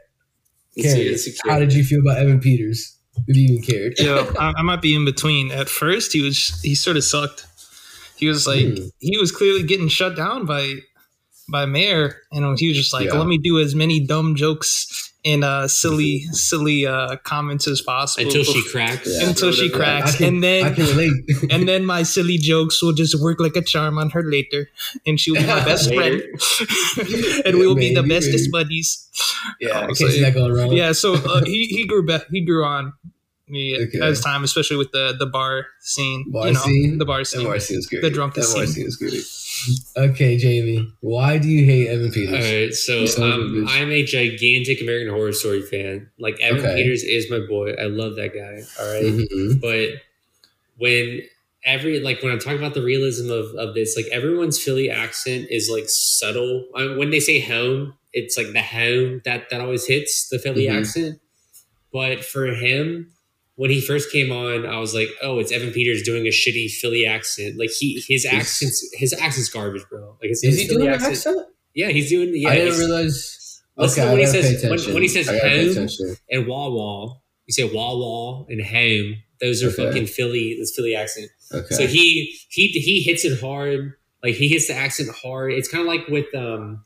Carrie, 0.80 1.16
how 1.46 1.58
did 1.58 1.72
you 1.72 1.84
feel 1.84 2.00
about 2.00 2.18
Evan 2.18 2.40
Peters? 2.40 2.98
If 3.28 3.36
you 3.36 3.44
even 3.44 3.62
cared. 3.62 3.94
yeah, 3.98 4.28
I, 4.40 4.54
I 4.56 4.62
might 4.62 4.82
be 4.82 4.96
in 4.96 5.04
between. 5.04 5.52
At 5.52 5.68
first, 5.68 6.12
he 6.12 6.20
was 6.20 6.60
he 6.62 6.74
sort 6.74 6.96
of 6.96 7.04
sucked. 7.04 7.46
He 8.16 8.26
was 8.26 8.46
like 8.46 8.64
Hmm. 8.66 8.84
he 8.98 9.16
was 9.18 9.30
clearly 9.30 9.62
getting 9.62 9.86
shut 9.88 10.16
down 10.16 10.46
by 10.46 10.76
by 11.48 11.66
Mare, 11.66 12.18
and 12.32 12.58
he 12.58 12.68
was 12.68 12.76
just 12.76 12.92
like, 12.92 13.06
Yeah. 13.06 13.18
"Let 13.18 13.28
me 13.28 13.38
do 13.38 13.60
as 13.60 13.74
many 13.76 14.00
dumb 14.04 14.34
jokes 14.34 15.12
and 15.26 15.42
uh, 15.42 15.66
silly 15.68 16.20
silly 16.32 16.86
uh, 16.86 17.16
comments 17.24 17.66
as 17.66 17.80
possible 17.80 18.26
until 18.26 18.44
she 18.44 18.62
cracks. 18.70 19.08
Yeah. 19.08 19.28
until 19.28 19.52
she 19.52 19.70
cracks, 19.70 20.14
I 20.14 20.18
can, 20.18 20.26
and 20.34 20.44
then 20.44 20.64
I 20.66 20.70
can 20.74 20.84
relate. 20.86 21.12
and 21.50 21.66
then 21.68 21.86
my 21.86 22.02
silly 22.02 22.36
jokes 22.38 22.82
will 22.82 22.92
just 22.92 23.20
work 23.22 23.40
like 23.40 23.56
a 23.56 23.62
charm 23.62 23.96
on 23.98 24.10
her 24.10 24.22
later, 24.22 24.68
and 25.06 25.18
she'll 25.18 25.34
be 25.34 25.46
my 25.46 25.64
best 25.70 25.92
friend, 25.94 26.22
Later. 26.22 27.42
and 27.46 27.58
we 27.58 27.66
will 27.66 27.74
be 27.74 27.94
the 27.94 28.02
bestest 28.02 28.50
maybe. 28.52 28.64
buddies. 28.64 29.08
yeah, 29.60 29.70
I 29.78 29.82
Oh, 29.82 29.86
can't 29.86 29.96
so 29.96 30.08
see 30.08 30.20
that 30.20 30.34
going 30.34 30.52
wrong. 30.52 30.72
Yeah, 30.72 30.92
so 30.92 31.14
uh, 31.14 31.44
he 31.44 31.66
he 31.66 31.86
grew 31.86 32.04
back. 32.06 32.22
He 32.30 32.40
grew 32.44 32.64
on 32.64 32.92
me 33.48 33.76
Okay. 33.78 34.00
as 34.00 34.20
time, 34.20 34.42
especially 34.44 34.76
with 34.76 34.92
the 34.92 35.14
the 35.18 35.26
bar 35.26 35.66
scene. 35.80 36.30
Bar 36.30 36.48
you 36.48 36.52
know, 36.54 36.60
scene? 36.60 36.98
the 36.98 37.04
bar 37.04 37.24
scene. 37.24 37.42
The 37.42 37.48
bar 37.48 37.60
scene 37.60 37.78
is 37.78 37.86
great. 37.86 38.02
The 38.02 38.10
drunkest 38.10 38.52
That 38.52 38.58
bar 38.58 38.66
scene. 38.66 38.74
scene 38.74 38.84
was 38.84 38.96
great. 38.96 39.24
Okay, 39.96 40.36
Jamie, 40.36 40.92
why 41.00 41.38
do 41.38 41.48
you 41.48 41.64
hate 41.64 41.88
Evan 41.88 42.10
Peters? 42.10 42.32
right, 42.44 42.72
so 42.74 43.00
You 43.00 43.06
son 43.06 43.30
of 43.30 43.38
a 43.40 43.42
um. 43.42 43.66
I'm 43.68 43.90
a 43.90 44.04
gigantic 44.04 44.80
American 44.80 45.12
Horror 45.14 45.32
Story 45.32 45.62
fan. 45.62 46.10
Like 46.18 46.40
Evan 46.40 46.60
Okay. 46.64 46.74
Peters 46.76 47.02
is 47.04 47.30
my 47.30 47.40
boy. 47.40 47.72
I 47.72 47.84
love 47.86 48.16
that 48.16 48.34
guy. 48.34 48.62
All 48.80 48.92
right? 48.92 49.04
Mhm. 49.04 49.60
but 49.60 50.02
when 50.76 51.22
every 51.64 52.00
like 52.00 52.22
when 52.22 52.32
I'm 52.32 52.38
talking 52.38 52.58
about 52.58 52.74
the 52.74 52.82
realism 52.82 53.30
of 53.30 53.54
of 53.54 53.74
this, 53.74 53.96
like 53.96 54.06
everyone's 54.06 54.58
Philly 54.58 54.90
accent 54.90 55.46
is 55.50 55.70
like 55.70 55.84
subtle. 55.88 56.66
I 56.74 56.86
mean, 56.88 56.98
when 56.98 57.10
they 57.10 57.20
say 57.20 57.40
home, 57.40 57.94
it's 58.12 58.36
like 58.36 58.52
the 58.52 58.62
home 58.62 59.22
that 59.24 59.50
that 59.50 59.60
always 59.60 59.86
hits 59.86 60.28
the 60.28 60.38
Philly 60.38 60.66
Mhm. 60.66 60.78
accent. 60.80 61.20
But 61.92 62.24
for 62.24 62.46
him, 62.46 63.12
when 63.56 63.70
he 63.70 63.80
first 63.80 64.10
came 64.10 64.32
on, 64.32 64.66
I 64.66 64.78
was 64.78 64.94
like, 64.94 65.08
oh, 65.22 65.38
it's 65.38 65.52
Evan 65.52 65.70
Peters 65.72 66.02
doing 66.02 66.26
a 66.26 66.30
shitty 66.30 66.70
Philly 66.70 67.06
accent. 67.06 67.58
Like 67.58 67.70
he 67.70 68.02
his 68.08 68.26
accents 68.26 68.84
his 68.94 69.12
accent's 69.12 69.48
garbage, 69.48 69.84
bro. 69.88 70.16
Like 70.20 70.30
Is 70.32 70.40
he 70.42 70.50
Philly 70.66 70.66
doing 70.68 70.88
an 70.88 70.94
accent- 70.94 71.12
accent? 71.14 71.38
Yeah, 71.74 71.88
he's 71.88 72.08
doing. 72.08 72.30
Yeah, 72.34 72.50
I 72.50 72.56
didn't 72.56 72.78
realize. 72.78 73.62
Listen 73.76 74.04
Okay, 74.04 74.10
when 74.12 74.20
he 74.20 74.26
says- 74.26 74.62
when- 74.62 74.94
when 74.94 75.02
he 75.02 75.08
says 75.08 75.26
home, 75.28 76.18
and 76.30 76.46
wah 76.46 76.68
wah. 76.68 77.16
You 77.46 77.52
say 77.52 77.64
wah 77.64 77.96
wah 77.96 78.44
and 78.48 78.62
home. 78.64 79.16
Those 79.40 79.62
are 79.62 79.68
Okay. 79.68 79.84
fucking 79.84 80.06
Philly. 80.06 80.56
This 80.58 80.74
Philly 80.74 80.94
accent. 80.94 81.30
Okay. 81.52 81.74
So 81.74 81.86
he 81.86 82.38
he 82.48 82.68
he 82.68 83.02
hits 83.02 83.24
it 83.24 83.40
hard. 83.40 83.94
Like 84.22 84.36
he 84.36 84.48
hits 84.48 84.68
the 84.68 84.74
accent 84.74 85.10
hard. 85.22 85.52
It's 85.52 85.68
kind 85.68 85.82
of 85.82 85.88
like 85.88 86.06
with 86.08 86.32
um, 86.34 86.84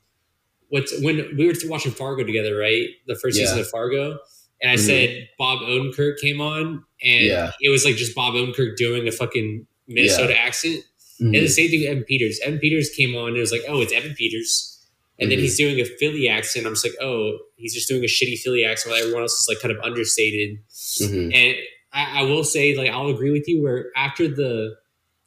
what's 0.68 0.98
when 1.00 1.36
we 1.36 1.46
were 1.46 1.54
watching 1.66 1.92
Fargo 1.92 2.24
together, 2.24 2.56
right? 2.56 2.86
The 3.06 3.14
first 3.14 3.38
Yeah. 3.38 3.44
season 3.46 3.60
of 3.60 3.68
Fargo, 3.68 4.18
and 4.60 4.70
I 4.70 4.74
Mhm. 4.74 4.78
said 4.86 5.28
Bob 5.38 5.60
Odenkirk 5.60 6.18
came 6.20 6.40
on, 6.40 6.84
and 7.02 7.24
Yeah. 7.26 7.52
it 7.60 7.68
was 7.68 7.84
like 7.84 7.96
just 7.96 8.14
Bob 8.14 8.34
Odenkirk 8.34 8.76
doing 8.76 9.06
a 9.08 9.12
fucking 9.12 9.66
Minnesota 9.86 10.36
accent. 10.38 10.84
Mhm. 11.20 11.36
And 11.36 11.46
the 11.46 11.48
same 11.48 11.70
thing 11.70 11.80
with 11.80 11.88
Evan 11.90 12.04
Peters. 12.04 12.38
Evan 12.40 12.58
Peters 12.58 12.90
came 12.90 13.14
on, 13.16 13.28
and 13.28 13.36
it 13.36 13.40
was 13.40 13.52
like, 13.52 13.62
oh, 13.68 13.80
it's 13.80 13.92
Evan 13.92 14.14
Peters. 14.14 14.74
And 15.18 15.30
then 15.32 15.38
Mhm. 15.38 15.42
he's 15.42 15.56
doing 15.56 15.80
a 15.80 15.84
Philly 15.84 16.28
accent. 16.28 16.64
I'm 16.66 16.74
just 16.74 16.84
like, 16.84 16.94
oh, 17.00 17.38
he's 17.56 17.74
just 17.74 17.88
doing 17.88 18.04
a 18.04 18.06
shitty 18.06 18.38
Philly 18.38 18.62
accent 18.64 18.92
while 18.92 19.00
everyone 19.00 19.22
else 19.22 19.40
is 19.40 19.48
like 19.48 19.58
kind 19.60 19.72
of 19.76 19.82
understated. 19.82 20.58
Mhm. 21.00 21.34
And 21.34 21.56
I, 21.92 22.20
I 22.20 22.22
will 22.22 22.44
say, 22.44 22.76
like, 22.76 22.90
I'll 22.90 23.08
agree 23.08 23.30
with 23.32 23.48
you. 23.48 23.60
Where 23.62 23.90
after 23.96 24.28
the 24.28 24.76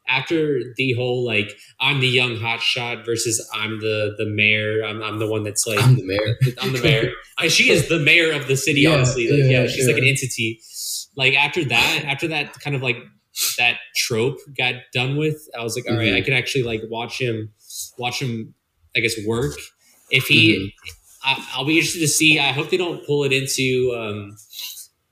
after 0.08 0.60
the 0.78 0.94
whole 0.94 1.26
like 1.26 1.52
I'm 1.80 2.00
the 2.00 2.08
young 2.08 2.36
hotshot 2.36 3.06
versus 3.06 3.46
I'm 3.54 3.80
the 3.80 4.14
the 4.18 4.26
mayor. 4.26 4.84
I'm, 4.84 5.02
I'm 5.02 5.20
the 5.20 5.28
one 5.28 5.44
that's 5.44 5.66
like 5.68 5.82
I'm 5.82 5.96
the 5.96 6.06
mayor. 6.06 6.38
I'm 6.62 6.74
the 6.74 6.82
mayor. 6.82 7.12
I, 7.38 7.48
she 7.48 7.70
is 7.72 7.88
the 7.90 8.00
mayor 8.00 8.32
of 8.34 8.48
the 8.48 8.56
city. 8.58 8.82
Yeah, 8.82 8.94
honestly, 8.96 9.30
like, 9.30 9.40
yeah, 9.52 9.62
yeah, 9.62 9.68
she's 9.68 9.88
like 9.88 9.98
an 9.98 10.04
entity. 10.06 10.60
Like 11.16 11.34
after 11.36 11.64
that, 11.66 12.04
after 12.06 12.28
that 12.30 12.54
kind 12.60 12.76
of 12.76 12.82
like 12.82 12.98
that 13.58 13.78
trope 13.96 14.38
got 14.58 14.76
done 14.94 15.18
with, 15.18 15.38
I 15.58 15.64
was 15.64 15.76
like, 15.76 15.86
all 15.90 15.98
right, 15.98 16.08
Mhm. 16.14 16.18
I 16.18 16.22
can 16.22 16.34
actually 16.34 16.64
like 16.64 16.82
watch 16.90 17.20
him, 17.20 17.54
watch 17.98 18.22
him, 18.22 18.54
I 18.96 19.00
guess 19.00 19.16
work. 19.26 19.54
If 20.10 20.26
he, 20.28 20.56
Mm-hmm. 20.58 20.68
I, 21.24 21.48
I'll 21.54 21.66
be 21.66 21.76
interested 21.78 22.00
to 22.00 22.08
see. 22.08 22.40
I 22.40 22.52
hope 22.52 22.70
they 22.72 22.78
don't 22.78 23.06
pull 23.06 23.24
it 23.26 23.32
into 23.32 23.94
um, 23.96 24.36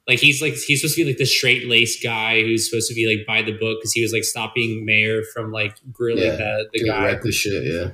like 0.09 0.19
he's 0.19 0.41
like 0.41 0.55
he's 0.55 0.81
supposed 0.81 0.95
to 0.97 1.03
be 1.03 1.09
like 1.09 1.17
the 1.19 1.25
straight 1.25 1.69
laced 1.69 2.03
guy 2.03 2.41
who's 2.41 2.69
supposed 2.69 2.89
to 2.89 2.95
be 2.95 3.05
like 3.07 3.25
by 3.25 3.41
the 3.41 3.53
book 3.57 3.77
because 3.79 3.93
he 3.93 4.01
was 4.01 4.11
like 4.11 4.25
stopping 4.25 4.83
Mare 4.85 5.21
from 5.33 5.51
like 5.53 5.77
grilling 5.93 6.25
Yeah, 6.25 6.35
the 6.37 6.69
the 6.73 6.83
guy. 6.83 7.05
reckless 7.05 7.35
shit. 7.35 7.63
Yeah. 7.63 7.91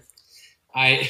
I. 0.74 1.08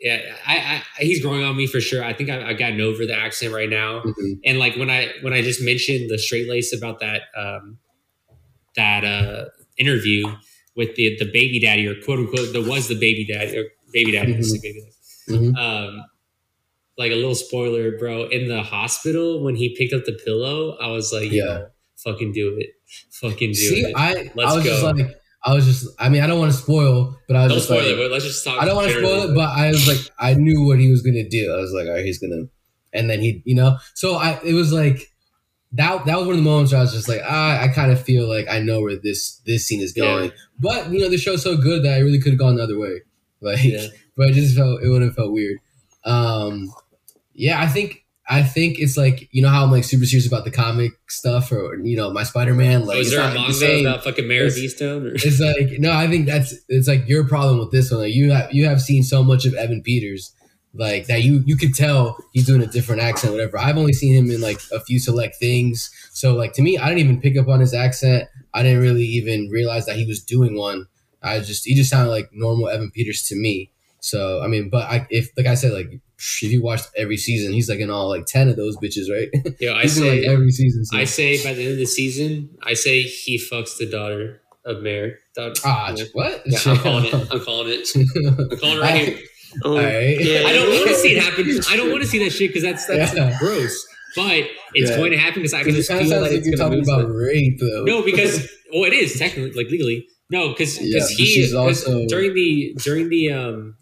Yeah, 0.00 0.20
I, 0.46 0.56
I 0.98 1.02
he's 1.02 1.20
growing 1.20 1.42
on 1.42 1.56
me 1.56 1.66
for 1.66 1.80
sure. 1.80 2.04
I 2.04 2.12
think 2.12 2.30
I, 2.30 2.48
I've 2.50 2.58
gotten 2.58 2.80
over 2.80 3.04
the 3.04 3.16
accent 3.18 3.52
right 3.52 3.68
now 3.68 4.02
Mhm. 4.02 4.38
and 4.44 4.58
like 4.60 4.76
when 4.76 4.90
I 4.90 5.12
when 5.22 5.32
I 5.32 5.42
just 5.42 5.60
mentioned 5.60 6.08
the 6.08 6.18
straight 6.18 6.48
lace 6.48 6.72
about 6.72 7.00
that 7.00 7.22
um, 7.36 7.78
that 8.76 9.02
uh, 9.04 9.46
interview 9.76 10.22
with 10.76 10.94
the 10.94 11.16
the 11.18 11.24
baby 11.24 11.58
daddy 11.58 11.84
or 11.88 11.96
quote 12.04 12.20
unquote 12.20 12.52
there 12.52 12.62
was 12.62 12.86
the 12.86 12.94
baby 12.94 13.26
daddy 13.26 13.58
or 13.58 13.64
baby 13.92 14.12
daddy, 14.12 14.34
Mhm. 14.34 14.44
say 14.44 14.58
baby 14.62 14.82
Mhm. 15.30 15.54
daddy. 15.56 15.66
Um, 15.66 16.04
like 16.98 17.12
a 17.12 17.14
little 17.14 17.34
spoiler, 17.34 17.96
bro. 17.96 18.24
In 18.24 18.48
the 18.48 18.62
hospital 18.62 19.42
when 19.42 19.54
he 19.56 19.74
picked 19.76 19.94
up 19.94 20.04
the 20.04 20.18
pillow, 20.24 20.76
I 20.80 20.88
was 20.88 21.12
like, 21.12 21.30
Yeah. 21.30 21.44
"Yo, 21.44 21.66
fucking 22.04 22.32
do 22.32 22.56
it, 22.58 22.70
fucking 23.12 23.50
do 23.50 23.54
See, 23.54 23.80
it." 23.82 23.94
I 23.96 24.30
Let's 24.34 24.52
I 24.52 24.56
was 24.56 24.64
just 24.64 24.82
like 24.82 25.16
I 25.44 25.54
was 25.54 25.64
just 25.64 25.86
I 25.98 26.08
mean 26.08 26.22
I 26.22 26.26
don't 26.26 26.38
want 26.40 26.52
to 26.52 26.58
spoil, 26.58 27.16
but 27.28 27.36
I 27.36 27.44
was 27.44 27.50
Don't 27.50 27.56
just 27.58 27.68
spoil 27.68 27.78
like, 27.78 27.86
it, 27.86 27.96
but 27.96 28.10
let's 28.10 28.24
just 28.24 28.44
talk. 28.44 28.60
I 28.60 28.64
don't 28.64 28.76
want 28.76 28.88
to 28.88 28.98
spoil 28.98 29.30
it, 29.30 29.34
but 29.34 29.48
I 29.48 29.68
was 29.68 29.86
like, 29.86 29.98
I 30.18 30.34
knew 30.34 30.66
what 30.66 30.78
he 30.80 30.90
was 30.90 31.02
gonna 31.02 31.28
do. 31.28 31.52
I 31.52 31.56
was 31.56 31.72
like, 31.72 31.86
all 31.86 31.94
right, 31.94 32.04
he's 32.04 32.18
gonna, 32.18 32.42
and 32.92 33.08
then 33.08 33.20
he, 33.20 33.42
you 33.44 33.54
know, 33.54 33.78
so 33.94 34.16
I, 34.16 34.40
it 34.44 34.54
was 34.54 34.72
like 34.72 35.12
that. 35.72 36.04
That 36.06 36.18
was 36.18 36.26
one 36.26 36.36
of 36.36 36.42
the 36.42 36.50
moments 36.50 36.72
where 36.72 36.80
I 36.80 36.82
was 36.82 36.92
just 36.92 37.08
like, 37.08 37.20
ah, 37.24 37.60
I 37.62 37.68
kind 37.68 37.92
of 37.92 38.02
feel 38.02 38.28
like 38.28 38.48
I 38.48 38.58
know 38.58 38.80
where 38.80 38.96
this 38.96 39.40
this 39.46 39.66
scene 39.66 39.80
is 39.80 39.92
going. 39.92 40.24
Yeah. 40.26 40.36
But 40.58 40.90
you 40.90 40.98
know, 40.98 41.08
the 41.08 41.18
show's 41.18 41.42
so 41.42 41.56
good 41.56 41.84
that 41.84 41.94
I 41.94 41.98
really 42.00 42.18
could 42.18 42.32
have 42.32 42.38
gone 42.40 42.56
the 42.56 42.64
other 42.64 42.78
way. 42.78 43.02
Like, 43.40 43.62
Yeah. 43.62 43.86
but 44.16 44.30
it 44.30 44.32
just 44.34 44.56
felt 44.56 44.82
it 44.82 44.88
would 44.88 45.02
have 45.02 45.14
felt 45.14 45.32
weird. 45.32 45.58
Um, 46.04 46.72
yeah, 47.38 47.60
I 47.62 47.66
think. 47.66 48.04
I 48.30 48.42
think 48.42 48.78
it's 48.78 48.98
like 48.98 49.26
you 49.32 49.40
know 49.40 49.48
how 49.48 49.64
I'm 49.64 49.70
like 49.70 49.84
super 49.84 50.04
serious 50.04 50.26
about 50.26 50.44
the 50.44 50.50
comic 50.50 50.92
stuff 51.08 51.50
or 51.50 51.76
you 51.82 51.96
know 51.96 52.10
my 52.12 52.24
Spider 52.24 52.52
Man 52.52 52.84
like 52.84 52.98
oh, 52.98 53.00
is 53.00 53.10
there 53.10 53.26
a 53.26 53.32
the 53.32 53.38
manga 53.40 53.80
about 53.88 54.04
fucking 54.04 54.28
Mare 54.28 54.44
of 54.44 54.54
It's- 54.54 54.74
Easttown? 54.74 55.06
Or? 55.10 55.14
It's 55.14 55.40
like 55.40 55.80
no, 55.80 55.92
I 55.92 56.08
think 56.08 56.26
that's 56.26 56.54
it's 56.68 56.86
like 56.86 57.08
your 57.08 57.26
problem 57.26 57.58
with 57.58 57.70
this 57.70 57.90
one. 57.90 58.00
Like 58.00 58.14
you 58.14 58.30
have 58.32 58.52
you 58.52 58.66
have 58.66 58.82
seen 58.82 59.02
so 59.02 59.24
much 59.24 59.46
of 59.46 59.54
Evan 59.54 59.82
Peters, 59.82 60.30
like 60.74 61.06
that 61.06 61.22
you 61.22 61.42
you 61.46 61.56
could 61.56 61.72
tell 61.74 62.18
he's 62.34 62.44
doing 62.44 62.60
a 62.60 62.66
different 62.66 63.00
accent, 63.00 63.32
whatever. 63.32 63.56
I've 63.58 63.78
only 63.78 63.94
seen 63.94 64.12
him 64.14 64.30
in 64.30 64.42
like 64.42 64.60
a 64.74 64.80
few 64.80 64.98
select 64.98 65.36
things, 65.36 65.90
so 66.12 66.34
like 66.34 66.52
to 66.54 66.62
me, 66.62 66.76
I 66.76 66.88
didn't 66.90 67.00
even 67.00 67.22
pick 67.22 67.38
up 67.38 67.48
on 67.48 67.60
his 67.60 67.72
accent. 67.72 68.28
I 68.52 68.62
didn't 68.62 68.82
really 68.82 69.04
even 69.04 69.48
realize 69.50 69.86
that 69.86 69.96
he 69.96 70.04
was 70.04 70.22
doing 70.22 70.54
one. 70.54 70.86
I 71.22 71.40
just 71.40 71.64
he 71.64 71.74
just 71.74 71.88
sounded 71.88 72.10
like 72.10 72.28
normal 72.34 72.68
Evan 72.68 72.90
Peters 72.90 73.22
to 73.28 73.36
me. 73.36 73.72
So 74.00 74.42
I 74.42 74.48
mean, 74.48 74.68
but 74.68 74.84
I 74.84 75.06
if 75.08 75.30
like 75.34 75.46
I 75.46 75.54
said, 75.54 75.72
like 75.72 75.98
if 76.42 76.50
you 76.50 76.62
watched 76.62 76.86
every 76.96 77.16
season, 77.16 77.52
he's 77.52 77.68
like 77.68 77.78
in 77.80 77.90
all 77.90 78.08
like 78.08 78.26
ten 78.26 78.48
of 78.48 78.56
those 78.56 78.76
bitches, 78.76 79.10
right? 79.10 79.28
Yeah, 79.60 79.74
I 79.74 79.86
say 79.86 80.20
like 80.20 80.28
every 80.28 80.50
season. 80.50 80.84
So. 80.84 80.96
I 80.98 81.04
say 81.04 81.42
by 81.44 81.52
the 81.54 81.62
end 81.62 81.72
of 81.72 81.78
the 81.78 81.86
season, 81.86 82.50
I 82.62 82.74
say 82.74 83.02
he 83.02 83.38
fucks 83.38 83.76
the 83.78 83.86
daughter 83.88 84.42
of 84.64 84.82
Mare. 84.82 85.18
Daughter, 85.34 85.54
ah, 85.64 85.94
yeah. 85.96 86.04
what? 86.12 86.42
Yeah, 86.46 86.58
I'm 86.66 86.76
calling 86.78 87.04
it. 87.06 87.14
I'm 87.14 87.40
calling 87.40 87.68
it. 87.70 87.88
I'm 87.94 88.58
calling 88.58 88.78
it 88.78 88.80
right 88.80 89.06
here. 89.08 89.18
Oh, 89.64 89.70
All 89.72 89.82
right. 89.82 90.20
yeah. 90.20 90.42
I 90.46 90.52
don't 90.52 90.68
want 90.68 90.88
to 90.88 90.94
see 90.96 91.16
it 91.16 91.22
happen. 91.22 91.46
I 91.70 91.76
don't 91.76 91.90
want 91.90 92.02
to 92.02 92.08
see 92.08 92.18
that 92.24 92.30
shit 92.30 92.50
because 92.50 92.62
that's 92.62 92.86
that's 92.86 93.14
Yeah. 93.14 93.38
gross. 93.38 93.86
But 94.14 94.44
it's 94.74 94.90
Yeah. 94.90 94.96
going 94.96 95.12
to 95.12 95.18
happen 95.18 95.40
because 95.42 95.54
I 95.54 95.62
can 95.64 95.74
just 95.74 95.90
it 95.90 95.98
feel 96.00 96.08
that 96.10 96.22
like 96.22 96.32
it's 96.32 96.46
you're 96.46 96.56
going 96.56 96.72
to 96.72 96.78
talking 96.84 96.94
move. 97.00 97.06
about 97.08 97.14
rape, 97.14 97.58
though. 97.58 97.84
No, 97.84 98.02
because 98.02 98.46
well, 98.72 98.84
it 98.84 98.92
is 98.92 99.18
technically 99.18 99.52
like 99.52 99.70
legally. 99.70 100.06
No, 100.30 100.48
because 100.50 100.78
Yeah, 100.80 100.98
but 101.00 101.08
he 101.12 101.24
she's 101.24 101.52
'cause 101.52 101.84
also- 101.86 102.06
during 102.06 102.34
the 102.34 102.74
during 102.82 103.08
the 103.08 103.32
um. 103.32 103.76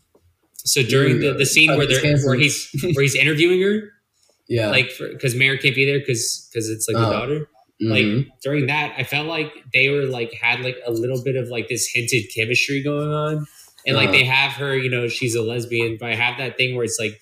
So 0.66 0.82
during 0.82 1.20
the, 1.20 1.32
the 1.32 1.46
scene 1.46 1.76
where 1.76 1.86
they're 1.86 2.18
where 2.24 2.34
he's 2.36 2.68
where 2.94 3.02
he's 3.02 3.14
interviewing 3.14 3.60
her, 3.62 3.92
yeah, 4.48 4.68
like 4.70 4.90
because 4.98 5.34
Mare 5.34 5.56
can't 5.56 5.74
be 5.74 5.86
there 5.86 5.98
because 6.00 6.48
because 6.52 6.68
it's 6.68 6.86
like 6.88 6.96
the 7.00 7.06
Oh. 7.06 7.12
daughter. 7.12 7.48
Mhm. 7.82 7.90
like 7.90 8.28
during 8.42 8.66
that 8.68 8.94
i 8.96 9.04
felt 9.04 9.26
like 9.26 9.52
they 9.74 9.90
were 9.90 10.04
like 10.06 10.32
had 10.32 10.60
like 10.60 10.78
a 10.86 10.90
little 10.90 11.22
bit 11.22 11.36
of 11.36 11.48
like 11.48 11.68
this 11.68 11.86
hinted 11.86 12.24
chemistry 12.34 12.82
going 12.82 13.12
on 13.12 13.46
and 13.86 13.94
like 13.94 14.08
Uh-huh. 14.08 14.12
they 14.16 14.24
have 14.24 14.52
her 14.52 14.74
you 14.74 14.88
know 14.88 15.08
she's 15.08 15.34
a 15.34 15.42
lesbian 15.42 15.98
but 16.00 16.08
i 16.08 16.14
have 16.14 16.38
that 16.38 16.56
thing 16.56 16.74
where 16.74 16.84
it's 16.86 16.98
like 16.98 17.20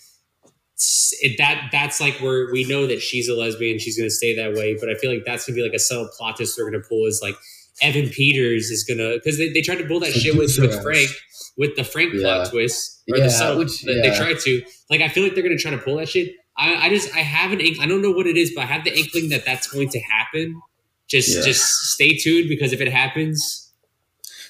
it, 1.23 1.39
that 1.39 1.71
that's 1.73 2.01
like 2.01 2.15
where 2.21 2.53
we 2.53 2.63
know 2.69 2.87
that 2.87 3.01
she's 3.01 3.29
a 3.29 3.35
lesbian 3.35 3.81
she's 3.81 3.97
going 3.97 4.09
to 4.09 4.15
stay 4.15 4.35
that 4.37 4.55
way 4.55 4.77
but 4.79 4.89
i 4.89 4.95
feel 4.95 5.13
like 5.13 5.25
that's 5.25 5.45
going 5.45 5.57
to 5.57 5.61
be 5.61 5.67
like 5.69 5.75
a 5.75 5.79
subtle 5.81 6.09
plot 6.17 6.37
twist 6.37 6.57
they're 6.57 6.71
going 6.71 6.81
to 6.81 6.89
pull 6.89 7.05
is 7.07 7.21
like 7.21 7.35
evan 7.83 8.09
peters 8.09 8.71
is 8.71 8.85
to 8.85 8.95
because 9.15 9.39
they, 9.39 9.53
they 9.53 9.61
tried 9.61 9.79
to 9.79 9.85
pull 9.87 10.01
that 10.01 10.13
shit 10.13 10.37
with, 10.37 10.57
with 10.61 10.81
frank 10.83 11.09
with 11.57 11.75
the 11.77 11.85
frank 11.85 12.13
Yeah. 12.15 12.21
plot 12.23 12.51
twist 12.51 13.03
or 13.11 13.19
Yeah, 13.19 13.25
the 13.25 13.31
subtle 13.31 13.59
which- 13.59 13.83
that 13.83 13.95
they 14.03 14.09
yeah. 14.09 14.17
tried 14.17 14.39
to 14.41 14.63
like 14.91 15.01
i 15.01 15.09
feel 15.09 15.23
like 15.25 15.35
they're 15.35 15.43
to 15.49 15.57
try 15.59 15.71
to 15.73 15.79
pull 15.79 15.97
that 15.97 16.09
shit 16.09 16.33
I, 16.57 16.87
I 16.87 16.89
just 16.89 17.13
I 17.17 17.19
have 17.19 17.51
an 17.51 17.61
ink. 17.61 17.79
I 17.81 17.87
don't 17.89 18.01
know 18.01 18.13
what 18.13 18.29
it 18.29 18.37
is, 18.37 18.53
but 18.55 18.61
I 18.63 18.67
have 18.67 18.85
the 18.85 18.97
inkling 18.97 19.31
that 19.31 19.45
that's 19.45 19.67
going 19.67 19.89
to 19.89 19.99
happen. 19.99 20.63
Just 21.09 21.35
Yeah. 21.37 21.43
just 21.43 21.65
stay 21.95 22.17
tuned 22.17 22.49
because 22.49 22.73
if 22.73 22.81
it 22.81 22.93
happens, 22.93 23.73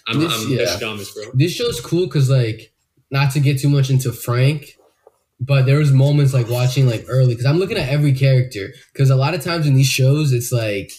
I'm, 0.06 0.20
This- 0.20 0.32
I'm 0.34 0.50
yeah. 0.52 0.76
Bro. 0.78 1.30
this 1.32 1.54
show's 1.54 1.80
cool 1.80 2.04
because 2.04 2.28
like 2.28 2.72
not 3.10 3.32
to 3.32 3.40
get 3.40 3.58
too 3.58 3.70
much 3.70 3.88
into 3.88 4.12
Frank, 4.12 4.76
but 5.40 5.64
there 5.64 5.78
was 5.78 5.92
moments 5.92 6.34
like 6.34 6.50
watching 6.50 6.86
like 6.86 7.06
early 7.08 7.28
because 7.32 7.46
I'm 7.46 7.58
looking 7.58 7.78
at 7.78 7.88
every 7.88 8.12
character 8.12 8.74
because 8.92 9.08
a 9.08 9.16
lot 9.16 9.32
of 9.32 9.42
times 9.42 9.66
in 9.66 9.72
these 9.72 9.88
shows 9.88 10.30
it's 10.34 10.52
like 10.52 10.92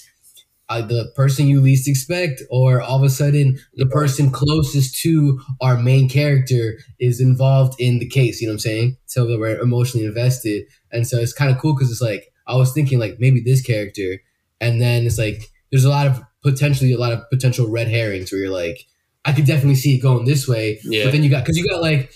uh, 0.69 0.82
the 0.82 1.12
person 1.15 1.47
you 1.47 1.62
least 1.62 1.88
expect 1.88 2.41
or 2.49 2.82
all 2.82 2.97
of 2.97 3.04
a 3.04 3.10
sudden 3.10 3.60
the 3.75 3.86
person 3.86 4.32
closest 4.32 4.99
to 4.99 5.39
our 5.62 5.78
main 5.78 6.10
character 6.10 6.78
is 6.99 7.21
involved 7.21 7.80
in 7.80 7.99
the 7.99 8.08
case 8.08 8.41
you 8.41 8.47
know 8.47 8.51
what 8.51 8.56
i'm 8.56 8.60
saying? 8.60 8.97
So 9.06 9.28
that 9.28 9.39
we're 9.39 9.60
emotionally 9.60 10.06
invested. 10.06 10.65
And 10.91 11.08
so 11.08 11.17
it's 11.17 11.34
kind 11.34 11.51
of 11.51 11.60
cool 11.60 11.73
because 11.73 11.91
it's 11.91 12.01
like 12.01 12.32
i 12.47 12.56
was 12.56 12.73
thinking 12.73 12.99
like 12.99 13.17
maybe 13.19 13.41
this 13.41 13.62
character 13.62 14.21
and 14.62 14.82
then 14.82 15.06
it's 15.06 15.17
like 15.17 15.41
there's 15.71 15.86
a 15.86 15.89
lot 15.89 16.08
of 16.08 16.21
potentially 16.43 16.93
a 16.93 16.97
lot 16.97 17.12
of 17.12 17.28
potential 17.30 17.69
red 17.69 17.88
herrings 17.88 18.32
where 18.32 18.41
you're 18.41 18.49
like 18.49 18.86
i 19.25 19.32
could 19.32 19.45
definitely 19.45 19.75
see 19.75 19.95
it 19.95 20.01
going 20.01 20.25
this 20.25 20.47
way. 20.47 20.80
Yeah. 20.84 21.06
but 21.06 21.12
then 21.12 21.23
you 21.23 21.30
got 21.30 21.43
because 21.43 21.58
you 21.58 21.69
got 21.69 21.82
like 21.82 22.12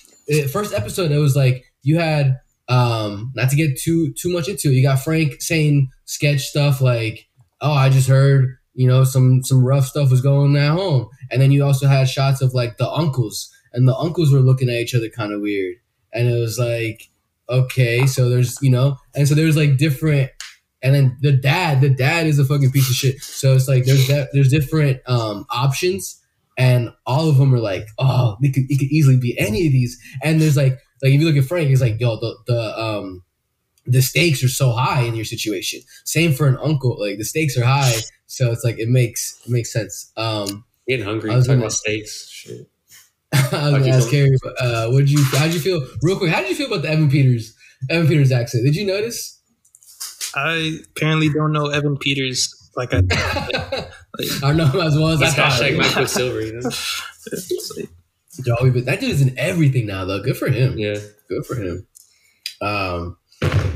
first 0.51 0.73
episode 0.73 1.11
it 1.11 1.17
was 1.17 1.35
like 1.35 1.65
you 1.81 1.99
had 1.99 2.39
um 2.67 3.31
not 3.35 3.49
to 3.49 3.55
get 3.55 3.79
too 3.79 4.13
too 4.13 4.31
much 4.31 4.47
into 4.47 4.69
it 4.69 4.73
you 4.73 4.83
got 4.83 4.99
frank 4.99 5.41
saying 5.41 5.89
sketch 6.05 6.41
stuff 6.41 6.81
like 6.81 7.28
oh 7.61 7.73
i 7.73 7.89
just 7.89 8.07
heard 8.07 8.59
you 8.79 8.87
know 8.87 9.03
some 9.03 9.43
some 9.43 9.61
rough 9.61 9.85
stuff 9.85 10.09
was 10.09 10.21
going 10.21 10.55
at 10.55 10.71
home. 10.71 11.09
And 11.29 11.41
then 11.41 11.51
you 11.51 11.65
also 11.65 11.85
had 11.85 12.07
shots 12.07 12.41
of 12.41 12.53
like 12.53 12.77
the 12.77 12.89
uncles. 12.89 13.51
And 13.73 13.85
the 13.85 13.95
uncles 13.95 14.31
were 14.31 14.39
looking 14.39 14.69
at 14.69 14.75
each 14.75 14.95
other 14.95 15.09
kind 15.09 15.33
of 15.33 15.41
weird. 15.41 15.75
And 16.13 16.29
it 16.29 16.39
was 16.39 16.57
like 16.57 17.09
okay 17.49 18.05
so 18.05 18.29
there's 18.29 18.61
you 18.61 18.69
know 18.69 18.95
and 19.15 19.27
so 19.27 19.33
there's 19.33 19.57
like 19.57 19.75
different 19.77 20.29
and 20.83 20.93
then 20.93 21.17
the 21.21 21.31
dad 21.31 21.81
the 21.81 21.89
dad 21.89 22.27
is 22.27 22.37
a 22.37 22.45
fucking 22.45 22.71
piece 22.71 22.89
of 22.89 22.95
shit. 22.95 23.21
So 23.21 23.53
it's 23.53 23.67
like 23.67 23.83
there's 23.83 24.07
that 24.07 24.29
there's 24.31 24.49
different 24.49 25.01
um 25.05 25.45
options. 25.49 26.15
And 26.57 26.91
all 27.05 27.27
of 27.27 27.37
them 27.37 27.53
are 27.53 27.59
like 27.59 27.87
oh 27.97 28.37
it 28.41 28.53
could, 28.53 28.63
it 28.69 28.79
could 28.79 28.91
easily 28.91 29.17
be 29.17 29.37
any 29.37 29.65
of 29.65 29.73
these. 29.73 29.99
And 30.23 30.39
there's 30.39 30.55
like 30.55 30.79
like 31.03 31.11
if 31.11 31.19
you 31.19 31.27
look 31.27 31.35
at 31.35 31.49
frank 31.49 31.69
it's 31.69 31.81
like 31.81 31.99
yo 31.99 32.15
the 32.15 32.37
the 32.47 32.79
um 32.79 33.23
the 33.91 34.01
stakes 34.01 34.43
are 34.43 34.47
so 34.49 34.71
high 34.71 35.01
in 35.01 35.15
your 35.15 35.25
situation 35.25 35.81
same 36.05 36.31
for 36.33 36.47
an 36.47 36.57
uncle 36.63 36.97
like 36.99 37.17
the 37.17 37.25
stakes 37.25 37.57
are 37.57 37.65
high 37.65 37.95
so 38.27 38.51
it's 38.51 38.63
like 38.63 38.77
it 38.79 38.89
makes 38.89 39.41
it 39.45 39.49
makes 39.51 39.71
sense 39.73 40.11
um 40.17 40.63
Getting 40.87 41.05
hungry. 41.05 41.29
I 41.29 41.35
was 41.35 41.45
Talking 41.45 41.57
gonna- 41.59 41.65
about 41.67 41.73
steaks. 41.73 42.27
Shit. 42.31 42.67
I 43.31 43.69
was 43.69 43.73
gonna 43.83 43.89
ask 43.89 44.09
Carrie, 44.09 44.35
uh, 44.59 44.89
what 44.89 45.01
did 45.01 45.11
you? 45.11 45.23
How 45.23 45.45
did 45.45 45.53
you 45.53 45.59
feel? 45.59 45.85
Real 46.01 46.17
quick, 46.17 46.31
how 46.31 46.39
did 46.41 46.49
you 46.49 46.55
feel 46.55 46.65
about 46.65 46.81
the 46.81 46.89
Evan 46.89 47.11
Peters, 47.11 47.53
Evan 47.91 48.07
Peters 48.07 48.31
accent? 48.31 48.65
Did 48.65 48.75
you 48.75 48.87
notice? 48.87 49.39
I 50.33 50.79
apparently 50.95 51.29
don't 51.29 51.51
know 51.51 51.67
Evan 51.67 51.95
Peters 51.97 52.71
like 52.75 52.91
I. 52.91 53.01
I 53.11 53.87
don't 54.41 54.57
know 54.57 54.81
as 54.81 54.95
well 54.95 55.09
as 55.09 55.21
I 55.21 55.25
That's 55.29 55.35
thought. 55.35 55.51
hashtag 55.61 55.77
Michael 55.77 56.07
Silver, 56.07 56.41
you 56.41 56.53
know? 56.59 56.69
It's 56.69 57.71
like, 57.77 58.85
that 58.85 58.97
dude 58.99 59.11
is 59.11 59.21
in 59.21 59.37
everything 59.37 59.85
now, 59.85 60.05
though. 60.05 60.23
Good 60.23 60.37
for 60.37 60.49
him. 60.49 60.79
Yeah. 60.79 60.95
Good 61.29 61.45
for 61.45 61.55
him. 61.55 61.87
Um, 62.61 63.17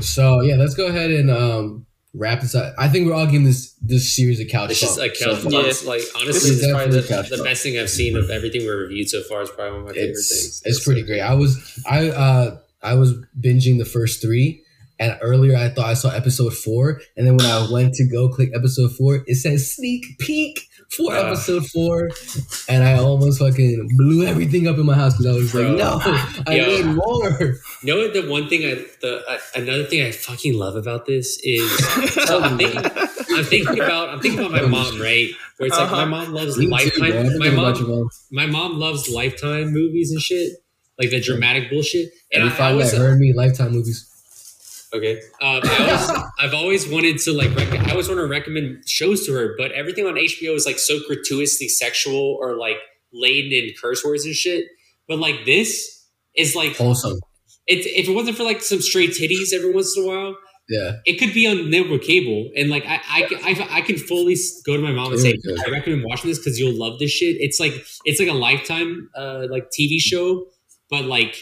so 0.00 0.40
yeah, 0.42 0.56
let's 0.56 0.74
go 0.74 0.86
ahead 0.86 1.10
and 1.10 1.30
um 1.30 1.86
wrap 2.14 2.40
this 2.40 2.54
up. 2.54 2.74
I 2.78 2.88
think 2.88 3.06
we're 3.06 3.14
all 3.14 3.26
giving 3.26 3.44
this 3.44 3.72
this 3.82 4.14
series 4.14 4.40
a 4.40 4.44
couch. 4.44 4.70
It's 4.70 4.80
just 4.80 4.98
like 4.98 5.14
couch 5.14 5.40
So, 5.40 5.50
Yeah. 5.50 5.58
Like 5.58 6.02
honestly, 6.16 6.24
This 6.26 6.44
is 6.44 6.70
probably 6.70 7.00
the, 7.00 7.36
the 7.36 7.42
best 7.42 7.62
thing 7.62 7.78
I've 7.78 7.90
seen 7.90 8.16
of 8.16 8.30
everything 8.30 8.62
we 8.62 8.68
reviewed 8.68 9.08
so 9.08 9.22
far. 9.22 9.42
Is 9.42 9.50
probably 9.50 9.72
one 9.72 9.80
of 9.82 9.86
my 9.88 9.92
favorite 9.92 10.10
it's 10.10 10.60
things. 10.60 10.62
it's 10.64 10.84
pretty 10.84 11.02
great. 11.02 11.20
I 11.20 11.34
was 11.34 11.82
I 11.86 12.08
uh 12.08 12.58
I 12.82 12.94
was 12.94 13.14
binging 13.40 13.78
the 13.78 13.84
first 13.84 14.22
three, 14.22 14.62
and 15.04 15.18
earlier 15.22 15.56
I 15.56 15.68
thought 15.68 15.86
I 15.86 15.94
saw 15.94 16.10
episode 16.10 16.54
four, 16.54 17.00
and 17.16 17.26
then 17.26 17.36
when 17.36 17.46
I 17.46 17.66
went 17.70 17.94
to 17.94 18.04
go 18.08 18.28
click 18.28 18.50
episode 18.54 18.92
four, 18.92 19.22
it 19.26 19.36
says 19.36 19.74
sneak 19.74 20.04
peek 20.18 20.66
for 20.96 21.12
Ah. 21.14 21.26
episode 21.26 21.66
four, 21.66 22.10
and 22.68 22.84
I 22.84 22.94
almost 22.98 23.38
fucking 23.40 23.88
blew 23.96 24.24
everything 24.26 24.68
up 24.68 24.76
in 24.78 24.86
my 24.86 24.94
house 24.94 25.16
because 25.16 25.26
I 25.26 25.38
was 25.38 25.54
like, 25.54 25.68
no, 25.76 25.98
I 26.46 26.54
Yo. 26.56 26.66
need 26.66 26.86
more. 26.96 27.30
You 27.82 27.94
know 27.94 27.98
what? 28.02 28.12
The 28.14 28.26
one 28.28 28.48
thing 28.48 28.62
I 28.64 28.84
the 29.00 29.22
uh, 29.28 29.38
another 29.56 29.84
thing 29.84 30.02
I 30.06 30.10
fucking 30.12 30.54
love 30.54 30.76
about 30.76 31.06
this 31.06 31.38
is 31.42 31.68
I'm 32.28 32.56
thinking 32.58 32.84
I'm 33.36 33.44
thinking 33.44 33.80
about 33.80 34.08
I'm 34.10 34.20
thinking 34.20 34.40
about 34.40 34.52
my 34.52 34.66
mom, 34.66 35.00
right? 35.00 35.28
Where 35.58 35.68
it's 35.68 35.76
like 35.76 35.86
Uh-huh. 35.90 36.06
my 36.06 36.24
mom 36.24 36.32
loves 36.34 36.56
Me 36.58 36.66
Lifetime. 36.66 37.10
bro. 37.12 37.22
My 37.38 37.50
mom 37.50 37.58
about 37.58 37.78
your 37.78 37.88
mom. 37.88 38.08
my 38.32 38.46
mom 38.46 38.78
loves 38.78 39.08
Lifetime 39.08 39.72
movies 39.72 40.10
and 40.12 40.20
shit. 40.20 40.52
like 40.98 41.10
the 41.10 41.20
dramatic 41.20 41.70
bullshit. 41.70 42.10
And 42.32 42.44
Every 42.44 42.58
I, 42.64 42.70
I 42.70 42.74
was 42.74 42.92
heard 42.92 43.18
me 43.18 43.32
Lifetime 43.34 43.72
movies. 43.72 44.08
Okay. 44.94 45.20
Um, 45.42 45.60
I 45.64 45.76
always, 45.80 46.22
I've 46.40 46.54
always 46.54 46.88
wanted 46.88 47.18
to 47.18 47.32
like. 47.32 47.54
Rec- 47.56 47.86
I 47.88 47.90
always 47.90 48.08
want 48.08 48.20
to 48.20 48.26
recommend 48.26 48.88
shows 48.88 49.26
to 49.26 49.32
her, 49.32 49.54
but 49.58 49.72
everything 49.72 50.06
on 50.06 50.14
HBO 50.14 50.54
is 50.54 50.66
like 50.66 50.78
so 50.78 50.98
gratuitously 51.06 51.68
sexual 51.68 52.38
or 52.40 52.56
like 52.56 52.78
laden 53.12 53.52
in 53.52 53.74
curse 53.80 54.04
words 54.04 54.24
and 54.24 54.34
shit. 54.34 54.64
But 55.08 55.18
like 55.18 55.44
this 55.44 56.06
is 56.36 56.56
like 56.56 56.76
Wholesome. 56.76 57.18
it's 57.66 57.86
if 57.86 58.08
it 58.08 58.12
wasn't 58.14 58.36
for 58.36 58.44
like 58.44 58.62
some 58.62 58.80
straight 58.80 59.10
titties 59.10 59.52
every 59.52 59.72
once 59.72 59.96
in 59.96 60.04
a 60.04 60.06
while, 60.06 60.34
Yeah. 60.68 60.92
it 61.06 61.18
could 61.18 61.32
be 61.34 61.46
on 61.46 61.70
network 61.70 62.02
cable 62.02 62.50
and 62.56 62.70
like 62.70 62.84
I, 62.86 63.00
I, 63.08 63.28
I, 63.44 63.68
I 63.78 63.80
can 63.82 63.96
fully 63.98 64.34
go 64.66 64.76
to 64.76 64.82
my 64.82 64.92
mom 64.92 65.12
and 65.12 65.20
say 65.20 65.34
i 65.66 65.70
recommend 65.70 66.02
watching 66.08 66.30
this 66.30 66.38
because 66.38 66.58
you'll 66.58 66.74
love 66.84 66.98
this 66.98 67.10
shit 67.10 67.36
it's 67.38 67.60
like 67.60 67.74
it's 68.06 68.18
like 68.18 68.28
a 68.30 68.32
lifetime 68.48 69.10
uh 69.14 69.46
like 69.50 69.66
tv 69.78 69.98
show 70.00 70.46
but 70.90 71.04
like 71.04 71.36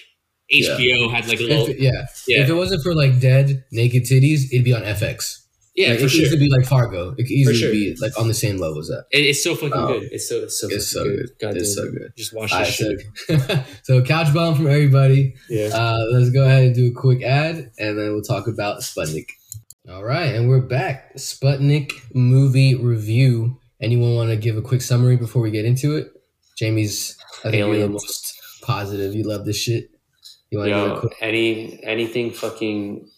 Yeah. 0.48 0.76
hbo 0.76 1.10
had 1.10 1.26
like 1.28 1.40
a 1.40 1.42
little 1.44 1.66
If, 1.68 1.78
yeah. 1.80 2.06
yeah 2.28 2.42
If 2.42 2.48
it 2.50 2.54
wasn't 2.54 2.82
for 2.82 2.94
like 2.94 3.20
dead 3.20 3.64
naked 3.72 4.02
titties, 4.04 4.52
it'd 4.52 4.64
be 4.64 4.74
on 4.74 4.82
FX. 4.82 5.38
yeah 5.74 5.90
like, 5.90 6.00
for 6.00 6.04
it 6.06 6.08
sure 6.10 6.28
could 6.28 6.38
be 6.40 6.50
like 6.50 6.66
Fargo. 6.66 7.10
It 7.12 7.22
could 7.24 7.30
easily 7.30 7.56
sure. 7.56 7.70
be 7.72 7.96
like 8.00 8.18
on 8.20 8.28
the 8.28 8.34
same 8.34 8.58
level 8.58 8.78
as 8.80 8.88
that. 8.88 9.04
It- 9.10 9.24
it's 9.30 9.42
so 9.42 9.54
fucking 9.54 9.72
Oh. 9.74 9.86
good 10.00 10.08
it's 10.12 10.28
so 10.28 10.36
it's 10.42 10.60
so 10.60 10.68
It's 10.68 10.90
so 10.90 11.04
good, 11.04 11.16
good. 11.16 11.30
God 11.40 11.56
It's 11.56 11.74
so 11.74 11.90
good. 11.90 12.12
just 12.16 12.34
watch 12.34 12.52
All 12.52 12.58
this 12.60 12.74
shit 12.74 13.00
so, 13.28 13.64
so 13.84 14.02
couch 14.02 14.34
bomb 14.34 14.54
from 14.54 14.66
everybody. 14.66 15.34
yeah 15.48 15.68
Uh, 15.72 15.98
let's 16.12 16.30
go 16.30 16.44
ahead 16.44 16.64
and 16.64 16.74
do 16.74 16.88
a 16.88 16.92
quick 16.92 17.22
ad, 17.22 17.70
and 17.78 17.98
then 17.98 18.12
we'll 18.12 18.22
talk 18.22 18.46
about 18.46 18.80
Sputnik. 18.80 19.28
All 19.90 20.04
right, 20.04 20.34
and 20.34 20.48
we're 20.48 20.60
back. 20.60 21.14
Sputnik 21.16 21.92
movie 22.14 22.74
review. 22.76 23.58
Anyone 23.80 24.14
want 24.14 24.30
to 24.30 24.36
give 24.36 24.56
a 24.56 24.62
quick 24.62 24.80
summary 24.82 25.16
before 25.16 25.42
we 25.42 25.50
get 25.50 25.64
into 25.64 25.96
it? 25.96 26.06
Jamie's, 26.56 27.16
I 27.44 27.50
think 27.50 27.66
you're 27.66 27.78
the 27.78 27.88
most 27.88 28.32
positive. 28.62 29.12
You 29.14 29.24
love 29.24 29.44
this 29.44 29.56
shit. 29.56 29.90
You 30.52 30.58
want 30.58 30.68
to 30.68 30.74
give 30.74 30.84
a 30.84 30.88
Yo, 30.94 31.00
quick? 31.00 31.16
any 31.20 31.82
anything 31.82 32.30
fucking 32.30 33.08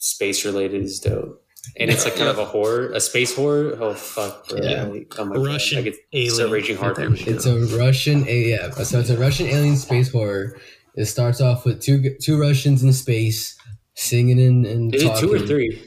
space 0.00 0.44
related 0.44 0.82
is 0.82 1.00
dope 1.00 1.42
and 1.76 1.90
it's 1.90 2.04
like 2.04 2.14
kind 2.16 2.28
of 2.30 2.38
a 2.38 2.44
horror 2.44 2.92
a 2.92 3.00
space 3.00 3.34
horror 3.34 3.76
oh 3.80 3.92
fuck 3.94 4.48
bro. 4.48 4.60
Yeah. 4.62 4.84
Like, 4.84 5.14
oh 5.18 5.24
my 5.24 5.36
Russian 5.36 5.78
god 5.78 5.88
I 5.88 5.90
get 5.90 5.98
alien. 6.12 6.34
so 6.34 6.50
raging 6.50 6.76
hard 6.76 6.94
for 6.94 7.00
There 7.02 7.10
this 7.10 7.18
we 7.18 7.24
shit. 7.24 7.34
It's 7.34 7.46
a 7.46 7.76
Russian, 7.78 8.26
a 8.28 8.48
yeah. 8.50 8.70
So 8.70 9.00
it's 9.00 9.10
a 9.10 9.18
Russian 9.18 9.46
alien 9.48 9.76
space 9.76 10.10
horror. 10.12 10.56
It 10.94 11.06
starts 11.06 11.40
off 11.40 11.64
with 11.66 11.82
two 11.82 12.16
two 12.22 12.40
Russians 12.40 12.82
in 12.84 12.92
space 12.92 13.56
singing 13.94 14.40
and, 14.40 14.64
and 14.66 14.94
Is 14.94 15.02
it 15.02 15.16
two 15.18 15.32
or 15.34 15.40
three? 15.40 15.82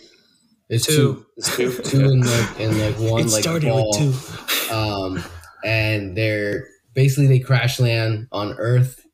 It's 0.70 0.86
Two. 0.86 0.96
two, 0.96 1.26
It's 1.38 1.56
two. 1.56 1.72
two 1.84 2.00
in 2.12 2.22
like 2.22 2.60
in 2.60 2.80
like 2.80 2.96
one 3.00 3.22
it 3.22 3.28
like 3.32 3.42
started 3.44 3.70
ball. 3.70 3.98
with 3.98 4.68
two. 4.70 4.74
um, 4.76 5.24
and 5.66 6.16
they're 6.18 6.68
basically 6.94 7.28
they 7.28 7.39
crash 7.39 7.80
land 7.80 8.28
on 8.34 8.54
Earth, 8.58 9.06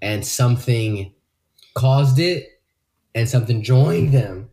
and 0.00 0.24
something 0.26 1.12
caused 1.76 2.18
it, 2.18 2.48
and 3.14 3.28
something 3.28 3.62
joined 3.62 4.12
them, 4.12 4.50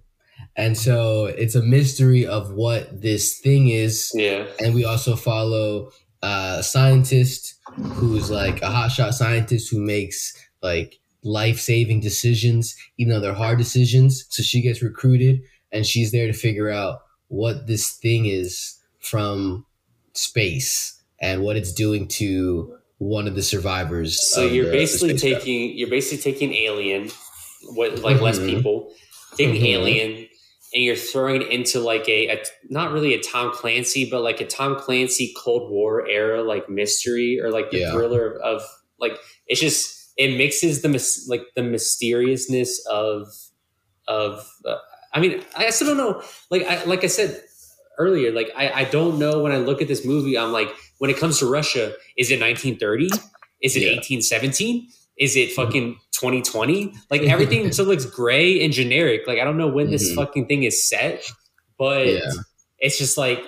and 0.55 0.77
so 0.77 1.25
it's 1.25 1.55
a 1.55 1.63
mystery 1.63 2.27
of 2.27 2.51
what 2.53 3.01
this 3.01 3.39
thing 3.39 3.69
is. 3.69 4.11
Yeah. 4.13 4.45
And 4.59 4.75
we 4.75 4.85
also 4.85 5.15
follow 5.15 5.91
a 6.21 6.61
scientist 6.61 7.55
who's 7.75 8.29
like 8.29 8.61
a 8.61 8.67
hotshot 8.67 9.13
scientist 9.13 9.71
who 9.71 9.81
makes 9.81 10.33
like 10.61 10.99
life 11.23 11.59
saving 11.59 12.01
decisions, 12.01 12.75
even 12.97 13.13
though 13.13 13.19
they're 13.19 13.33
hard 13.33 13.57
decisions. 13.57 14.25
So 14.29 14.43
she 14.43 14.61
gets 14.61 14.81
recruited, 14.81 15.41
and 15.71 15.85
she's 15.85 16.11
there 16.11 16.27
to 16.27 16.33
figure 16.33 16.69
out 16.69 16.99
what 17.29 17.67
this 17.67 17.91
thing 17.91 18.25
is 18.25 18.79
from 18.99 19.65
space 20.13 21.01
and 21.19 21.41
what 21.41 21.57
it's 21.57 21.73
doing 21.73 22.07
to 22.07 22.77
one 22.97 23.27
of 23.27 23.35
the 23.35 23.43
survivors. 23.43 24.31
So 24.33 24.45
you're 24.45 24.65
the- 24.65 24.71
the 24.71 24.77
basically 24.77 25.17
spacecraft. 25.17 25.45
taking 25.45 25.77
you're 25.77 25.89
basically 25.89 26.31
taking 26.31 26.53
Alien, 26.53 27.09
what 27.75 27.99
like 27.99 28.21
less 28.21 28.39
Mhm. 28.39 28.49
people, 28.49 28.93
taking 29.37 29.61
Mhm. 29.61 29.65
Alien, 29.67 30.11
and 30.73 30.83
you're 30.83 30.95
throwing 30.95 31.41
it 31.41 31.49
into 31.49 31.79
like 31.79 32.07
a, 32.09 32.27
a 32.29 32.43
not 32.69 32.91
really 32.91 33.13
a 33.13 33.19
Tom 33.21 33.51
Clancy, 33.53 34.05
but 34.09 34.21
like 34.21 34.41
a 34.41 34.45
Tom 34.45 34.75
Clancy 34.79 35.33
Cold 35.37 35.69
War 35.71 36.07
era 36.07 36.41
like 36.43 36.69
mystery 36.69 37.39
or 37.41 37.51
like 37.51 37.71
the 37.71 37.79
Yeah. 37.79 37.91
thriller 37.91 38.39
of 38.41 38.63
like 38.99 39.17
it's 39.47 39.59
just 39.59 40.11
it 40.17 40.37
mixes 40.37 40.81
the 40.81 40.89
like 41.27 41.43
the 41.55 41.63
mysteriousness 41.63 42.85
of 42.87 43.27
of 44.07 44.47
uh, 44.65 44.75
I 45.13 45.19
mean 45.19 45.43
I 45.55 45.69
still 45.71 45.87
don't 45.87 45.97
know 45.97 46.21
like 46.49 46.63
I 46.63 46.83
like 46.85 47.03
I 47.03 47.07
said 47.07 47.41
earlier 47.97 48.31
like 48.31 48.51
I 48.55 48.69
I 48.81 48.83
don't 48.85 49.17
know 49.19 49.39
when 49.41 49.51
I 49.51 49.57
look 49.57 49.81
at 49.81 49.87
this 49.87 50.03
movie 50.05 50.37
I'm 50.37 50.51
like 50.51 50.69
when 50.99 51.09
it 51.09 51.17
comes 51.17 51.39
to 51.39 51.45
Russia 51.49 51.93
is 52.17 52.31
it 52.31 52.39
1930 52.39 53.09
is 53.61 53.75
it 53.75 53.81
Yeah. 53.81 53.95
1817 53.97 54.87
is 55.17 55.35
it 55.35 55.51
fucking 55.51 55.95
2020 56.11 56.93
like 57.11 57.21
everything 57.33 57.71
still 57.71 57.85
looks 57.85 58.05
gray 58.05 58.63
and 58.63 58.73
generic 58.73 59.21
like 59.27 59.39
I 59.39 59.43
don't 59.43 59.57
know 59.57 59.67
when 59.67 59.91
this 59.91 60.11
Mhm. 60.11 60.15
fucking 60.15 60.45
thing 60.47 60.63
is 60.63 60.87
set 60.87 61.23
but 61.77 62.07
Yeah. 62.07 62.19
it's 62.79 62.97
just 62.97 63.17
like 63.17 63.39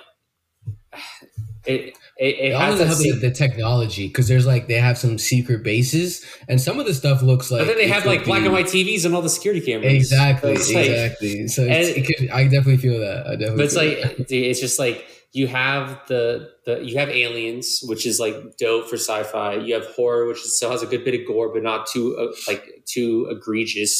it 1.66 1.96
it, 2.18 2.34
it 2.36 2.52
It 2.52 2.54
has 2.54 2.72
also 2.72 2.78
that 2.78 2.86
helps 2.86 3.02
se- 3.02 3.18
the 3.20 3.30
technology 3.30 4.06
because 4.06 4.26
there's 4.28 4.46
like 4.46 4.68
they 4.68 4.74
have 4.80 4.96
some 4.96 5.18
secret 5.18 5.62
bases 5.62 6.24
and 6.48 6.58
some 6.60 6.80
of 6.80 6.86
the 6.86 6.94
stuff 6.94 7.20
looks 7.22 7.50
like 7.50 7.60
but 7.60 7.66
then 7.66 7.76
they 7.76 7.88
have 7.88 8.06
like 8.06 8.24
black 8.24 8.42
and 8.42 8.52
white 8.52 8.66
TVs 8.66 9.04
and 9.04 9.14
all 9.14 9.20
the 9.22 9.28
security 9.28 9.60
cameras 9.60 9.92
Exactly, 9.92 10.56
So 10.56 10.60
it's 10.60 10.72
like- 10.72 10.86
exactly. 10.86 11.48
So 11.48 11.62
it 11.68 12.06
could, 12.06 12.30
I 12.30 12.44
definitely 12.44 12.78
feel 12.78 12.98
that. 13.00 13.26
I 13.26 13.30
definitely. 13.36 13.56
but 13.56 13.64
it's 13.66 13.74
feel 13.74 13.88
like 13.88 14.16
that. 14.28 14.30
it's 14.34 14.60
just 14.60 14.78
like 14.78 15.04
you 15.38 15.46
have 15.46 15.84
the 16.08 16.22
the 16.66 16.74
you 16.88 16.94
have 17.00 17.08
aliens 17.24 17.66
which 17.90 18.04
is 18.10 18.16
like 18.24 18.36
dope 18.62 18.86
for 18.90 18.96
sci-fi 18.96 19.54
you 19.66 19.72
have 19.78 19.86
horror 19.96 20.26
which 20.28 20.40
still 20.56 20.70
has 20.70 20.82
a 20.82 20.86
good 20.92 21.04
bit 21.06 21.14
of 21.18 21.26
gore 21.30 21.50
but 21.54 21.62
not 21.70 21.86
too 21.92 22.06
uh, 22.22 22.32
like 22.48 22.64
too 22.94 23.26
egregious 23.34 23.94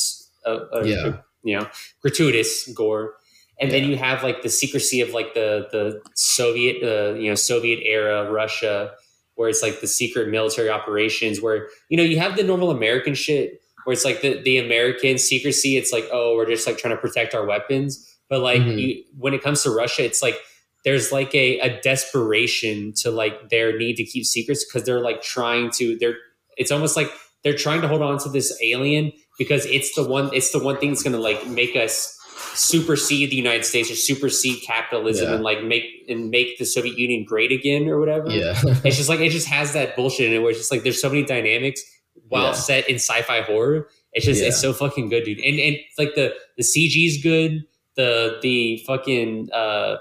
uh, 0.47 0.61
uh, 0.77 0.83
Yeah. 0.93 1.17
you 1.49 1.55
know 1.59 1.67
gratuitous 2.03 2.53
gore 2.81 3.15
and 3.61 3.71
then 3.73 3.85
you 3.91 3.97
have 3.97 4.23
like 4.29 4.43
the 4.43 4.49
secrecy 4.63 5.01
of 5.05 5.11
like 5.19 5.31
the 5.35 5.49
the 5.75 5.85
soviet 6.15 6.77
uh, 6.93 7.15
you 7.21 7.29
know 7.31 7.35
soviet 7.53 7.81
era 7.97 8.31
russia 8.31 8.93
where 9.35 9.49
it's 9.51 9.63
like 9.67 9.81
the 9.81 9.87
secret 10.01 10.29
military 10.37 10.71
operations 10.79 11.41
where 11.45 11.69
you 11.91 11.97
know 11.99 12.03
you 12.13 12.19
have 12.19 12.37
the 12.37 12.43
normal 12.53 12.71
american 12.71 13.15
shit 13.15 13.61
where 13.85 13.93
it's 13.97 14.05
like 14.05 14.21
the, 14.23 14.33
the 14.49 14.57
american 14.59 15.15
secrecy 15.19 15.77
it's 15.81 15.93
like 15.93 16.07
oh 16.13 16.29
we're 16.37 16.47
just 16.55 16.67
like 16.67 16.79
trying 16.79 16.95
to 16.97 17.01
protect 17.07 17.35
our 17.35 17.45
weapons 17.53 17.91
but 18.31 18.41
like 18.41 18.61
Mhm. 18.63 18.79
you, 18.81 19.05
when 19.25 19.33
it 19.35 19.43
comes 19.47 19.63
to 19.65 19.71
russia 19.71 20.03
it's 20.05 20.23
like 20.23 20.39
there's 20.87 21.13
like 21.13 21.35
a, 21.35 21.59
a 21.61 21.81
desperation 21.83 22.95
to 23.03 23.11
like 23.11 23.51
their 23.51 23.77
need 23.77 23.97
to 23.97 24.05
keep 24.05 24.25
secrets 24.25 24.65
because 24.65 24.87
they're 24.87 25.01
like 25.01 25.21
trying 25.21 25.71
to 25.73 25.99
they're 25.99 26.15
it's 26.57 26.71
almost 26.73 26.97
like 26.97 27.11
they're 27.45 27.57
trying 27.57 27.83
to 27.83 27.89
hold 27.89 28.01
on 28.01 28.19
to 28.19 28.31
this 28.31 28.57
alien 28.63 29.13
because 29.39 29.67
it's 29.67 29.95
the 29.95 30.03
one 30.09 30.31
it's 30.33 30.51
the 30.53 30.59
one 30.63 30.79
thing 30.79 30.91
that's 30.91 31.03
gonna 31.03 31.19
like 31.19 31.47
make 31.49 31.77
us 31.77 32.15
supersede 32.55 33.31
the 33.31 33.37
united 33.37 33.65
states 33.65 33.91
or 33.91 33.95
supersede 33.95 34.63
capitalism 34.63 35.29
Yeah. 35.29 35.35
and 35.35 35.45
like 35.45 35.63
make 35.63 35.85
and 36.09 36.31
make 36.31 36.59
the 36.59 36.65
soviet 36.65 36.97
union 36.99 37.25
great 37.25 37.53
again 37.53 37.89
or 37.89 37.99
whatever 38.01 38.31
yeah, 38.31 38.55
it's 38.85 38.97
just 38.97 39.09
like 39.09 39.21
it 39.21 39.31
just 39.31 39.47
has 39.49 39.73
that 39.75 39.97
bullshit 39.97 40.29
in 40.29 40.35
it 40.35 40.39
where 40.41 40.51
it's 40.51 40.59
just 40.61 40.71
like 40.71 40.83
there's 40.83 41.01
so 41.01 41.09
many 41.09 41.23
dynamics 41.25 41.83
while 42.29 42.47
Yeah. 42.47 42.53
set 42.53 42.89
in 42.89 42.95
sci-fi 42.97 43.43
horror. 43.43 43.89
It's 44.13 44.25
just 44.25 44.43
it's 44.43 44.59
so 44.59 44.73
fucking 44.73 45.11
good, 45.11 45.25
dude. 45.25 45.39
And 45.41 45.59
and 45.61 45.77
like 45.99 46.15
the 46.15 46.35
the 46.57 46.63
CG's 46.65 47.23
good. 47.23 47.63
The 47.97 48.39
the 48.41 48.79
fucking 48.87 49.51
uh 49.53 49.97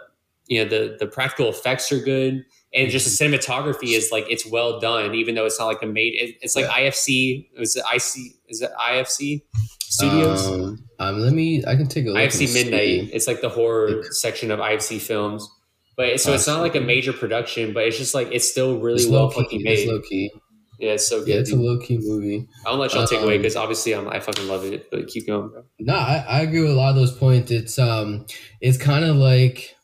you 0.48 0.64
know 0.64 0.70
the 0.70 0.96
the 1.00 1.08
practical 1.08 1.50
effects 1.50 1.92
are 1.92 2.00
good. 2.00 2.46
And 2.74 2.92
just 2.92 3.06
the 3.18 3.26
Mm-hmm. 3.26 3.36
cinematography 3.36 3.96
is 3.96 4.12
like 4.12 4.26
it's 4.30 4.46
well 4.46 4.82
done, 4.82 5.16
even 5.16 5.34
though 5.36 5.46
it's 5.46 5.58
not 5.58 5.68
like 5.68 5.82
a 5.82 5.86
made. 5.86 6.14
It, 6.16 6.36
it's 6.42 6.58
like 6.58 6.66
IFC. 6.66 7.48
Is 7.58 7.78
it 7.78 7.84
IC? 7.94 8.34
Is 8.50 8.62
it 8.62 8.70
IFC 8.78 9.44
Studios? 9.80 10.46
Um, 10.48 10.84
um, 11.00 11.20
let 11.20 11.32
me. 11.34 11.64
I 11.66 11.76
can 11.78 11.88
take 11.88 12.06
a 12.06 12.10
look. 12.10 12.18
IFC. 12.18 12.54
Midnight. 12.54 13.12
It's 13.14 13.28
like 13.28 13.40
the 13.42 13.48
horror 13.48 14.04
section 14.12 14.52
of 14.52 14.60
IFC 14.60 15.00
films. 15.00 15.50
But 15.96 16.20
so 16.20 16.34
it's 16.34 16.48
not 16.48 16.60
like 16.60 16.76
a 16.76 16.82
major 16.82 17.14
production, 17.14 17.72
but 17.74 17.86
it's 17.88 17.98
just 17.98 18.14
like 18.14 18.28
it's 18.34 18.50
still 18.52 18.80
really 18.82 19.10
well 19.10 19.24
low 19.24 19.30
fucking 19.30 19.62
key. 19.62 19.70
It's 19.70 19.86
made. 19.86 19.94
low 19.94 20.02
key. 20.02 20.32
Yeah, 20.78 20.92
it's 20.92 21.08
so 21.08 21.20
Yeah, 21.20 21.36
good. 21.36 21.38
it's 21.38 21.52
a 21.54 21.56
low 21.56 21.80
key 21.80 21.98
movie. 22.00 22.46
I'll 22.66 22.76
let 22.76 22.94
y'all 22.94 23.08
take 23.08 23.22
away 23.22 23.36
Um, 23.38 23.42
because 23.42 23.56
obviously 23.56 23.94
I'm, 23.96 24.10
I 24.10 24.20
fucking 24.20 24.46
love 24.50 24.66
it. 24.66 24.92
But 24.92 25.08
keep 25.08 25.26
going, 25.28 25.48
bro. 25.48 25.64
No, 25.80 25.96
I, 25.96 26.26
I 26.28 26.42
agree 26.42 26.60
with 26.60 26.72
a 26.72 26.76
lot 26.76 26.90
of 26.90 26.98
those 26.98 27.16
points. 27.18 27.50
It's 27.52 27.80
um, 27.80 28.26
it's 28.60 28.78
kind 28.78 29.06
of 29.06 29.16
like, 29.16 29.75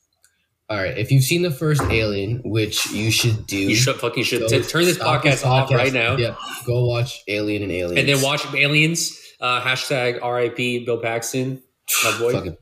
all 0.71 0.77
right, 0.77 0.97
if 0.97 1.11
you've 1.11 1.25
seen 1.25 1.41
the 1.41 1.51
first 1.51 1.81
Alien, 1.81 2.41
which 2.45 2.89
you 2.91 3.11
should 3.11 3.45
do, 3.45 3.57
You 3.57 3.75
should 3.75 3.97
fucking 3.97 4.23
should 4.23 4.47
t- 4.47 4.63
turn 4.63 4.85
this 4.85 4.95
stop 4.95 5.21
podcast 5.21 5.45
off 5.45 5.69
right 5.69 5.91
now, 5.91 6.15
Yeah, 6.15 6.35
go 6.65 6.85
watch 6.85 7.23
Alien 7.27 7.63
and 7.63 7.73
Aliens, 7.73 7.99
and 7.99 8.07
then 8.07 8.21
watch 8.23 8.45
Aliens. 8.55 9.17
Uh, 9.41 9.59
hashtag 9.59 10.19
R.I.P. 10.21 10.85
Bill 10.85 10.99
Paxton, 10.99 11.61
my 12.05 12.17
boy. 12.17 12.31
Fucking, 12.33 12.57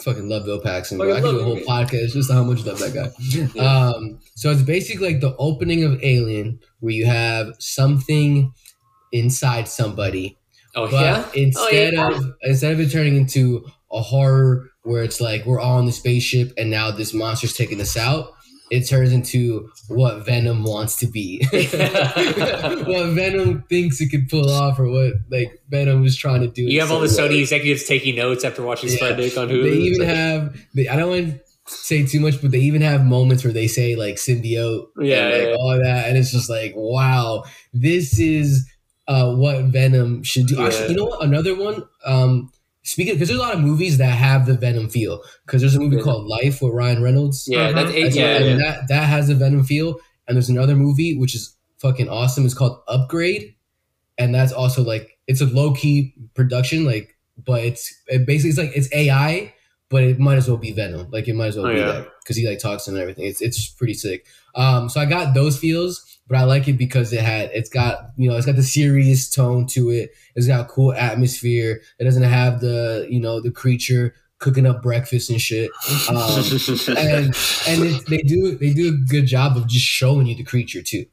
fucking 0.00 0.28
love 0.30 0.46
Bill 0.46 0.58
Paxton. 0.58 0.96
Bro. 0.96 1.14
I 1.14 1.20
could 1.20 1.32
do 1.32 1.40
a 1.40 1.44
whole 1.44 1.56
podcast 1.56 2.12
just 2.12 2.32
how 2.32 2.42
much 2.44 2.60
I 2.60 2.70
love 2.70 2.78
that 2.78 2.94
guy. 2.94 3.60
Um, 3.60 4.20
so 4.36 4.50
it's 4.50 4.62
basically 4.62 5.12
like 5.12 5.20
the 5.20 5.36
opening 5.36 5.84
of 5.84 6.02
Alien, 6.02 6.60
where 6.78 6.94
you 6.94 7.04
have 7.04 7.56
something 7.58 8.54
inside 9.12 9.68
somebody, 9.68 10.38
oh 10.76 10.90
but 10.90 11.02
yeah. 11.02 11.42
instead 11.42 11.92
yeah. 11.92 12.08
of 12.08 12.24
instead 12.40 12.72
of 12.72 12.80
it 12.80 12.90
turning 12.90 13.16
into 13.16 13.66
a 13.92 14.00
horror 14.00 14.69
where 14.82 15.02
it's 15.02 15.20
like 15.20 15.44
we're 15.46 15.60
all 15.60 15.78
on 15.78 15.86
the 15.86 15.92
spaceship 15.92 16.52
and 16.56 16.70
now 16.70 16.90
this 16.90 17.12
monster's 17.14 17.54
taking 17.54 17.80
us 17.80 17.96
out, 17.96 18.32
it 18.70 18.88
turns 18.88 19.12
into 19.12 19.68
what 19.88 20.24
Venom 20.24 20.62
wants 20.62 20.96
to 20.96 21.06
be, 21.06 21.44
what 21.52 23.06
Venom 23.14 23.62
thinks 23.68 24.00
it 24.00 24.08
could 24.10 24.28
pull 24.28 24.50
off, 24.50 24.78
or 24.78 24.88
what 24.88 25.14
like 25.30 25.60
Venom 25.68 26.02
was 26.02 26.16
trying 26.16 26.40
to 26.42 26.48
do. 26.48 26.62
You 26.62 26.80
have 26.80 26.90
all 26.90 27.00
the 27.00 27.06
Sony 27.06 27.30
way. 27.30 27.40
executives 27.40 27.84
taking 27.84 28.16
notes 28.16 28.44
after 28.44 28.62
watching 28.62 28.90
Yeah. 28.90 28.96
Sputnik 28.98 29.40
on 29.40 29.48
Hulu. 29.48 29.62
They 29.64 29.76
even 29.76 29.98
like- 30.06 30.16
have. 30.16 30.56
They, 30.74 30.88
I 30.88 30.96
don't 30.96 31.10
want 31.10 31.26
to 31.34 31.40
say 31.66 32.06
too 32.06 32.20
much, 32.20 32.40
but 32.40 32.50
they 32.50 32.58
even 32.60 32.82
have 32.82 33.04
moments 33.04 33.44
where 33.44 33.52
they 33.52 33.66
say 33.66 33.96
like 33.96 34.16
symbiote, 34.16 34.86
Yeah, 34.98 35.26
and, 35.28 35.32
like 35.34 35.48
yeah. 35.48 35.54
all 35.58 35.80
that, 35.82 36.08
and 36.08 36.16
it's 36.16 36.32
just 36.32 36.48
like, 36.50 36.72
wow, 36.76 37.44
this 37.72 38.18
is 38.18 38.68
uh, 39.08 39.34
what 39.34 39.64
Venom 39.64 40.22
should 40.22 40.46
do. 40.46 40.56
Yeah. 40.56 40.66
Actually, 40.66 40.90
you 40.90 40.96
know 40.96 41.04
what? 41.06 41.24
Another 41.24 41.54
one. 41.56 41.82
Um, 42.04 42.52
speaking 42.82 43.14
because 43.14 43.28
there's 43.28 43.38
a 43.38 43.42
lot 43.42 43.54
of 43.54 43.60
movies 43.60 43.98
that 43.98 44.06
have 44.10 44.46
the 44.46 44.54
Venom 44.54 44.88
feel. 44.88 45.22
Because 45.46 45.60
there's 45.62 45.74
a 45.74 45.80
movie 45.80 45.96
Yeah. 45.96 46.02
called 46.02 46.26
Life 46.26 46.62
with 46.62 46.72
Ryan 46.72 47.02
Reynolds. 47.02 47.46
yeah, 47.48 47.68
Uh-huh. 47.68 47.72
that's 47.84 47.94
eight. 47.96 48.06
And 48.06 48.14
Yeah, 48.14 48.38
yeah. 48.38 48.56
that 48.56 48.88
that 48.88 49.04
has 49.08 49.28
a 49.28 49.34
Venom 49.34 49.64
feel. 49.64 49.98
And 50.26 50.36
there's 50.36 50.48
another 50.48 50.76
movie 50.76 51.16
which 51.16 51.34
is 51.34 51.56
fucking 51.78 52.08
awesome. 52.08 52.44
It's 52.44 52.54
called 52.54 52.78
Upgrade, 52.88 53.54
and 54.18 54.34
that's 54.34 54.52
also 54.52 54.82
like 54.84 55.18
it's 55.26 55.40
a 55.40 55.46
low 55.46 55.72
key 55.72 56.14
production, 56.34 56.84
like, 56.84 57.16
but 57.44 57.64
it's 57.64 57.92
it 58.06 58.26
basically 58.26 58.50
it's 58.50 58.58
like 58.58 58.72
it's 58.76 58.92
AI, 58.94 59.52
but 59.90 60.02
it 60.04 60.18
might 60.18 60.36
as 60.36 60.48
well 60.48 60.56
be 60.56 60.72
Venom. 60.72 61.08
Like 61.10 61.28
it 61.28 61.34
might 61.34 61.48
as 61.48 61.56
well 61.56 61.66
Oh, 61.66 61.72
be 61.72 61.78
yeah. 61.80 61.86
that 61.92 62.08
because 62.22 62.36
he 62.36 62.48
like 62.48 62.58
talks 62.60 62.88
and 62.88 62.96
everything. 62.96 63.24
It's 63.26 63.40
it's 63.42 63.68
pretty 63.68 63.94
sick. 63.94 64.24
Um, 64.54 64.88
so 64.88 65.00
I 65.00 65.04
got 65.06 65.34
those 65.34 65.58
feels, 65.58 66.18
but 66.28 66.38
I 66.38 66.44
like 66.44 66.68
it 66.68 66.74
because 66.74 67.12
it 67.12 67.20
had 67.20 67.50
it's 67.52 67.68
got 67.70 68.10
you 68.16 68.30
know 68.30 68.36
it's 68.36 68.46
got 68.46 68.56
the 68.56 68.62
serious 68.62 69.28
tone 69.28 69.66
to 69.68 69.90
it. 69.90 70.10
It's 70.34 70.46
got 70.46 70.60
a 70.60 70.68
cool 70.68 70.92
atmosphere. 70.94 71.80
It 71.98 72.04
doesn't 72.04 72.22
have 72.22 72.60
the 72.60 73.06
you 73.10 73.20
know 73.20 73.40
the 73.40 73.50
creature 73.50 74.14
cooking 74.38 74.64
up 74.66 74.82
breakfast 74.82 75.28
and 75.28 75.38
shit. 75.40 75.70
Um, 76.08 76.16
and 76.96 77.36
and 77.68 77.82
it, 77.84 78.06
they 78.06 78.18
do 78.22 78.56
they 78.56 78.72
do 78.72 78.88
a 78.88 79.10
good 79.10 79.26
job 79.26 79.56
of 79.56 79.66
just 79.66 79.84
showing 79.84 80.26
you 80.26 80.34
the 80.36 80.44
creature 80.44 80.82
too. 80.82 81.04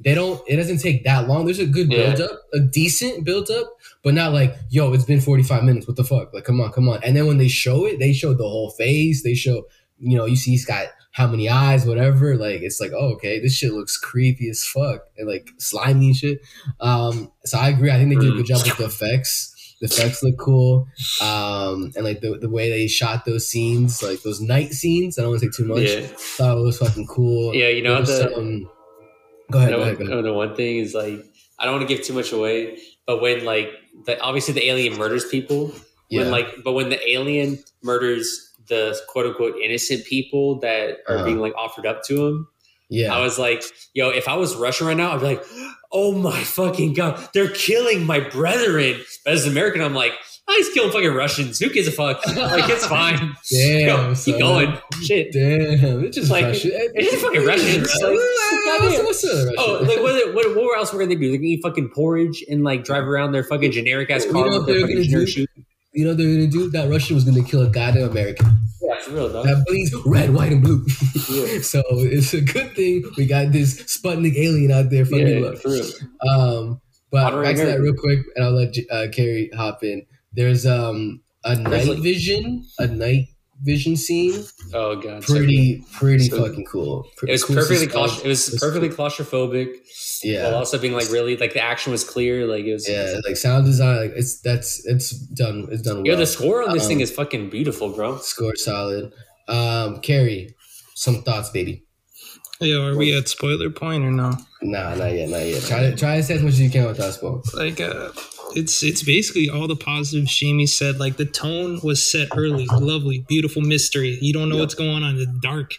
They 0.00 0.14
don't. 0.14 0.40
It 0.46 0.56
doesn't 0.56 0.78
take 0.78 1.04
that 1.04 1.26
long. 1.26 1.44
There's 1.46 1.58
a 1.58 1.66
good 1.66 1.90
Yeah. 1.90 2.14
build 2.14 2.20
up, 2.30 2.40
a 2.52 2.60
decent 2.60 3.24
build 3.24 3.50
up, 3.50 3.66
but 4.02 4.14
not 4.14 4.32
like 4.32 4.54
yo. 4.70 4.92
It's 4.92 5.04
been 5.04 5.20
45 5.20 5.64
minutes. 5.64 5.86
What 5.88 5.96
the 5.96 6.04
fuck? 6.04 6.32
Like, 6.34 6.44
come 6.44 6.60
on, 6.60 6.70
come 6.72 6.88
on. 6.88 7.02
And 7.02 7.16
then 7.16 7.26
when 7.26 7.38
they 7.38 7.48
show 7.48 7.86
it, 7.86 7.98
they 7.98 8.12
show 8.12 8.34
the 8.34 8.44
whole 8.48 8.70
face. 8.70 9.22
They 9.22 9.34
show 9.34 9.64
you 9.98 10.16
know 10.18 10.26
you 10.26 10.36
see 10.36 10.50
he's 10.50 10.66
got 10.66 10.88
how 11.12 11.26
many 11.26 11.48
eyes, 11.48 11.86
whatever. 11.86 12.36
Like 12.36 12.60
it's 12.60 12.78
like 12.80 12.92
oh 12.92 13.14
okay, 13.14 13.40
this 13.40 13.54
shit 13.56 13.72
looks 13.72 13.96
creepy 13.96 14.50
as 14.50 14.64
fuck 14.64 15.00
and 15.16 15.26
like 15.26 15.48
slimy 15.58 16.08
and 16.08 16.16
shit. 16.16 16.40
Um, 16.80 17.32
so 17.46 17.58
I 17.58 17.70
agree. 17.70 17.90
I 17.90 17.96
think 17.98 18.10
they 18.10 18.20
did 18.20 18.34
a 18.34 18.36
good 18.36 18.46
job 18.46 18.62
with 18.66 18.76
the 18.76 18.84
effects. 18.84 19.52
The 19.80 19.86
effects 19.88 20.22
look 20.22 20.38
cool, 20.38 20.88
um, 21.20 21.92
and 21.96 22.02
like 22.04 22.20
the, 22.22 22.38
the 22.38 22.48
way 22.48 22.70
they 22.70 22.86
shot 22.86 23.26
those 23.26 23.46
scenes, 23.46 24.02
like 24.02 24.22
those 24.22 24.40
night 24.40 24.72
scenes. 24.72 25.18
I 25.18 25.22
don't 25.22 25.32
want 25.32 25.42
to 25.42 25.52
say 25.52 25.62
too 25.62 25.68
much. 25.68 25.82
yeah. 25.82 26.06
Thought 26.16 26.58
it 26.58 26.62
was 26.62 26.78
fucking 26.78 27.06
cool. 27.06 27.54
Yeah, 27.54 27.68
you 27.68 27.82
know 27.82 28.00
the- 28.02 28.66
go 29.50 29.58
ahead, 29.58 29.70
go 29.70 29.76
know, 29.76 29.82
ahead, 29.82 29.98
go 29.98 30.04
ahead. 30.04 30.24
the 30.24 30.32
one 30.32 30.54
thing 30.56 30.76
is 30.78 30.94
like 30.94 31.24
I 31.58 31.64
don't 31.64 31.76
want 31.76 31.88
to 31.88 31.94
give 31.94 32.04
too 32.04 32.12
much 32.14 32.32
away, 32.32 32.78
but 33.06 33.20
when 33.22 33.44
like 33.44 33.70
the 34.04 34.20
obviously 34.20 34.54
the 34.54 34.66
alien 34.68 34.98
murders 34.98 35.24
people, 35.28 35.72
Yeah, 36.10 36.22
when 36.22 36.30
like 36.30 36.48
but 36.64 36.72
when 36.72 36.88
the 36.90 37.00
alien 37.10 37.58
murders 37.82 38.52
the 38.68 38.98
quote 39.08 39.26
unquote 39.26 39.56
innocent 39.56 40.04
people 40.06 40.58
that 40.60 40.98
are 41.08 41.16
Uh-huh. 41.16 41.24
being 41.24 41.38
like 41.38 41.54
offered 41.54 41.86
up 41.86 42.02
to 42.04 42.26
him, 42.26 42.48
yeah, 42.88 43.14
I 43.14 43.20
was 43.20 43.38
like, 43.38 43.62
yo, 43.94 44.10
if 44.10 44.28
I 44.28 44.34
was 44.36 44.54
Russian 44.56 44.86
right 44.88 44.96
now, 44.96 45.12
I'd 45.12 45.20
be 45.20 45.26
like, 45.26 45.44
oh 45.92 46.12
my 46.12 46.42
fucking 46.42 46.92
god, 46.94 47.28
they're 47.32 47.48
killing 47.50 48.04
my 48.04 48.20
brethren. 48.20 49.00
But 49.24 49.34
as 49.34 49.44
an 49.46 49.52
American, 49.52 49.82
I'm 49.82 49.94
like, 49.94 50.12
oh, 50.48 50.54
he's 50.56 50.68
killing 50.70 50.90
fucking 50.92 51.12
Russians. 51.14 51.58
Who 51.58 51.68
gives 51.70 51.88
a 51.88 51.92
fuck? 51.92 52.20
Like 52.36 52.68
it's 52.70 52.86
fine. 52.86 53.34
Damn, 53.50 53.86
Yo, 53.88 54.08
keep 54.14 54.16
son. 54.34 54.38
going. 54.38 54.78
Shit. 55.02 55.32
Damn, 55.32 56.04
it's 56.04 56.16
just 56.16 56.30
Like, 56.30 56.44
Russian. 56.44 56.70
it's 56.74 57.10
just 57.12 57.24
fucking 57.24 57.44
Russians. 57.44 57.88
Like, 58.02 58.12
What's- 58.80 58.98
what's 59.02 59.22
the 59.22 59.54
Oh, 59.58 59.78
like 59.82 60.00
what, 60.00 60.34
what, 60.34 60.56
what 60.56 60.78
else 60.78 60.92
were 60.92 60.98
they 61.00 61.06
going 61.14 61.18
to 61.20 61.24
do? 61.26 61.30
They 61.32 61.38
can 61.38 61.46
eat 61.46 61.60
fucking 61.62 61.90
porridge 61.94 62.44
and 62.48 62.62
like 62.64 62.84
drive 62.84 63.04
around 63.04 63.32
their 63.32 63.44
fucking 63.44 63.72
generic 63.72 64.10
ass 64.10 64.24
You 64.24 64.32
car 64.32 64.46
know 64.46 64.50
with 64.50 64.58
what 64.60 64.66
their 64.66 64.78
they're 64.78 64.86
fucking 64.88 65.02
generic 65.04 65.28
do? 65.34 65.46
you 65.94 66.04
know 66.04 66.12
they're 66.14 66.26
gonna 66.26 66.46
do? 66.46 66.68
That 66.70 66.90
Russian 66.90 67.14
was 67.14 67.24
gonna 67.24 67.42
kill 67.42 67.62
a 67.62 67.70
goddamn 67.70 68.10
American. 68.10 68.46
Yeah, 68.82 69.00
for 69.00 69.10
real, 69.12 69.32
dog. 69.32 69.46
That 69.46 69.64
bleeds 69.66 69.94
red, 70.04 70.34
white, 70.34 70.52
and 70.52 70.62
blue. 70.62 70.84
Yeah. 71.30 71.60
so 71.62 71.82
it's 71.90 72.34
a 72.34 72.42
good 72.42 72.74
thing 72.76 73.02
we 73.16 73.24
got 73.26 73.50
this 73.50 73.82
Sputnik 73.84 74.36
alien 74.36 74.70
out 74.72 74.90
there 74.90 75.06
fucking 75.06 75.26
Yeah, 75.26 75.52
real. 75.64 75.82
Um, 76.28 76.80
but 77.10 77.42
back 77.42 77.56
to 77.56 77.64
that 77.64 77.80
real 77.80 77.94
quick, 77.94 78.18
and 78.36 78.44
I'll 78.44 78.52
let 78.52 78.74
uh, 78.90 79.06
Carrie 79.10 79.50
hop 79.56 79.82
in. 79.82 80.04
There's 80.36 80.66
um 80.66 81.22
a 81.44 81.56
night 81.56 81.86
like- 81.88 81.98
vision, 81.98 82.64
a 82.78 82.86
night 82.86 83.26
vision 83.64 83.96
scene. 83.96 84.44
Oh 84.74 84.96
god, 84.96 85.24
so 85.24 85.34
Pretty, 85.34 85.82
pretty 85.94 86.28
so- 86.28 86.44
fucking 86.44 86.66
cool. 86.66 87.06
It 87.26 87.30
was 87.32 87.42
cool 87.44 87.56
perfectly 87.56 87.86
claustro- 87.86 88.24
it 88.24 88.28
was 88.28 88.48
It's 88.48 88.60
perfectly 88.60 88.90
cool. 88.90 89.06
claustrophobic 89.06 89.68
Yeah, 90.22 90.44
while 90.44 90.56
also 90.56 90.76
being 90.78 90.92
like 90.92 91.10
really 91.10 91.36
like 91.38 91.54
the 91.54 91.62
action 91.62 91.90
was 91.90 92.04
clear. 92.04 92.46
Like 92.46 92.64
it 92.66 92.74
was. 92.74 92.86
yeah. 92.88 93.16
Like 93.26 93.36
sound 93.38 93.64
design, 93.64 93.96
like 93.96 94.12
it's 94.14 94.40
that's 94.42 94.84
it's 94.86 95.10
done. 95.10 95.68
It's 95.70 95.80
done 95.82 95.96
well. 95.98 96.06
Yeah, 96.06 96.16
the 96.16 96.26
score 96.26 96.62
on 96.62 96.74
this 96.74 96.82
Um, 96.84 96.88
thing 96.88 97.00
is 97.00 97.10
fucking 97.10 97.48
beautiful, 97.48 97.88
bro. 97.90 98.18
score 98.18 98.54
solid. 98.56 99.10
Um, 99.48 100.00
Carrie, 100.00 100.54
some 100.94 101.22
thoughts, 101.22 101.48
baby. 101.50 101.85
Yo, 102.60 102.86
are 102.86 102.96
we 102.96 103.16
at 103.16 103.28
spoiler 103.28 103.68
point 103.70 104.04
or 104.04 104.10
no? 104.10 104.32
Nah, 104.62 104.94
not 104.94 105.12
yet, 105.12 105.28
not 105.28 105.44
yet. 105.44 105.62
Try 105.64 105.80
to 105.90 105.94
try 105.96 106.16
to 106.16 106.22
say 106.22 106.34
as 106.36 106.42
much 106.42 106.52
as 106.54 106.60
you 106.60 106.70
can 106.70 106.86
without 106.86 107.12
spoil. 107.12 107.42
Like, 107.54 107.80
uh, 107.80 108.10
it's 108.54 108.82
it's 108.82 109.02
basically 109.02 109.50
all 109.50 109.68
the 109.68 109.76
positives 109.76 110.34
Jamie 110.34 110.66
said. 110.66 110.98
Like 110.98 111.16
the 111.18 111.26
tone 111.26 111.80
was 111.82 112.10
set 112.10 112.28
early, 112.34 112.66
lovely, 112.72 113.24
beautiful 113.28 113.60
mystery. 113.60 114.18
You 114.22 114.32
don't 114.32 114.48
know 114.48 114.56
Yep. 114.56 114.62
what's 114.62 114.74
going 114.74 115.02
on. 115.02 115.16
The 115.16 115.26
dark, 115.42 115.74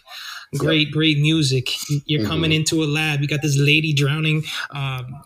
great, 0.56 0.92
great 0.92 1.18
music. 1.18 1.68
You're 2.06 2.20
Mm-hmm. 2.20 2.28
coming 2.30 2.52
into 2.52 2.84
a 2.84 2.86
lab. 2.86 3.22
You 3.22 3.26
got 3.28 3.42
this 3.42 3.56
lady 3.58 3.92
drowning. 3.92 4.44
Um, 4.70 5.22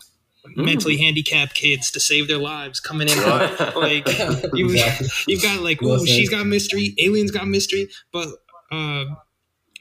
Mm. 0.57 0.65
Mentally 0.65 0.97
handicapped 0.97 1.53
kids 1.55 1.89
to 1.91 2.01
save 2.01 2.27
their 2.27 2.37
lives 2.37 2.81
coming 2.81 3.07
in 3.07 3.17
hot. 3.17 3.75
like 3.77 4.05
you, 4.53 4.65
Exactly. 4.71 5.07
you've 5.29 5.41
got 5.41 5.61
like 5.61 5.81
Well 5.81 6.01
oh 6.01 6.05
she's 6.05 6.29
got 6.29 6.45
mystery 6.45 6.93
aliens 6.99 7.31
got 7.31 7.47
mystery 7.47 7.87
but 8.11 8.27
uh 8.69 9.05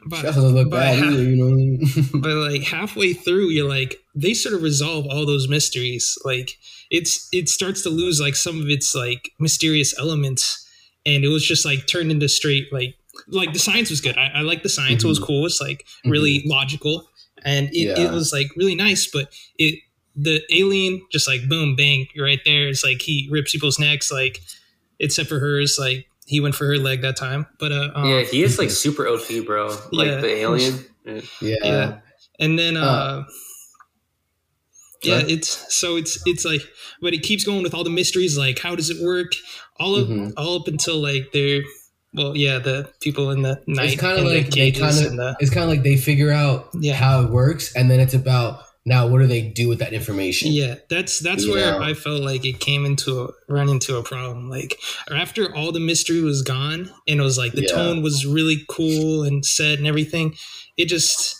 but 0.06 0.22
doesn't 0.22 0.42
look 0.54 0.70
bad 0.70 0.98
either, 0.98 1.22
you 1.22 1.36
know. 1.36 1.52
I 1.52 1.54
mean? 1.54 1.80
but 2.14 2.34
like 2.34 2.62
halfway 2.62 3.12
through 3.12 3.48
you're 3.50 3.68
like 3.68 3.96
they 4.14 4.34
sort 4.34 4.54
of 4.54 4.62
resolve 4.62 5.06
all 5.06 5.24
those 5.26 5.48
mysteries 5.48 6.18
like 6.24 6.58
it's 6.90 7.28
it 7.32 7.48
starts 7.48 7.82
to 7.82 7.88
lose 7.90 8.20
like 8.20 8.34
some 8.36 8.60
of 8.60 8.68
its 8.68 8.94
like 8.94 9.30
mysterious 9.38 9.96
elements 9.98 10.68
and 11.06 11.24
it 11.24 11.28
was 11.28 11.46
just 11.46 11.64
like 11.64 11.86
turned 11.86 12.10
into 12.10 12.28
straight 12.28 12.72
like 12.72 12.94
like 13.28 13.52
the 13.52 13.58
science 13.58 13.90
was 13.90 14.00
good 14.00 14.16
i, 14.18 14.30
I 14.36 14.40
like 14.40 14.62
the 14.62 14.68
science 14.68 15.04
it 15.04 15.08
was 15.08 15.18
cool 15.18 15.46
it's 15.46 15.60
like 15.60 15.86
really 16.04 16.42
logical 16.46 17.08
and 17.44 17.68
it, 17.68 17.72
Mm-hmm. 17.88 18.00
Yeah. 18.02 18.08
it 18.08 18.12
was 18.12 18.32
like 18.32 18.48
really 18.56 18.74
nice 18.74 19.06
but 19.10 19.32
it 19.58 19.78
the 20.14 20.42
alien 20.52 21.00
just 21.10 21.26
like 21.28 21.48
boom 21.48 21.74
bang 21.76 22.06
you're 22.14 22.26
right 22.26 22.40
there 22.44 22.68
it's 22.68 22.84
like 22.84 23.00
he 23.00 23.28
rips 23.30 23.52
people's 23.52 23.78
necks 23.78 24.10
like 24.12 24.40
except 24.98 25.28
for 25.28 25.38
hers 25.38 25.78
like 25.80 26.06
he 26.26 26.40
went 26.40 26.54
for 26.54 26.66
her 26.66 26.76
leg 26.78 27.02
that 27.02 27.16
time 27.16 27.46
but 27.58 27.72
uh 27.72 27.90
um, 27.94 28.08
yeah, 28.08 28.22
he 28.22 28.42
is 28.42 28.58
like 28.58 28.70
super 28.70 29.06
OP, 29.08 29.26
bro. 29.46 29.68
Like 29.92 30.08
Yeah. 30.08 30.20
the 30.20 30.28
alien. 30.28 30.84
Yeah. 31.04 31.20
Yeah. 31.40 31.56
yeah 31.64 31.98
and 32.38 32.58
then 32.58 32.76
uh, 32.76 32.80
Uh, 32.80 33.24
yeah 35.02 35.16
Right. 35.16 35.30
it's 35.30 35.74
so 35.74 35.96
it's 35.96 36.18
it's 36.26 36.44
like 36.44 36.60
but 37.00 37.12
it 37.12 37.22
keeps 37.22 37.44
going 37.44 37.62
with 37.62 37.74
all 37.74 37.82
the 37.84 37.90
mysteries 37.90 38.38
like 38.38 38.58
how 38.60 38.76
does 38.76 38.88
it 38.90 39.02
work 39.02 39.32
all 39.80 39.96
up 39.96 40.06
Mhm. 40.08 40.32
all 40.36 40.60
up 40.60 40.68
until 40.68 40.98
like 41.02 41.32
they're 41.32 41.62
well 42.14 42.36
yeah 42.36 42.58
the 42.58 42.88
people 43.00 43.30
in 43.30 43.42
the 43.42 43.60
night 43.66 43.92
It's 43.92 44.00
kind 44.00 44.18
of 44.18 44.24
like 44.26 44.50
the 44.50 44.60
they 44.60 44.70
kind 44.70 44.96
and 44.98 45.18
the 45.18 45.28
of 45.30 45.36
it's 45.40 45.50
kind 45.50 45.64
of 45.64 45.70
like 45.70 45.82
they 45.82 45.96
figure 45.96 46.30
out 46.30 46.68
Yeah. 46.78 46.94
how 46.94 47.22
it 47.22 47.30
works, 47.30 47.74
and 47.74 47.90
then 47.90 47.98
it's 48.00 48.14
about 48.14 48.62
now 48.84 49.06
what 49.06 49.20
do 49.20 49.26
they 49.26 49.42
do 49.42 49.68
with 49.68 49.78
that 49.78 49.92
information? 49.92 50.50
yeah 50.52 50.74
that's 50.90 51.20
that's 51.20 51.44
You 51.44 51.52
where 51.52 51.72
know? 51.78 51.82
i 51.84 51.94
felt 51.94 52.22
like 52.22 52.44
it 52.44 52.58
came 52.60 52.84
into 52.84 53.22
a 53.24 53.28
run 53.48 53.68
into 53.68 53.96
a 53.96 54.02
problem 54.02 54.50
like 54.50 54.78
after 55.10 55.54
all 55.54 55.70
the 55.72 55.80
mystery 55.80 56.20
was 56.20 56.42
gone 56.42 56.90
and 57.06 57.20
it 57.20 57.22
was 57.22 57.38
like 57.38 57.52
the 57.52 57.62
Yeah. 57.62 57.74
tone 57.76 58.02
was 58.02 58.26
really 58.26 58.64
cool 58.68 59.22
and 59.22 59.44
set 59.46 59.78
and 59.78 59.86
everything 59.86 60.34
it 60.76 60.86
just 60.86 61.36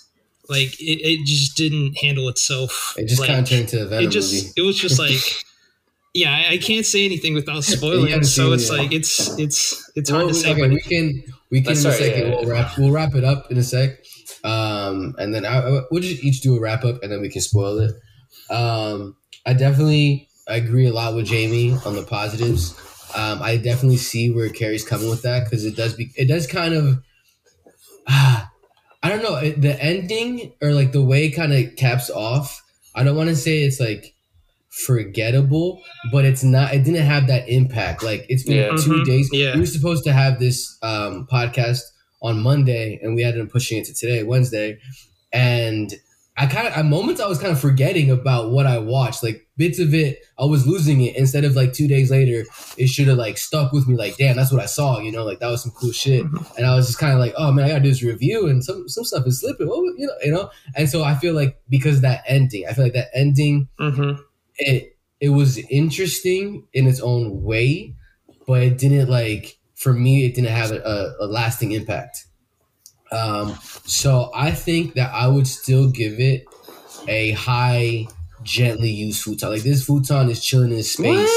like 0.49 0.73
it, 0.81 0.99
it 1.03 1.27
just 1.27 1.57
didn't 1.57 1.97
handle 1.99 2.29
itself 2.29 2.95
It 2.97 3.07
just 3.09 3.21
like, 3.21 3.29
kind 3.29 3.41
of 3.41 3.49
turned 3.49 3.63
into 3.63 3.83
a 3.83 3.87
Venom 3.87 4.05
it 4.05 4.11
just 4.11 4.33
movie. 4.33 4.53
it 4.57 4.63
was 4.63 4.79
just 4.79 4.99
like 4.99 5.23
yeah 6.15 6.31
I, 6.33 6.55
I 6.55 6.59
can't 6.59 6.85
say 6.87 7.05
anything 7.05 7.35
without 7.35 7.65
spoiling 7.77 8.23
so 8.25 8.53
it's 8.53 8.69
it 8.71 8.77
like 8.79 8.93
it's 8.93 9.37
it's 9.39 9.91
it's 9.97 10.11
Well, 10.11 10.21
hard 10.23 10.33
to 10.33 10.39
say 10.39 10.53
okay, 10.53 10.61
but 10.63 10.71
we 10.71 10.81
can 10.81 11.23
we 11.51 11.61
can 11.63 11.69
Let's 11.75 11.85
in 11.85 11.91
a 11.91 11.95
second 11.95 12.23
yeah. 12.29 12.35
we'll 12.37 12.47
wrap 12.51 12.79
we'll 12.79 12.91
wrap 12.93 13.15
it 13.15 13.25
up 13.25 13.51
in 13.51 13.59
a 13.59 13.63
sec, 13.63 13.91
uh, 14.45 14.72
um, 14.83 15.15
and 15.19 15.35
then 15.35 15.45
I, 15.47 15.59
I- 15.59 15.83
we'll 15.91 16.03
just 16.03 16.23
each 16.25 16.41
do 16.41 16.57
a 16.57 16.61
wrap 16.61 16.85
up, 16.85 17.03
and 17.03 17.11
then 17.13 17.21
we 17.21 17.29
can 17.29 17.41
spoil 17.43 17.79
it. 17.79 17.93
Um, 18.51 19.17
I 19.47 19.53
definitely 19.55 20.29
agree 20.47 20.87
a 20.87 20.93
lot 20.93 21.15
with 21.15 21.27
Jamie 21.27 21.77
on 21.85 21.95
the 21.97 22.03
positives. 22.03 22.75
Um, 23.17 23.43
I 23.43 23.57
definitely 23.59 23.99
see 23.99 24.31
where 24.31 24.49
Carrie's 24.49 24.85
coming 24.85 25.11
with 25.11 25.23
that 25.23 25.45
because 25.45 25.65
it 25.65 25.77
does 25.77 25.95
be 25.95 26.11
it 26.17 26.27
does 26.29 26.47
kind 26.47 26.75
of 26.75 27.03
ah, 28.09 28.51
I 29.03 29.09
don't 29.09 29.23
know 29.23 29.37
it, 29.37 29.61
the 29.61 29.81
ending 29.83 30.53
or 30.63 30.73
like 30.73 30.93
the 30.93 31.03
way 31.03 31.27
it 31.27 31.33
kind 31.33 31.53
of 31.53 31.77
caps 31.77 32.09
off. 32.11 32.63
I 32.95 33.05
don't 33.05 33.17
want 33.17 33.29
to 33.31 33.37
say 33.37 33.63
it's 33.63 33.81
like 33.81 34.15
forgettable, 34.71 35.83
but 36.11 36.25
it's 36.25 36.43
not. 36.43 36.75
It 36.75 36.85
didn't 36.85 37.05
have 37.07 37.27
that 37.29 37.49
impact. 37.49 38.03
Like 38.03 38.27
it's 38.29 38.45
been 38.45 38.57
Yeah. 38.57 38.71
two 38.83 38.93
Mhm. 39.03 39.05
days. 39.05 39.29
Yeah. 39.33 39.55
we 39.55 39.61
were 39.61 39.67
supposed 39.67 40.05
to 40.05 40.13
have 40.13 40.39
this 40.41 40.77
um, 40.83 41.27
podcast 41.31 41.81
on 42.23 42.41
Monday, 42.43 42.99
and 43.03 43.15
we 43.15 43.25
ended 43.25 43.43
up 43.45 43.51
pushing 43.51 43.79
it 43.79 43.85
to 43.87 43.95
today, 43.95 44.23
Wednesday. 44.23 44.79
And 45.33 45.93
I 46.37 46.47
kind 46.47 46.67
of 46.67 46.73
at 46.73 46.87
moments 46.87 47.21
I 47.21 47.27
was 47.29 47.39
kind 47.39 47.53
of 47.53 47.61
forgetting 47.61 48.11
about 48.11 48.53
what 48.53 48.67
I 48.67 48.79
watched. 48.79 49.23
Like 49.23 49.47
bits 49.59 49.79
of 49.79 49.93
it, 49.93 50.21
I 50.39 50.47
was 50.47 50.67
losing 50.67 51.03
it. 51.03 51.15
Instead 51.17 51.45
of 51.45 51.55
like 51.57 51.75
two 51.75 51.87
days 51.87 52.11
later, 52.11 52.45
it 52.79 52.87
should 52.89 53.09
have 53.09 53.19
like 53.19 53.37
stuck 53.37 53.73
with 53.73 53.87
me. 53.87 53.97
Like, 53.97 54.17
damn, 54.17 54.37
that's 54.37 54.51
what 54.51 54.63
I 54.63 54.67
saw. 54.67 54.99
You 54.99 55.13
know, 55.13 55.25
like 55.25 55.41
that 55.41 55.51
was 55.51 55.63
some 55.63 55.73
cool 55.73 55.93
shit. 55.93 56.25
And 56.57 56.67
I 56.67 56.75
was 56.75 56.87
just 56.87 56.99
kind 56.99 57.13
of 57.13 57.19
like, 57.19 57.35
oh 57.37 57.53
man, 57.53 57.67
I 57.67 57.69
gotta 57.69 57.81
do 57.83 57.91
this 57.91 58.03
review, 58.03 58.47
and 58.49 58.65
some 58.65 58.89
some 58.89 59.05
stuff 59.05 59.27
is 59.27 59.41
slipping. 59.41 59.67
What 59.69 59.99
you 59.99 60.07
know, 60.07 60.15
you 60.25 60.33
know. 60.33 60.51
And 60.75 60.89
so 60.89 61.03
I 61.03 61.15
feel 61.17 61.35
like 61.35 61.61
because 61.69 61.97
of 61.97 62.03
that 62.03 62.23
ending, 62.27 62.65
I 62.67 62.73
feel 62.73 62.85
like 62.85 62.95
that 62.95 63.11
ending 63.15 63.69
Mm-hmm. 63.79 64.21
it 64.57 64.97
it 65.21 65.29
was 65.31 65.59
interesting 65.59 66.67
in 66.73 66.87
its 66.87 67.01
own 67.01 67.43
way, 67.43 67.95
but 68.47 68.63
it 68.63 68.79
didn't 68.79 69.09
like 69.11 69.59
for 69.83 69.93
me 69.93 70.25
it 70.25 70.35
didn't 70.35 70.51
have 70.51 70.71
a, 70.71 70.81
a, 71.21 71.25
a 71.25 71.27
lasting 71.27 71.73
impact. 71.73 72.27
Um, 73.11 73.59
so 73.85 74.31
I 74.35 74.53
think 74.53 74.95
that 74.95 75.13
I 75.13 75.27
would 75.29 75.47
still 75.47 75.91
give 75.91 76.19
it 76.19 76.45
a 77.09 77.33
high, 77.33 78.07
gently 78.43 78.91
used 78.91 79.23
futon. 79.23 79.51
Like 79.51 79.63
this 79.63 79.85
futon 79.85 80.31
is 80.31 80.43
chilling 80.45 80.73
in 80.73 80.83
space. 80.83 81.29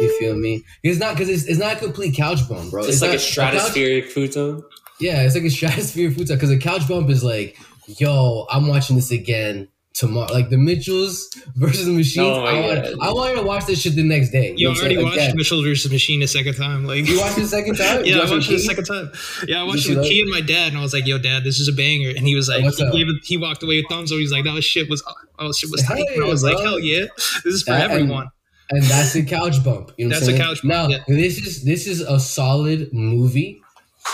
You 0.00 0.16
feel 0.18 0.34
me? 0.36 0.64
It's 0.82 0.98
not 0.98 1.14
because 1.14 1.28
it's, 1.28 1.44
it's 1.44 1.58
not 1.60 1.74
a 1.74 1.78
complete 1.78 2.16
couch 2.16 2.48
bump, 2.48 2.70
bro. 2.70 2.84
It's, 2.84 3.02
like 3.02 3.10
not- 3.12 3.16
a 3.16 3.18
couch- 3.18 3.70
stratospheric 3.72 4.06
futon. 4.06 4.62
yeah, 4.98 5.22
it's 5.22 5.34
like 5.34 5.44
a 5.44 5.46
stratospheric 5.58 6.14
futon 6.16 6.36
because 6.36 6.50
a 6.50 6.58
couch 6.58 6.88
bump 6.88 7.10
is 7.10 7.22
like, 7.22 7.58
yo, 7.86 8.46
I'm 8.50 8.66
watching 8.66 8.96
this 8.96 9.10
again 9.10 9.68
tomorrow. 9.94 10.32
Like 10.32 10.50
the 10.50 10.56
Mitchells 10.56 11.28
versus 11.56 11.86
the 11.86 11.92
Machines. 11.92 12.26
Oh 12.26 12.44
I, 12.44 12.60
want, 12.60 13.02
I 13.02 13.12
want 13.12 13.30
you 13.34 13.40
to 13.40 13.46
watch 13.46 13.66
this 13.66 13.80
shit 13.82 13.94
the 13.96 14.02
next 14.02 14.30
day. 14.30 14.54
You 14.56 14.68
know 14.68 14.74
already 14.74 14.94
saying? 14.94 15.04
watched 15.04 15.16
Again. 15.18 15.36
Mitchell 15.36 15.62
versus 15.62 15.90
Machine 15.90 16.22
a 16.22 16.28
second 16.28 16.54
time. 16.54 16.84
Like 16.84 17.06
You 17.06 17.18
watched 17.20 17.38
it 17.38 17.40
the 17.42 17.48
second 17.48 17.76
time? 17.76 18.04
Yeah, 18.04 18.16
I 18.16 18.18
watched 18.20 18.32
watched 18.32 18.46
it 18.46 18.48
the 18.48 18.54
with 18.54 18.64
second 18.64 18.84
time. 18.84 19.12
Yeah, 19.48 19.60
I 19.60 19.64
watched 19.64 19.86
it 19.86 19.90
with 19.90 19.98
like 19.98 20.08
Key 20.08 20.22
and 20.22 20.30
my 20.30 20.40
dad, 20.40 20.68
and 20.68 20.78
I 20.78 20.82
was 20.82 20.92
like, 20.92 21.06
"Yo, 21.06 21.18
dad, 21.18 21.44
this 21.44 21.60
is 21.60 21.68
a 21.68 21.72
banger." 21.72 22.10
And 22.10 22.26
he 22.26 22.34
was 22.34 22.48
like, 22.48 22.62
he, 22.62 22.90
gave 22.90 23.08
it, 23.08 23.16
he 23.24 23.36
walked 23.36 23.62
away 23.62 23.76
with 23.76 23.86
thumbs 23.88 24.12
up. 24.12 24.18
He's 24.18 24.32
like, 24.32 24.44
"That 24.44 24.60
shit 24.62 24.88
was, 24.88 25.02
oh 25.38 25.52
shit 25.52 25.70
was 25.70 25.82
Hell 25.82 25.96
tight." 25.96 26.06
And 26.14 26.24
I 26.24 26.26
was 26.28 26.42
yeah, 26.42 26.50
like, 26.50 26.62
"Hell 26.62 26.78
yeah, 26.78 27.06
this 27.44 27.54
is 27.54 27.62
for 27.62 27.72
That- 27.72 27.90
everyone." 27.90 28.28
and 28.70 28.82
that's 28.84 29.14
a 29.16 29.24
couch 29.24 29.62
bump. 29.64 29.92
You 29.96 30.06
know 30.06 30.14
what 30.14 30.20
That's 30.20 30.28
I'm 30.28 30.34
a 30.36 30.38
couch 30.38 30.62
bump, 30.62 30.64
Now 30.64 30.88
yeah. 30.88 30.98
this 31.08 31.38
is 31.38 31.64
this 31.64 31.86
is 31.86 32.00
a 32.00 32.20
solid 32.20 32.92
movie, 32.92 33.60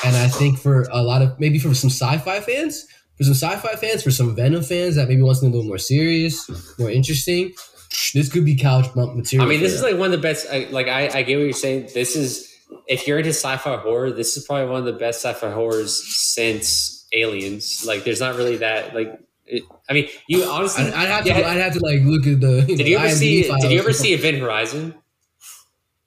and 0.04 0.16
I 0.16 0.28
think 0.28 0.58
for 0.58 0.82
a 0.90 1.02
lot 1.02 1.22
of 1.22 1.38
maybe 1.38 1.58
for 1.58 1.74
some 1.74 1.90
sci-fi 1.90 2.40
fans, 2.40 2.86
for 3.16 3.24
some 3.24 3.34
sci-fi 3.34 3.76
fans, 3.76 4.02
for 4.02 4.10
some 4.10 4.34
Venom 4.34 4.62
fans 4.62 4.96
that 4.96 5.08
maybe 5.08 5.22
wants 5.22 5.40
something 5.40 5.52
a 5.52 5.56
little 5.56 5.68
more 5.68 5.78
serious, 5.78 6.48
more 6.78 6.90
interesting, 6.90 7.52
this 8.14 8.30
could 8.30 8.44
be 8.44 8.56
couch 8.56 8.92
bump 8.94 9.16
material. 9.16 9.46
I 9.46 9.50
mean, 9.50 9.60
this 9.60 9.72
is 9.72 9.82
like 9.82 9.96
one 9.96 10.06
of 10.06 10.12
the 10.12 10.18
best. 10.18 10.46
I, 10.50 10.68
like, 10.70 10.88
I, 10.88 11.08
I 11.08 11.22
get 11.22 11.36
what 11.36 11.44
you're 11.44 11.52
saying. 11.52 11.88
This 11.94 12.16
is 12.16 12.52
if 12.86 13.06
you're 13.06 13.18
into 13.18 13.30
sci-fi 13.30 13.76
horror, 13.76 14.10
this 14.10 14.36
is 14.36 14.44
probably 14.44 14.66
one 14.68 14.80
of 14.80 14.84
the 14.84 14.92
best 14.92 15.24
sci-fi 15.24 15.50
horrors 15.50 16.02
since 16.16 17.06
Aliens. 17.12 17.84
Like, 17.86 18.04
there's 18.04 18.20
not 18.20 18.36
really 18.36 18.58
that. 18.58 18.94
Like, 18.94 19.18
it, 19.46 19.62
I 19.88 19.92
mean, 19.92 20.08
you 20.28 20.44
honestly. 20.44 20.84
I'd, 20.84 20.94
I'd 20.94 21.08
have 21.08 21.24
to. 21.24 21.34
I'd 21.34 21.58
have 21.58 21.72
to 21.74 21.80
like 21.80 22.00
look 22.02 22.26
at 22.26 22.40
the. 22.40 22.62
did 22.66 22.86
you 22.86 22.98
ever 22.98 23.06
IMDb 23.06 23.14
see? 23.14 23.42
Did 23.42 23.70
you 23.70 23.78
ever 23.78 23.92
see 23.92 24.12
Event 24.12 24.38
Horizon? 24.38 24.94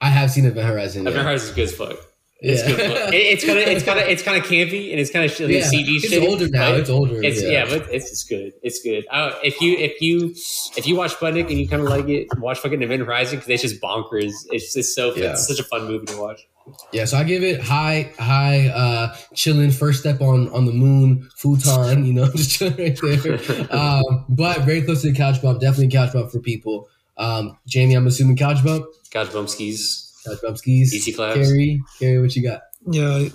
I 0.02 0.10
have 0.10 0.32
seen 0.32 0.46
Event 0.46 0.68
Horizon. 0.68 1.02
Event 1.02 1.16
Yeah. 1.16 1.24
Horizon 1.24 1.50
is 1.50 1.56
good 1.56 1.64
as 1.64 1.76
fuck. 1.76 2.09
It's 2.42 2.62
Yeah. 2.68 2.76
good. 2.76 3.14
It's 3.14 3.46
kind 3.46 3.60
of 3.60 3.68
it's 3.68 3.84
kind 3.84 4.00
of 4.00 4.08
it's 4.08 4.24
kind 4.24 4.38
of 4.38 4.44
campy 4.50 4.92
and 4.92 5.00
it's 5.00 5.12
kind 5.12 5.26
of 5.26 5.32
like 5.40 5.50
Yeah. 5.50 5.62
CG 5.70 5.96
It's 5.98 6.08
shit. 6.10 6.24
older 6.28 6.48
now. 6.50 6.74
It's 6.74 6.90
older. 6.90 7.22
It's 7.22 7.42
yeah, 7.44 7.50
yeah. 7.50 7.66
but 7.66 7.94
it's 7.94 8.10
it's 8.12 8.24
good. 8.24 8.54
It's 8.64 8.82
good. 8.82 9.06
Uh, 9.12 9.34
if 9.44 9.60
you 9.62 9.74
if 9.78 10.02
you 10.02 10.34
if 10.78 10.88
you 10.88 10.96
watch 10.96 11.14
Sputnik 11.16 11.50
and 11.50 11.60
you 11.60 11.68
kind 11.68 11.82
of 11.82 11.90
like 11.90 12.08
it, 12.08 12.28
watch 12.40 12.60
fucking 12.60 12.82
Event 12.82 13.02
Horizon 13.02 13.38
because 13.40 13.50
it's 13.50 13.62
just 13.64 13.82
bonkers. 13.82 14.32
It's 14.52 14.74
just 14.74 14.96
so 14.96 15.14
Yeah. 15.16 15.32
it's 15.34 15.48
such 15.48 15.60
a 15.60 15.64
fun 15.64 15.86
movie 15.88 16.06
to 16.08 16.18
watch. 16.18 16.48
Yeah, 16.94 17.06
so 17.06 17.18
I 17.18 17.24
give 17.24 17.44
it 17.44 17.60
high, 17.62 18.12
high, 18.20 18.68
uh, 18.68 19.16
chilling. 19.34 19.72
First 19.72 20.02
step 20.02 20.22
on 20.22 20.50
on 20.50 20.66
the 20.66 20.72
moon, 20.72 21.28
futon. 21.36 22.06
You 22.06 22.14
know, 22.14 22.32
just 22.36 22.52
chilling 22.52 22.96
right 23.02 23.22
there. 23.24 23.68
Um, 23.76 24.26
but 24.30 24.62
very 24.62 24.84
close 24.84 25.02
to 25.02 25.08
the 25.12 25.18
couch 25.18 25.42
bump. 25.42 25.60
Definitely 25.62 25.90
couch 25.90 26.14
bump 26.14 26.32
for 26.32 26.40
people. 26.40 26.88
Um, 27.18 27.58
Jamie, 27.68 27.96
I'm 27.96 28.06
assuming 28.08 28.38
couch 28.38 28.64
bump. 28.64 28.86
Couch 29.12 29.34
bump 29.34 29.50
skis. 29.50 30.09
Uh, 30.28 30.36
Easy 30.66 31.12
claps. 31.14 31.36
Carrie, 31.38 31.82
Carrie, 32.00 32.22
what 32.22 32.36
you 32.36 32.44
got? 32.44 32.62
Yeah, 32.92 33.30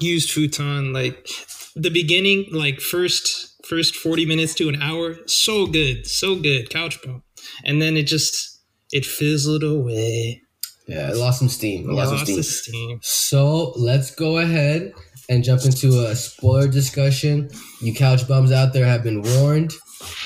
used 0.00 0.30
futon 0.30 0.92
like 0.92 1.28
the 1.74 1.90
beginning, 1.90 2.46
like 2.52 2.80
first 2.80 3.54
first 3.64 3.94
forty 3.96 4.26
minutes 4.26 4.54
to 4.54 4.68
an 4.68 4.80
hour, 4.82 5.16
so 5.26 5.66
good, 5.66 6.06
so 6.06 6.36
good, 6.36 6.70
couch 6.70 7.00
bump, 7.02 7.24
and 7.64 7.80
then 7.80 7.96
it 7.96 8.04
just 8.06 8.60
it 8.92 9.04
fizzled 9.04 9.62
away. 9.64 10.42
Yeah, 10.88 11.10
it 11.10 11.16
lost 11.16 11.40
some 11.40 11.48
steam. 11.48 11.90
It 11.90 11.94
Yeah, 11.94 12.04
lost 12.04 12.26
some 12.26 12.26
steam. 12.26 12.42
steam. 12.42 12.98
So 13.02 13.72
let's 13.76 14.14
go 14.14 14.38
ahead 14.38 14.92
and 15.28 15.42
jump 15.42 15.64
into 15.64 16.06
a 16.06 16.14
spoiler 16.14 16.68
discussion. 16.68 17.50
You 17.82 17.92
couch 17.92 18.28
bums 18.28 18.52
out 18.52 18.72
there 18.72 18.86
have 18.86 19.02
been 19.02 19.20
warned. 19.22 19.72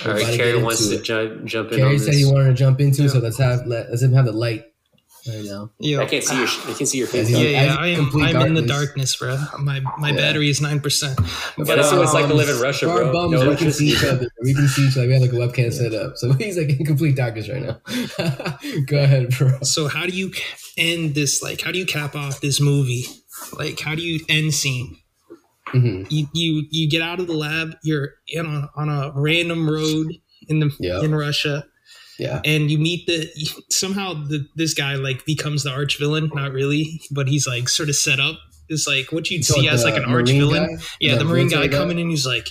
All 0.04 0.12
We're 0.12 0.18
right, 0.20 0.26
to 0.26 0.36
Carrie 0.36 0.62
wants 0.62 0.82
into 0.82 0.96
to 0.96 1.00
it. 1.00 1.04
jump 1.04 1.44
jump 1.46 1.72
in 1.72 1.78
Carrie 1.78 1.92
on 1.94 1.98
said 1.98 2.08
this. 2.12 2.18
he 2.18 2.24
wanted 2.30 2.48
to 2.48 2.54
jump 2.54 2.80
into, 2.80 3.02
it, 3.02 3.06
Yeah. 3.06 3.12
so 3.12 3.18
let's 3.20 3.38
have 3.38 3.66
let, 3.66 3.88
let's 3.88 4.02
him 4.02 4.12
have 4.12 4.26
the 4.26 4.32
light 4.32 4.64
right 5.28 5.44
now. 5.44 5.70
Yeah, 5.78 6.00
I 6.00 6.06
can't 6.06 6.24
see 6.24 6.36
your 6.36 6.46
I 6.46 6.72
can't 6.74 6.88
see 6.88 6.98
your 6.98 7.06
face. 7.06 7.30
Yeah, 7.30 7.38
Yeah, 7.38 7.62
yeah, 7.64 7.74
I 7.76 7.86
am. 7.88 8.10
I'm 8.22 8.46
in 8.46 8.54
the 8.54 8.62
darkness. 8.62 9.16
darkness, 9.16 9.16
bro. 9.16 9.36
My 9.58 9.80
my 9.98 10.10
Yeah. 10.10 10.16
battery 10.16 10.48
is 10.48 10.60
nine 10.60 10.80
percent. 10.80 11.18
Yeah, 11.58 11.64
that's 11.64 11.92
what 11.92 12.02
it's 12.02 12.14
like 12.14 12.28
to 12.28 12.34
live 12.34 12.48
in 12.48 12.60
Russia, 12.60 12.86
bro. 12.86 13.12
Bums, 13.12 13.32
No 13.32 13.48
we 13.50 13.56
can 13.56 13.72
see 13.72 13.88
each 13.88 14.04
other. 14.04 14.28
We 14.42 14.54
can 14.54 14.68
see 14.68 14.86
each 14.88 14.96
other. 14.96 15.06
We 15.06 15.12
have 15.14 15.22
like 15.22 15.32
a 15.32 15.34
webcam 15.36 15.72
set 15.72 15.92
up, 15.94 16.16
so 16.16 16.32
he's 16.38 16.56
like 16.56 16.70
in 16.70 16.84
complete 16.84 17.16
darkness 17.16 17.48
right 17.48 17.62
now. 17.62 17.80
Go 18.86 18.98
ahead, 19.02 19.30
bro. 19.36 19.60
So 19.62 19.88
how 19.88 20.06
do 20.06 20.12
you 20.12 20.32
end 20.76 21.14
this? 21.14 21.42
Like, 21.42 21.60
how 21.60 21.72
do 21.72 21.78
you 21.78 21.86
cap 21.86 22.14
off 22.14 22.40
this 22.40 22.60
movie? 22.60 23.04
Like, 23.58 23.80
how 23.80 23.94
do 23.94 24.02
you 24.02 24.20
end 24.28 24.54
scene? 24.54 24.96
hmm 25.68 26.02
You 26.08 26.26
you 26.34 26.64
you 26.70 26.88
get 26.90 27.02
out 27.02 27.20
of 27.20 27.26
the 27.26 27.32
lab. 27.34 27.76
You're 27.82 28.14
in 28.26 28.46
on, 28.46 28.68
on 28.76 28.88
a 28.88 29.12
random 29.14 29.68
road 29.70 30.06
in 30.48 30.58
the 30.60 30.70
Yeah. 30.80 31.00
in 31.02 31.14
Russia, 31.14 31.64
Yeah, 32.20 32.40
and 32.44 32.70
you 32.70 32.78
meet 32.78 33.06
the 33.06 33.26
somehow 33.70 34.12
the 34.14 34.46
this 34.54 34.74
guy 34.74 34.94
like 34.94 35.24
becomes 35.24 35.62
the 35.64 35.70
arch 35.70 35.98
villain. 35.98 36.30
Not 36.34 36.52
really, 36.52 37.00
but 37.10 37.26
he's 37.28 37.46
like 37.46 37.68
sort 37.68 37.88
of 37.88 37.96
set 37.96 38.20
up. 38.20 38.36
It's 38.68 38.86
like 38.86 39.10
what 39.10 39.28
you'd 39.30 39.44
So 39.44 39.54
see 39.54 39.68
as 39.68 39.82
like 39.84 39.96
an 39.96 40.04
arch 40.04 40.28
villain. 40.30 40.76
guy? 40.76 40.82
Yeah, 41.00 41.16
the 41.16 41.24
marine 41.24 41.48
guy 41.48 41.56
military 41.56 41.68
guy? 41.68 41.78
coming 41.78 41.98
in. 41.98 42.08
He's 42.10 42.24
like, 42.26 42.48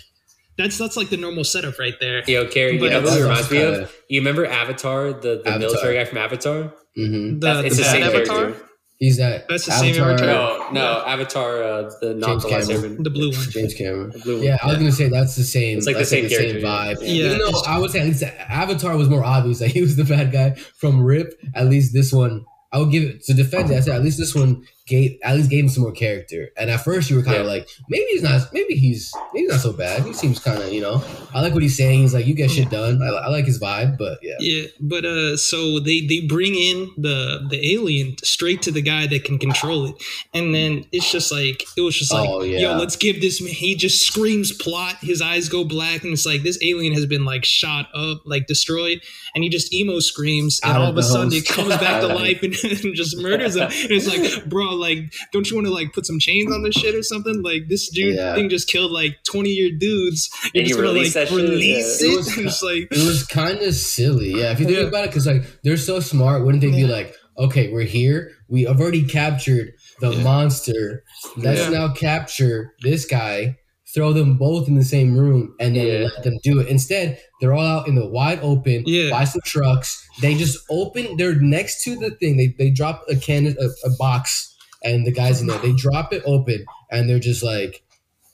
that's 0.58 0.78
that's 0.78 0.98
like 0.98 1.10
the 1.10 1.18
normal 1.18 1.44
setup 1.46 1.80
right 1.80 1.96
there. 2.02 2.24
Yo, 2.28 2.46
Carrie, 2.48 2.74
you 2.74 2.90
know 2.90 3.00
who 3.00 3.06
that's 3.06 3.16
it 3.18 3.22
reminds 3.24 3.52
me 3.52 3.58
kinda- 3.60 3.90
You 4.10 4.20
remember 4.20 4.46
Avatar, 4.46 5.14
the, 5.14 5.20
the 5.22 5.48
Avatar. 5.48 5.60
military 5.60 5.96
guy 5.96 6.06
from 6.06 6.18
Avatar? 6.18 6.74
Mm-hmm. 6.98 7.40
The, 7.40 7.60
it's 7.66 7.78
the 7.78 7.84
the 7.84 7.90
same 7.90 8.02
bad 8.02 8.16
avatar, 8.16 8.38
character. 8.52 8.69
He's 9.00 9.16
that. 9.16 9.48
That's 9.48 9.66
the 9.66 9.72
same 9.72 9.96
Avatar. 9.96 10.18
No, 10.28 10.70
no, 10.72 11.04
Avatar, 11.08 11.64
uh, 11.64 11.90
the 12.02 12.16
not 12.16 12.28
James 12.28 12.44
the 12.44 12.50
last 12.50 12.70
Cameron. 12.70 13.02
The 13.02 13.10
blue 13.10 13.32
one. 13.32 13.50
James 13.50 13.74
Cameron. 13.74 14.10
The 14.12 14.20
blue 14.20 14.36
one. 14.36 14.44
Yeah, 14.44 14.58
I 14.62 14.68
was 14.68 14.76
gonna 14.78 14.92
say 14.92 15.08
that's 15.08 15.38
the 15.38 15.44
same. 15.46 15.78
It's 15.78 15.88
like 15.88 15.96
the 15.96 16.00
that's 16.00 16.10
same 16.10 16.58
vibe. 16.58 16.98
yeah. 17.02 17.08
Yeah, 17.08 17.26
Even 17.28 17.38
though 17.40 17.62
I 17.66 17.80
would 17.80 17.92
say 17.92 18.02
at 18.02 18.08
least 18.08 18.24
Avatar 18.24 18.98
was 18.98 19.08
more 19.10 19.24
obvious 19.24 19.60
that 19.60 19.70
he 19.70 19.80
was 19.82 19.96
the 19.96 20.04
bad 20.04 20.34
guy 20.34 20.52
from 20.76 21.02
Rip. 21.02 21.40
At 21.56 21.68
least 21.68 21.94
this 21.94 22.12
one, 22.12 22.46
I 22.74 22.80
would 22.80 22.92
give 22.92 23.04
it 23.04 23.24
to 23.24 23.34
defend 23.34 23.72
it. 23.72 23.78
I 23.78 23.80
said 23.80 23.96
at 23.96 24.04
least 24.04 24.18
this 24.18 24.36
one 24.36 24.66
gave 24.90 25.18
at 25.24 25.36
least 25.36 25.50
gave 25.50 25.64
him 25.64 25.70
some 25.70 25.84
more 25.84 25.92
character. 25.94 26.50
And 26.58 26.70
at 26.70 26.84
first 26.84 27.10
you 27.10 27.16
were 27.16 27.24
kind 27.24 27.38
of 27.38 27.46
Yeah. 27.46 27.52
like 27.54 27.70
maybe 27.90 28.06
he's 28.12 28.24
not 28.24 28.52
maybe 28.54 28.74
he's 28.76 29.14
maybe 29.34 29.46
he's 29.46 29.52
not 29.52 29.62
so 29.62 29.72
bad. 29.74 30.04
He 30.04 30.14
seems 30.14 30.40
kind 30.40 30.62
of 30.62 30.74
you 30.74 30.82
know 30.82 31.04
I 31.34 31.42
like 31.42 31.54
what 31.54 31.62
he's 31.64 31.78
saying. 31.78 32.02
He's 32.02 32.14
like 32.14 32.26
you 32.26 32.34
get 32.34 32.52
shit 32.52 32.70
done. 32.70 33.02
I, 33.02 33.08
I 33.08 33.28
like 33.30 33.46
his 33.46 33.60
vibe, 33.60 33.98
but 33.98 34.20
yeah. 34.22 34.36
Yeah, 34.40 34.66
but 34.80 35.06
uh, 35.06 35.38
so 35.38 35.80
they 35.80 36.06
they 36.06 36.22
bring 36.28 36.56
in 36.56 36.90
the 36.98 37.46
the 37.50 37.74
alien 37.74 38.16
straight 38.24 38.62
to 38.64 38.72
the 38.72 38.82
guy 38.82 39.08
that 39.08 39.24
can 39.24 39.38
control 39.38 39.86
it, 39.86 39.96
and 40.34 40.54
then 40.54 40.86
it's 40.92 41.12
just 41.12 41.32
like 41.32 41.64
it 41.78 41.82
was 41.82 41.96
just 41.98 42.12
like, 42.12 42.28
Oh, 42.30 42.44
yeah. 42.44 42.60
yo, 42.60 42.78
let's 42.78 42.96
give 42.96 43.22
this. 43.22 43.42
man 43.42 43.52
He 43.54 43.76
just 43.76 44.06
screams 44.06 44.52
plot. 44.52 44.96
His 45.02 45.22
eyes 45.22 45.50
go 45.50 45.64
black, 45.64 46.04
and 46.04 46.14
it's 46.14 46.26
like 46.26 46.42
this 46.44 46.58
alien 46.64 46.94
has 46.94 47.06
been 47.06 47.26
like 47.26 47.46
shot 47.46 47.88
up, 47.94 48.22
like 48.26 48.48
destroyed, 48.48 49.02
and 49.36 49.44
he 49.44 49.50
just 49.50 49.74
emo 49.74 50.00
screams, 50.00 50.60
and 50.64 50.78
all 50.78 50.90
of 50.90 50.98
a 50.98 51.04
sudden 51.04 51.32
it 51.34 51.48
comes 51.48 51.70
back 51.78 52.02
to 52.02 52.08
life 52.24 52.42
and, 52.44 52.56
and 52.86 52.96
just 52.96 53.18
murders 53.18 53.56
him. 53.56 53.64
And 53.64 53.92
it's 53.92 54.08
like, 54.08 54.50
bro, 54.50 54.74
like, 54.80 54.98
don't 55.34 55.50
you 55.50 55.56
want 55.56 55.68
to 55.68 55.74
like 55.74 55.94
put 55.94 56.06
some 56.06 56.20
chains 56.20 56.52
on 56.54 56.64
this 56.64 56.76
shit 56.76 56.96
or 56.96 57.04
something? 57.04 57.42
Like 57.44 57.64
this 57.70 57.90
dude 57.90 58.16
Yeah. 58.16 58.36
thing 58.36 58.50
just 58.50 58.68
killed 58.70 58.92
like 58.92 59.18
twenty 59.26 59.50
year 59.50 59.72
dudes. 59.78 60.30
You're 60.54 60.62
And 60.62 60.68
just 60.68 60.70
you 60.70 60.76
gonna 60.84 60.88
release 60.94 61.16
like 61.16 61.30
that 61.30 61.34
shit? 61.36 61.50
release 61.50 62.02
Yeah. 62.02 62.08
it. 62.08 62.12
It 62.14 62.18
was- 62.18 62.28
and 62.38 62.46
it's 62.48 62.64
like. 62.64 62.84
It 62.92 63.06
was 63.06 63.26
kind 63.28 63.60
of 63.60 63.74
silly, 63.76 64.32
yeah. 64.32 64.52
If 64.52 64.60
you 64.60 64.66
think 64.66 64.78
Yeah. 64.80 64.86
about 64.86 65.04
it, 65.06 65.10
because 65.12 65.28
like 65.28 65.44
they're 65.64 65.78
so 65.78 66.00
smart, 66.00 66.46
wouldn't 66.46 66.62
they 66.64 66.72
be 66.72 66.86
like, 66.88 67.16
okay, 67.38 67.72
we're 67.72 67.84
here. 67.84 68.32
We 68.50 68.64
have 68.64 68.82
already 68.82 69.04
captured 69.06 69.74
the 70.02 70.12
Yeah. 70.12 70.24
monster. 70.24 71.04
Let's 71.38 71.62
Yeah. 71.62 71.70
now 71.70 71.94
capture 71.94 72.74
this 72.82 73.06
guy. 73.06 73.58
Throw 73.96 74.14
them 74.14 74.38
both 74.38 74.68
in 74.68 74.76
the 74.76 74.84
same 74.84 75.16
room 75.18 75.56
and 75.60 75.76
then 75.76 75.88
Yeah. 75.88 76.08
let 76.14 76.24
them 76.24 76.38
do 76.44 76.60
it. 76.60 76.68
Instead, 76.68 77.18
they're 77.42 77.54
all 77.54 77.66
out 77.66 77.88
in 77.88 77.96
the 77.96 78.08
wide 78.08 78.38
open. 78.44 78.84
Yeah. 78.86 79.10
Buy 79.10 79.24
some 79.24 79.42
trucks. 79.46 80.06
They 80.22 80.36
just 80.36 80.60
open. 80.70 81.18
They're 81.18 81.34
next 81.42 81.84
to 81.86 81.96
the 81.96 82.12
thing. 82.12 82.38
They 82.38 82.54
they 82.60 82.70
drop 82.70 83.04
a 83.10 83.16
can 83.16 83.48
a, 83.48 83.88
a 83.88 83.90
box 83.98 84.56
and 84.84 85.06
the 85.06 85.12
guys 85.12 85.42
in 85.42 85.48
there. 85.48 85.60
They 85.60 85.74
drop 85.74 86.14
it 86.14 86.24
open 86.26 86.66
and 86.92 87.10
they're 87.10 87.20
just 87.20 87.44
like, 87.44 87.84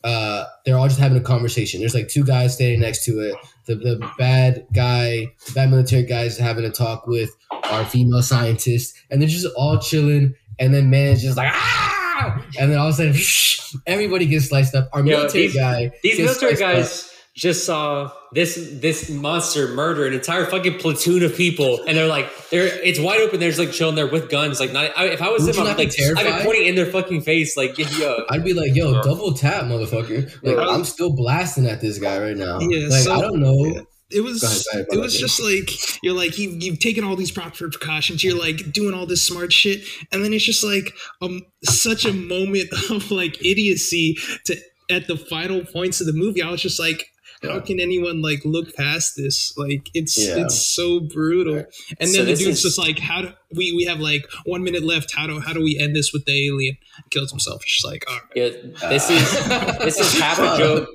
uh, 0.03 0.45
they're 0.65 0.77
all 0.77 0.87
just 0.87 0.99
having 0.99 1.17
a 1.17 1.21
conversation. 1.21 1.79
There's 1.79 1.95
like 1.95 2.07
two 2.07 2.23
guys 2.23 2.53
standing 2.53 2.79
next 2.81 3.05
to 3.05 3.19
it. 3.21 3.35
The 3.65 3.75
the 3.75 4.11
bad 4.19 4.67
guy, 4.73 5.27
the 5.47 5.51
bad 5.53 5.71
military 5.71 6.03
guy 6.03 6.23
is 6.23 6.37
having 6.37 6.63
a 6.65 6.69
talk 6.69 7.07
with 7.07 7.31
our 7.51 7.83
female 7.85 8.21
scientist, 8.21 8.95
and 9.09 9.19
they're 9.19 9.27
just 9.27 9.47
all 9.57 9.79
chilling. 9.79 10.35
And 10.59 10.73
then 10.73 10.89
man 10.91 11.13
is 11.13 11.23
just 11.23 11.35
like 11.37 11.51
ah, 11.51 12.45
and 12.59 12.71
then 12.71 12.77
all 12.77 12.89
of 12.89 12.99
a 12.99 13.13
sudden, 13.13 13.81
everybody 13.87 14.27
gets 14.27 14.45
sliced 14.49 14.75
up. 14.75 14.89
Our 14.93 14.99
Yo, 15.03 15.17
military 15.17 15.47
these- 15.47 15.55
guy, 15.55 15.91
These 16.03 16.19
military 16.19 16.55
sliced 16.55 17.09
up. 17.09 17.14
Guys 17.35 17.41
just 17.41 17.65
saw 17.65 18.11
this 18.31 18.55
this 18.81 19.09
monster 19.09 19.67
murder 19.67 20.05
an 20.05 20.13
entire 20.13 20.45
fucking 20.45 20.77
platoon 20.79 21.23
of 21.23 21.35
people, 21.35 21.83
and 21.85 21.97
they're 21.97 22.07
like, 22.07 22.29
they're 22.49 22.67
it's 22.83 22.99
wide 22.99 23.21
open. 23.21 23.39
They're 23.39 23.49
just 23.49 23.59
like 23.59 23.71
chilling 23.71 23.95
there 23.95 24.07
with 24.07 24.29
guns. 24.29 24.59
Like, 24.59 24.71
not 24.71 24.97
I, 24.97 25.07
if 25.07 25.21
I 25.21 25.29
was 25.29 25.43
Would 25.43 25.55
them, 25.55 25.65
you 25.65 25.71
I'd 25.71 25.77
like, 25.77 25.95
be 25.95 26.13
I'd 26.15 26.39
be 26.39 26.45
pointing 26.45 26.65
in 26.67 26.75
their 26.75 26.85
fucking 26.85 27.21
face, 27.21 27.57
like, 27.57 27.77
yo, 27.77 28.23
I'd 28.29 28.43
be 28.43 28.53
like, 28.53 28.75
"Yo, 28.75 28.93
Bro. 28.93 29.03
double 29.03 29.33
tap, 29.33 29.65
motherfucker!" 29.65 30.25
Like, 30.43 30.55
Yeah. 30.57 30.67
I'm 30.67 30.83
still 30.85 31.15
blasting 31.15 31.65
at 31.67 31.81
this 31.81 31.99
guy 31.99 32.19
right 32.19 32.37
now. 32.37 32.59
Yeah, 32.59 32.87
like 32.87 33.03
so- 33.03 33.13
I 33.13 33.21
don't 33.21 33.39
know. 33.39 33.65
Yeah. 33.65 33.81
It 34.11 34.21
was 34.23 34.43
ahead, 34.43 34.85
ahead, 34.85 34.85
it 34.91 34.99
was 34.99 35.13
go 35.15 35.19
just 35.19 35.41
like 35.41 36.03
you're 36.03 36.13
like 36.13 36.37
you 36.37 36.51
you've 36.59 36.79
taken 36.79 37.03
all 37.03 37.15
these 37.15 37.31
proper 37.31 37.69
precautions. 37.69 38.23
You're 38.23 38.37
like 38.39 38.71
doing 38.71 38.93
all 38.93 39.07
this 39.07 39.23
smart 39.25 39.51
shit, 39.51 39.81
and 40.11 40.23
then 40.23 40.31
it's 40.31 40.45
just 40.45 40.63
like 40.63 40.93
um 41.23 41.41
such 41.63 42.05
a 42.05 42.13
moment 42.13 42.69
of 42.91 43.09
like 43.09 43.43
idiocy 43.43 44.15
to 44.45 44.55
at 44.91 45.07
the 45.07 45.17
final 45.17 45.65
points 45.65 45.99
of 46.01 46.07
the 46.07 46.13
movie. 46.13 46.43
I 46.43 46.51
was 46.51 46.61
just 46.61 46.79
like, 46.79 47.07
how 47.43 47.59
can 47.59 47.79
anyone 47.79 48.21
like 48.21 48.43
look 48.45 48.75
past 48.75 49.15
this? 49.15 49.55
Like 49.57 49.89
it's 49.93 50.17
Yeah. 50.17 50.37
it's 50.45 50.55
so 50.65 50.99
brutal. 50.99 51.65
And 51.99 52.09
So 52.09 52.17
then 52.17 52.25
the 52.27 52.35
dude's 52.35 52.57
is- 52.57 52.61
just 52.63 52.77
like, 52.77 52.99
how 52.99 53.21
do 53.21 53.29
we 53.53 53.73
we 53.75 53.83
have 53.85 53.99
like 53.99 54.25
one 54.45 54.63
minute 54.63 54.83
left? 54.83 55.13
How 55.15 55.27
do 55.27 55.39
how 55.39 55.53
do 55.53 55.61
we 55.63 55.77
end 55.79 55.95
this 55.95 56.11
with 56.13 56.25
the 56.25 56.47
alien? 56.47 56.77
Kills 57.11 57.29
himself. 57.31 57.61
It's 57.63 57.73
just 57.81 57.85
like, 57.85 58.03
all 58.09 58.15
right. 58.15 58.23
yeah, 58.35 58.89
this 58.89 59.09
is 59.09 59.47
this 59.79 59.99
is 59.99 60.19
half 60.19 60.39
a 60.39 60.57
joke. 60.57 60.89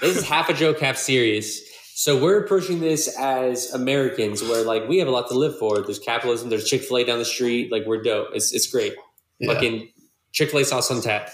This 0.00 0.16
is 0.16 0.22
half 0.24 0.48
a 0.48 0.54
joke, 0.54 0.78
half 0.80 0.96
serious. 0.96 1.60
So 1.98 2.22
we're 2.22 2.38
approaching 2.44 2.80
this 2.80 3.08
as 3.18 3.72
Americans, 3.72 4.42
where 4.42 4.62
like 4.62 4.86
we 4.86 4.98
have 4.98 5.08
a 5.08 5.10
lot 5.10 5.28
to 5.28 5.34
live 5.34 5.58
for. 5.58 5.80
There's 5.80 5.98
capitalism. 5.98 6.50
There's 6.50 6.68
Chick 6.68 6.82
Fil 6.82 6.98
A 6.98 7.04
down 7.04 7.18
the 7.18 7.24
street. 7.24 7.72
Like 7.72 7.86
we're 7.86 8.02
dope. 8.02 8.28
It's 8.34 8.52
it's 8.52 8.66
great. 8.70 8.94
Yeah. 9.38 9.54
Fucking 9.54 9.88
Chick 10.32 10.50
Fil 10.50 10.60
A 10.60 10.64
sauce 10.66 10.90
on 10.90 11.00
tap. 11.00 11.30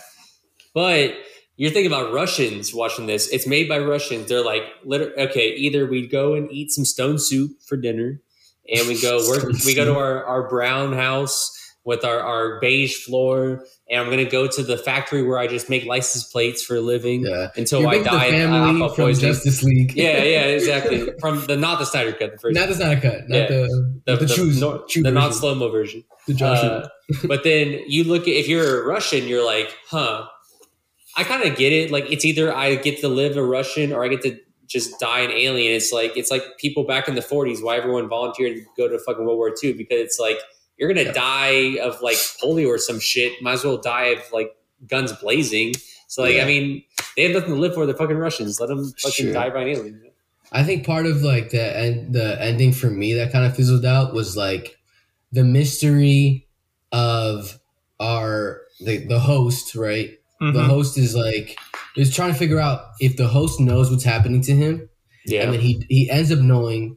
But 0.72 1.14
you're 1.62 1.70
thinking 1.70 1.92
about 1.92 2.12
Russians 2.12 2.74
watching 2.74 3.06
this. 3.06 3.28
It's 3.28 3.46
made 3.46 3.68
by 3.68 3.78
Russians. 3.78 4.28
They're 4.28 4.44
like, 4.44 4.64
okay, 4.84 5.54
either 5.54 5.86
we 5.86 6.08
go 6.08 6.34
and 6.34 6.50
eat 6.50 6.72
some 6.72 6.84
stone 6.84 7.20
soup 7.20 7.52
for 7.64 7.76
dinner, 7.76 8.20
and 8.68 8.88
we 8.88 9.00
go 9.00 9.18
work. 9.28 9.44
we 9.64 9.72
go 9.72 9.84
to 9.84 9.94
our 9.96 10.24
our 10.24 10.48
brown 10.48 10.92
house 10.92 11.56
with 11.84 12.04
our 12.04 12.18
our 12.18 12.58
beige 12.60 12.96
floor, 13.04 13.64
and 13.88 14.00
I'm 14.00 14.10
gonna 14.10 14.24
go 14.28 14.48
to 14.48 14.62
the 14.64 14.76
factory 14.76 15.22
where 15.22 15.38
I 15.38 15.46
just 15.46 15.70
make 15.70 15.84
license 15.84 16.24
plates 16.24 16.64
for 16.64 16.74
a 16.76 16.80
living 16.80 17.26
Yeah. 17.26 17.50
until 17.56 17.82
You're 17.82 17.90
I 17.90 17.98
the 17.98 18.04
die. 18.04 18.24
of 18.26 18.32
family 18.32 18.78
from 18.88 18.96
poisoning. 18.96 19.32
Justice 19.32 19.62
League. 19.62 19.92
Yeah, 19.94 20.22
yeah, 20.24 20.42
exactly. 20.58 21.10
From 21.20 21.46
the 21.46 21.56
not 21.56 21.78
the 21.78 21.84
Snyder 21.84 22.10
cut, 22.12 22.32
the 22.32 22.38
first, 22.38 22.56
not 22.56 22.70
a 22.70 23.00
cut. 23.00 23.28
Not 23.28 23.36
Yeah. 23.36 23.46
the 23.46 24.00
the, 24.06 24.16
the, 24.16 24.26
the, 24.26 24.56
nor- 24.60 24.84
true 24.88 25.02
the 25.04 25.12
non 25.12 25.32
slow 25.32 25.54
mo 25.54 25.70
version. 25.70 26.02
The 26.26 26.34
Joshua. 26.34 26.68
Uh, 26.68 26.88
but 27.28 27.44
then 27.44 27.80
you 27.86 28.02
look 28.02 28.22
at 28.22 28.34
if 28.34 28.48
you're 28.48 28.82
a 28.82 28.84
Russian, 28.86 29.28
you're 29.28 29.44
like, 29.46 29.72
huh. 29.88 30.26
I 31.16 31.24
kind 31.24 31.42
of 31.44 31.56
get 31.56 31.72
it. 31.72 31.90
Like 31.90 32.10
it's 32.10 32.24
either 32.24 32.54
I 32.54 32.74
get 32.76 33.00
to 33.00 33.08
live 33.08 33.36
a 33.36 33.44
Russian 33.44 33.92
or 33.92 34.04
I 34.04 34.08
get 34.08 34.22
to 34.22 34.38
just 34.66 34.98
die 34.98 35.20
an 35.20 35.30
alien. 35.30 35.74
It's 35.74 35.92
like 35.92 36.16
it's 36.16 36.30
like 36.30 36.42
people 36.58 36.84
back 36.84 37.08
in 37.08 37.14
the 37.14 37.20
40s 37.20 37.62
why 37.62 37.76
everyone 37.76 38.08
volunteered 38.08 38.56
to 38.56 38.64
go 38.76 38.88
to 38.88 38.98
fucking 38.98 39.24
World 39.24 39.36
War 39.36 39.54
II 39.62 39.74
because 39.74 40.00
it's 40.00 40.18
like 40.18 40.38
you're 40.78 40.88
gonna 40.88 41.06
Yeah. 41.06 41.12
die 41.12 41.78
of 41.82 42.00
like 42.00 42.16
polio 42.42 42.68
or 42.68 42.78
some 42.78 42.98
shit. 42.98 43.40
Might 43.42 43.52
as 43.54 43.64
well 43.64 43.76
die 43.78 44.06
of 44.06 44.20
like 44.32 44.56
guns 44.86 45.12
blazing. 45.12 45.74
So 46.08 46.22
like 46.22 46.36
Yeah. 46.36 46.44
I 46.44 46.46
mean, 46.46 46.82
they 47.16 47.24
have 47.24 47.32
nothing 47.32 47.50
to 47.54 47.60
live 47.60 47.74
for. 47.74 47.84
They're 47.86 47.94
fucking 47.94 48.16
Russians. 48.16 48.58
Let 48.60 48.68
them 48.70 48.90
fucking 48.98 49.26
Sure. 49.26 49.32
die 49.34 49.50
by 49.50 49.62
an 49.62 49.68
alien. 49.68 50.02
I 50.50 50.62
think 50.64 50.84
part 50.86 51.06
of 51.06 51.22
like 51.22 51.50
the 51.50 51.76
end, 51.76 52.14
the 52.14 52.40
ending 52.42 52.72
for 52.72 52.90
me 52.90 53.12
that 53.14 53.32
kind 53.32 53.44
of 53.46 53.54
fizzled 53.56 53.84
out 53.84 54.12
was 54.14 54.36
like 54.36 54.78
the 55.30 55.44
mystery 55.44 56.46
of 56.90 57.58
our 58.00 58.62
the, 58.80 58.98
the 59.06 59.20
host, 59.20 59.74
right? 59.74 60.18
The 60.42 60.58
Mhm. 60.62 60.66
host 60.66 60.98
is 60.98 61.14
like 61.14 61.56
is 61.96 62.12
trying 62.12 62.32
to 62.32 62.38
figure 62.38 62.58
out 62.58 62.80
if 63.00 63.16
the 63.16 63.28
host 63.28 63.60
knows 63.60 63.90
what's 63.90 64.02
happening 64.02 64.40
to 64.42 64.52
him, 64.52 64.88
Yeah. 65.24 65.42
and 65.42 65.52
then 65.52 65.60
he 65.60 65.84
he 65.88 66.10
ends 66.10 66.32
up 66.32 66.40
knowing 66.40 66.96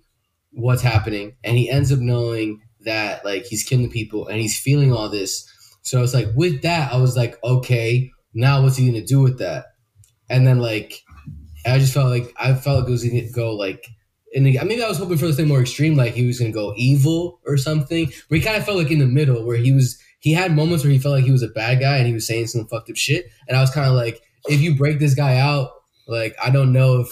what's 0.52 0.82
happening, 0.82 1.34
and 1.44 1.56
he 1.58 1.70
ends 1.70 1.92
up 1.92 2.00
knowing 2.00 2.62
that 2.86 3.24
like 3.24 3.46
he's 3.46 3.64
killing 3.64 3.90
people, 3.92 4.28
and 4.28 4.42
he's 4.42 4.58
feeling 4.58 4.92
all 4.92 5.10
this. 5.10 5.46
So 5.84 6.02
it's 6.02 6.14
like 6.16 6.30
with 6.36 6.64
that, 6.64 6.92
I 6.92 6.98
was 6.98 7.16
like, 7.16 7.38
okay, 7.44 8.10
now 8.34 8.64
what's 8.64 8.78
he 8.78 8.88
gonna 8.88 9.06
do 9.06 9.20
with 9.20 9.38
that? 9.40 9.66
And 10.28 10.48
then 10.48 10.58
like, 10.60 11.04
I 11.68 11.78
just 11.78 11.94
felt 11.94 12.10
like 12.10 12.34
I 12.40 12.56
felt 12.56 12.80
like 12.80 12.88
it 12.88 12.92
was 12.92 13.04
gonna 13.04 13.30
go 13.32 13.54
like. 13.56 13.86
And 14.34 14.44
maybe 14.44 14.84
I 14.84 14.90
was 14.90 14.98
hoping 14.98 15.18
for 15.18 15.28
something 15.28 15.48
more 15.48 15.62
extreme, 15.62 15.96
like 15.96 16.14
he 16.14 16.26
was 16.28 16.40
gonna 16.40 16.52
go 16.52 16.74
evil 16.76 17.40
or 17.46 17.58
something. 17.58 18.12
But 18.28 18.38
he 18.40 18.44
kind 18.44 18.58
of 18.58 18.66
felt 18.66 18.78
like 18.78 18.92
in 18.92 19.00
the 19.00 19.06
middle, 19.06 19.46
where 19.46 19.58
he 19.58 19.72
was. 19.72 19.98
He 20.26 20.34
had 20.34 20.56
moments 20.56 20.84
where 20.84 20.92
he 20.92 20.98
felt 20.98 21.14
like 21.14 21.24
he 21.24 21.32
was 21.32 21.44
a 21.44 21.48
bad 21.50 21.80
guy 21.80 21.98
and 21.98 22.08
he 22.08 22.14
was 22.14 22.26
saying 22.26 22.48
some 22.48 22.66
fucked 22.66 22.90
up 22.90 22.96
shit. 22.96 23.28
And 23.48 23.56
I 23.56 23.62
was 23.62 23.70
kind 23.70 23.88
of 23.88 23.94
like, 23.94 24.24
if 24.50 24.60
you 24.60 24.76
break 24.76 24.98
this 24.98 25.14
guy 25.14 25.38
out, 25.38 25.70
like 26.08 26.36
I 26.44 26.50
don't 26.50 26.74
know 26.74 27.02
if 27.02 27.10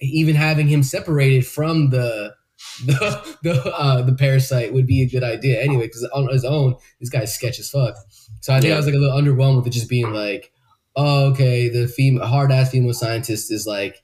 even 0.00 0.34
having 0.34 0.66
him 0.66 0.82
separated 0.82 1.46
from 1.46 1.90
the 1.90 2.32
the 2.86 3.36
the, 3.42 3.74
uh, 3.76 4.00
the 4.00 4.14
parasite 4.14 4.72
would 4.72 4.86
be 4.86 5.02
a 5.02 5.06
good 5.06 5.22
idea 5.22 5.60
anyway. 5.60 5.88
Because 5.88 6.08
on 6.14 6.26
his 6.32 6.46
own, 6.46 6.76
this 7.00 7.10
guy's 7.10 7.34
sketch 7.34 7.58
as 7.58 7.68
fuck. 7.68 7.96
So 8.40 8.54
I 8.54 8.60
think 8.60 8.70
Yeah. 8.70 8.74
I 8.74 8.78
was 8.78 8.86
like 8.86 8.94
a 8.94 8.98
little 8.98 9.20
underwhelmed 9.20 9.56
with 9.58 9.66
it 9.66 9.70
just 9.74 9.90
being 9.90 10.14
like, 10.14 10.50
oh, 10.96 11.32
okay, 11.32 11.68
the 11.68 11.86
female 11.86 12.24
hard 12.24 12.50
ass 12.50 12.70
female 12.70 12.94
scientist 12.94 13.52
is 13.52 13.66
like 13.66 14.02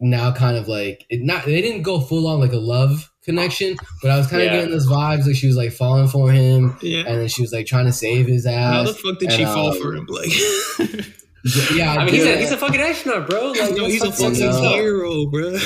now 0.00 0.32
kind 0.32 0.58
of 0.58 0.68
like 0.68 1.06
it 1.08 1.22
not 1.22 1.46
they 1.46 1.62
didn't 1.62 1.82
go 1.82 1.98
full 1.98 2.26
on 2.26 2.40
like 2.40 2.52
a 2.52 2.58
love 2.58 3.09
connection, 3.24 3.76
but 4.02 4.10
I 4.10 4.16
was 4.16 4.26
kind 4.26 4.42
of 4.42 4.46
Yeah. 4.46 4.54
getting 4.56 4.70
those 4.70 4.86
vibes 4.88 5.26
like 5.26 5.36
she 5.36 5.46
was 5.46 5.56
like 5.56 5.72
falling 5.72 6.08
for 6.08 6.30
him 6.32 6.76
Yeah. 6.82 7.04
and 7.06 7.20
then 7.20 7.28
she 7.28 7.42
was 7.42 7.52
like 7.52 7.66
trying 7.66 7.86
to 7.86 7.92
save 7.92 8.26
his 8.26 8.46
ass. 8.46 8.72
How 8.74 8.82
the 8.84 8.94
fuck 8.94 9.18
did 9.18 9.28
and, 9.30 9.32
she 9.38 9.44
fall 9.44 9.72
um, 9.72 9.80
for 9.80 9.94
him? 9.94 10.06
Like, 10.08 10.32
yeah, 11.74 11.94
I 11.94 12.04
mean, 12.04 12.14
he's 12.14 12.24
a, 12.24 12.36
he's 12.38 12.52
a 12.52 12.56
fucking 12.56 12.80
astronaut, 12.80 13.28
bro. 13.28 13.52
Like, 13.52 13.74
no, 13.74 13.86
he's 13.86 14.02
a 14.02 14.12
fucking- 14.12 14.34
hero, 14.34 15.26
bro. 15.26 15.50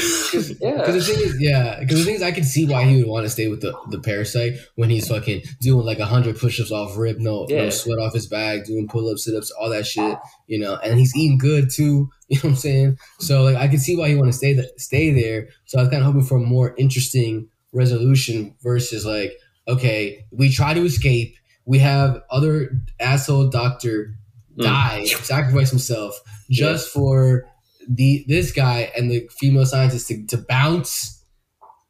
Yeah. 0.61 0.77
Because 0.79 1.07
the 1.07 1.15
thing 1.15 1.23
is, 1.25 1.41
yeah, 1.41 1.79
because 1.81 1.99
the 1.99 2.05
thing 2.05 2.15
is, 2.17 2.23
I 2.23 2.33
can 2.33 2.45
see 2.45 2.67
why 2.67 2.85
he 2.85 2.97
would 2.99 3.07
want 3.07 3.25
to 3.27 3.31
stay 3.31 3.49
with 3.49 3.61
the, 3.61 3.77
the 3.91 3.99
parasite 4.01 4.55
when 4.77 4.91
he's 4.91 5.09
fucking 5.09 5.43
doing 5.61 5.85
like 5.87 5.99
hundred 5.99 6.39
push-ups 6.39 6.71
off 6.73 6.97
rip, 6.97 7.19
no, 7.19 7.47
no 7.49 7.71
sweat 7.71 7.99
off 7.99 8.13
his 8.15 8.27
back, 8.27 8.65
doing 8.65 8.89
pull-ups, 8.89 9.25
sit-ups, 9.25 9.51
all 9.53 9.69
that 9.71 9.87
shit, 9.87 10.17
you 10.47 10.59
know, 10.59 10.77
and 10.77 10.99
he's 10.99 11.17
eating 11.17 11.39
good 11.39 11.71
too. 11.71 12.09
You 12.29 12.37
know 12.39 12.41
what 12.45 12.51
I'm 12.53 12.57
saying? 12.57 12.99
So 13.19 13.43
like, 13.43 13.57
I 13.57 13.69
can 13.69 13.79
see 13.79 13.97
why 13.97 14.09
he 14.09 14.15
want 14.17 14.29
to 14.33 14.37
stay 14.37 14.55
th- 14.55 14.71
stay 14.79 15.11
there. 15.11 15.49
So 15.67 15.79
I 15.79 15.83
was 15.83 15.91
kind 15.91 16.01
of 16.03 16.07
hoping 16.07 16.25
for 16.25 16.39
a 16.39 16.41
more 16.41 16.75
interesting 16.79 17.49
resolution 17.73 18.55
versus 18.63 19.05
like, 19.05 19.35
okay, 19.69 20.25
we 20.31 20.49
try 20.51 20.73
to 20.73 20.81
escape. 20.87 21.37
We 21.67 21.79
have 21.81 22.23
other 22.31 22.81
asshole 22.99 23.49
doctor 23.51 24.15
Mm. 24.59 24.65
die, 24.65 25.05
sacrifice 25.05 25.71
himself 25.71 26.21
just 26.51 26.89
for 26.89 27.45
the 27.89 28.25
this 28.29 28.53
guy 28.53 28.93
and 28.97 29.11
the 29.11 29.29
female 29.39 29.67
scientist 29.67 30.09
to, 30.09 30.27
to 30.27 30.39
bounce 30.39 31.25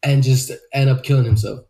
and 0.03 0.23
just 0.23 0.51
end 0.73 0.91
up 0.91 1.03
killing 1.03 1.25
himself. 1.25 1.61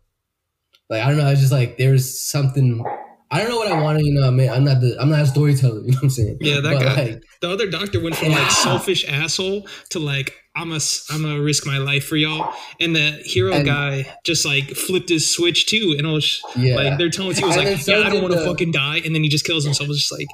Like 0.89 1.03
I 1.03 1.09
don't 1.09 1.17
know, 1.17 1.25
I 1.25 1.31
was 1.31 1.39
just 1.39 1.51
like 1.51 1.77
there's 1.77 2.19
something 2.19 2.83
I 3.31 3.39
don't 3.39 3.49
know 3.49 3.57
what 3.57 3.71
I 3.71 3.81
want 3.81 3.99
to, 3.99 4.05
you 4.05 4.13
know, 4.13 4.29
man. 4.31 4.49
I'm 4.53 4.63
not 4.63 4.81
the 4.81 4.95
I'm 4.99 5.09
not 5.09 5.21
a 5.21 5.25
storyteller, 5.27 5.79
you 5.85 5.91
know 5.91 5.97
what 5.97 6.03
I'm 6.03 6.09
saying? 6.09 6.37
Yeah, 6.41 6.59
that 6.61 6.73
But, 6.77 6.81
guy. 6.83 7.03
Like, 7.03 7.23
The 7.41 7.49
other 7.49 7.69
doctor 7.69 8.01
went 8.01 8.15
from 8.15 8.29
like 8.29 8.51
selfish 8.65 9.05
asshole 9.07 9.67
to 9.91 9.99
like 9.99 10.33
I'm 10.57 10.71
a 10.71 10.79
I'm 11.09 11.23
gonna 11.23 11.41
risk 11.41 11.65
my 11.65 11.79
life 11.79 12.05
for 12.05 12.15
y'all, 12.15 12.53
and 12.79 12.95
the 12.95 13.11
hero 13.25 13.51
And- 13.51 13.65
guy 13.65 14.15
just 14.23 14.45
like 14.45 14.69
flipped 14.69 15.09
his 15.09 15.29
switch 15.29 15.65
too, 15.65 15.95
and 15.97 16.07
it 16.07 16.09
was 16.09 16.41
yeah. 16.55 16.75
like 16.75 16.97
they're 16.97 17.09
telling 17.09 17.35
he 17.35 17.43
was 17.43 17.57
And 17.57 17.65
like, 17.71 17.77
so 17.79 17.97
yeah, 17.97 18.07
I 18.07 18.09
don't 18.09 18.21
want 18.21 18.33
to 18.35 18.45
fucking 18.45 18.71
die, 18.71 19.01
and 19.03 19.13
then 19.13 19.21
he 19.21 19.27
just 19.27 19.43
kills 19.43 19.65
himself. 19.65 19.87
It 19.87 19.89
was 19.89 19.99
just 19.99 20.11
like 20.13 20.27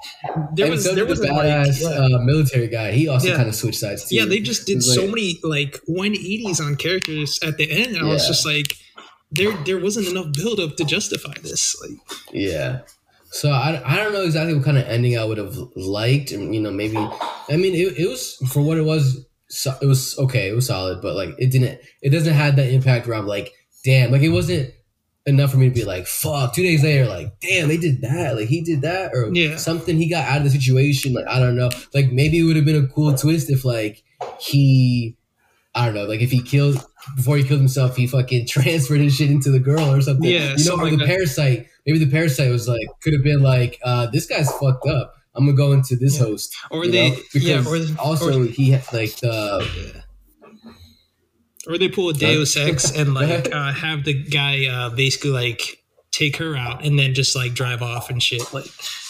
there 0.54 0.70
was 0.70 0.84
so 0.86 0.94
there 0.94 1.06
was 1.08 1.22
the 1.22 1.28
like 1.34 1.42
badass 1.46 1.82
yeah. 1.82 2.16
uh, 2.18 2.20
military 2.20 2.68
guy. 2.68 2.92
He 2.92 3.08
also 3.08 3.30
Yeah. 3.30 3.38
kind 3.38 3.50
of 3.50 3.56
switched 3.56 3.80
sides 3.80 4.08
too. 4.08 4.16
yeah, 4.16 4.26
they 4.26 4.40
just 4.42 4.68
did 4.68 4.84
so 4.84 5.02
like- 5.06 5.10
many 5.16 5.40
like 5.44 5.80
180s 5.90 6.60
on 6.62 6.76
characters 6.76 7.40
at 7.42 7.58
the 7.58 7.72
end, 7.72 7.96
and 7.96 8.06
I 8.06 8.10
was 8.10 8.28
just 8.28 8.46
like, 8.46 8.76
there 9.32 9.52
there 9.66 9.80
wasn't 9.80 10.08
enough 10.08 10.34
build 10.34 10.60
up 10.60 10.76
to 10.78 10.84
justify 10.86 11.34
this. 11.42 11.76
Like, 11.82 11.98
Yeah. 12.34 12.82
So 13.34 13.50
I, 13.50 13.82
I 13.86 13.96
don't 13.96 14.12
know 14.12 14.24
exactly 14.24 14.54
what 14.54 14.66
kind 14.66 14.78
of 14.78 14.86
ending 14.88 15.18
I 15.18 15.24
would 15.24 15.38
have 15.38 15.56
liked, 15.78 16.32
you 16.32 16.60
know 16.60 16.72
maybe 16.72 16.98
I 16.98 17.56
mean 17.56 17.74
it, 17.76 17.98
it 17.98 18.08
was 18.10 18.36
for 18.52 18.62
what 18.62 18.78
it 18.78 18.84
was. 18.84 19.26
So, 19.54 19.74
it 19.82 19.86
was 19.86 20.18
okay. 20.18 20.48
It 20.50 20.56
was 20.56 20.68
solid, 20.68 21.02
but 21.02 21.14
like 21.16 21.36
it 21.38 21.52
didn't. 21.52 21.82
It 22.02 22.12
doesn't 22.12 22.34
have 22.34 22.56
that 22.56 22.72
impact 22.72 23.06
where 23.06 23.18
I'm 23.18 23.28
like, 23.28 23.52
damn, 23.84 24.10
like 24.12 24.22
it 24.22 24.30
wasn't 24.30 24.74
enough 25.26 25.52
for 25.52 25.58
me 25.58 25.68
to 25.68 25.76
be 25.76 25.84
like, 25.84 26.08
fuck. 26.08 26.54
Two 26.56 26.62
days 26.64 26.84
later, 26.84 27.06
like, 27.06 27.38
damn, 27.42 27.68
they 27.68 27.76
did 27.76 28.00
that. 28.02 28.38
Like 28.38 28.48
he 28.48 28.62
did 28.62 28.82
that, 28.84 29.12
or 29.14 29.30
Yeah. 29.34 29.58
something. 29.58 29.98
He 29.98 30.10
got 30.10 30.26
out 30.26 30.38
of 30.38 30.44
the 30.46 30.50
situation. 30.52 31.14
Like 31.14 31.28
I 31.28 31.40
don't 31.40 31.58
know. 31.58 31.70
Like 31.94 32.12
maybe 32.14 32.40
it 32.40 32.44
would 32.44 32.56
have 32.56 32.64
been 32.64 32.82
a 32.82 32.88
cool 32.88 33.14
twist 33.14 33.50
if 33.50 33.66
like 33.66 34.04
he, 34.40 35.18
I 35.76 35.86
don't 35.86 35.96
know, 35.96 36.06
like 36.06 36.22
if 36.22 36.32
he 36.32 36.42
killed 36.42 36.84
before 37.16 37.38
he 37.38 37.44
killed 37.44 37.60
himself, 37.60 37.96
he 37.96 38.08
fucking 38.08 38.48
transferred 38.50 39.00
his 39.02 39.16
shit 39.16 39.32
into 39.32 39.52
the 39.52 39.60
girl 39.60 39.92
or 39.94 40.02
something. 40.02 40.30
Yeah, 40.30 40.56
you 40.58 40.66
know, 40.66 40.74
or 40.76 40.84
like 40.84 40.92
the 40.92 40.98
that. 40.98 41.08
parasite. 41.08 41.68
Maybe 41.86 42.00
the 42.00 42.12
parasite 42.12 42.52
was 42.52 42.68
like 42.68 42.88
could 43.02 43.14
have 43.14 43.24
been 43.24 43.42
like, 43.42 43.80
uh, 43.84 44.08
this 44.08 44.26
guy's 44.28 44.52
fucked 44.54 44.88
up. 44.88 45.16
I'm 45.34 45.46
gonna 45.46 45.58
go 45.58 45.72
into 45.72 45.96
this 45.96 46.18
Yeah. 46.20 46.26
host. 46.26 46.56
or 46.70 46.86
they 46.88 47.10
know? 47.12 47.16
because 47.34 47.44
yeah, 47.48 47.64
or 47.66 47.78
also 48.00 48.42
or, 48.42 48.46
he 48.46 48.72
had 48.72 48.84
like 48.94 49.16
the 49.18 50.04
or 51.68 51.78
they 51.78 51.90
pull 51.90 52.10
a 52.10 52.14
Deus 52.14 52.58
Ex 52.58 52.92
and 52.96 53.14
like 53.16 53.54
uh, 53.54 53.72
have 53.72 54.04
the 54.04 54.14
guy 54.14 54.66
uh, 54.68 54.90
basically 54.90 55.30
like 55.32 55.81
take 56.22 56.36
her 56.38 56.56
out 56.56 56.86
and 56.86 57.00
then 57.00 57.14
just 57.14 57.36
like 57.36 57.54
drive 57.54 57.82
off 57.82 58.10
and 58.12 58.22
shit. 58.22 58.54
Like 58.54 58.66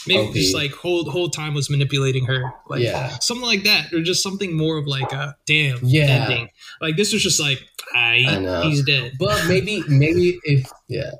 maybe 0.08 0.28
OP. 0.30 0.34
just 0.34 0.56
like 0.56 0.72
whole 0.72 1.10
whole 1.12 1.30
time 1.30 1.54
was 1.54 1.70
manipulating 1.70 2.26
her. 2.26 2.54
Like 2.70 2.82
Yeah. 2.84 3.10
something 3.20 3.46
like 3.46 3.64
that, 3.64 3.92
or 3.94 4.02
just 4.02 4.24
something 4.24 4.56
more 4.56 4.78
of 4.78 4.88
like 4.88 5.12
a 5.12 5.36
damn 5.46 5.80
Yeah. 5.84 6.06
ending. 6.26 6.50
Like 6.80 6.96
this 6.98 7.12
was 7.14 7.22
just 7.22 7.40
like 7.40 7.60
I, 7.94 8.24
I 8.28 8.40
know. 8.40 8.62
he's 8.62 8.84
dead. 8.86 9.14
But 9.20 9.46
maybe, 9.48 9.84
maybe 9.90 10.40
if 10.46 10.72
yeah, 10.88 11.12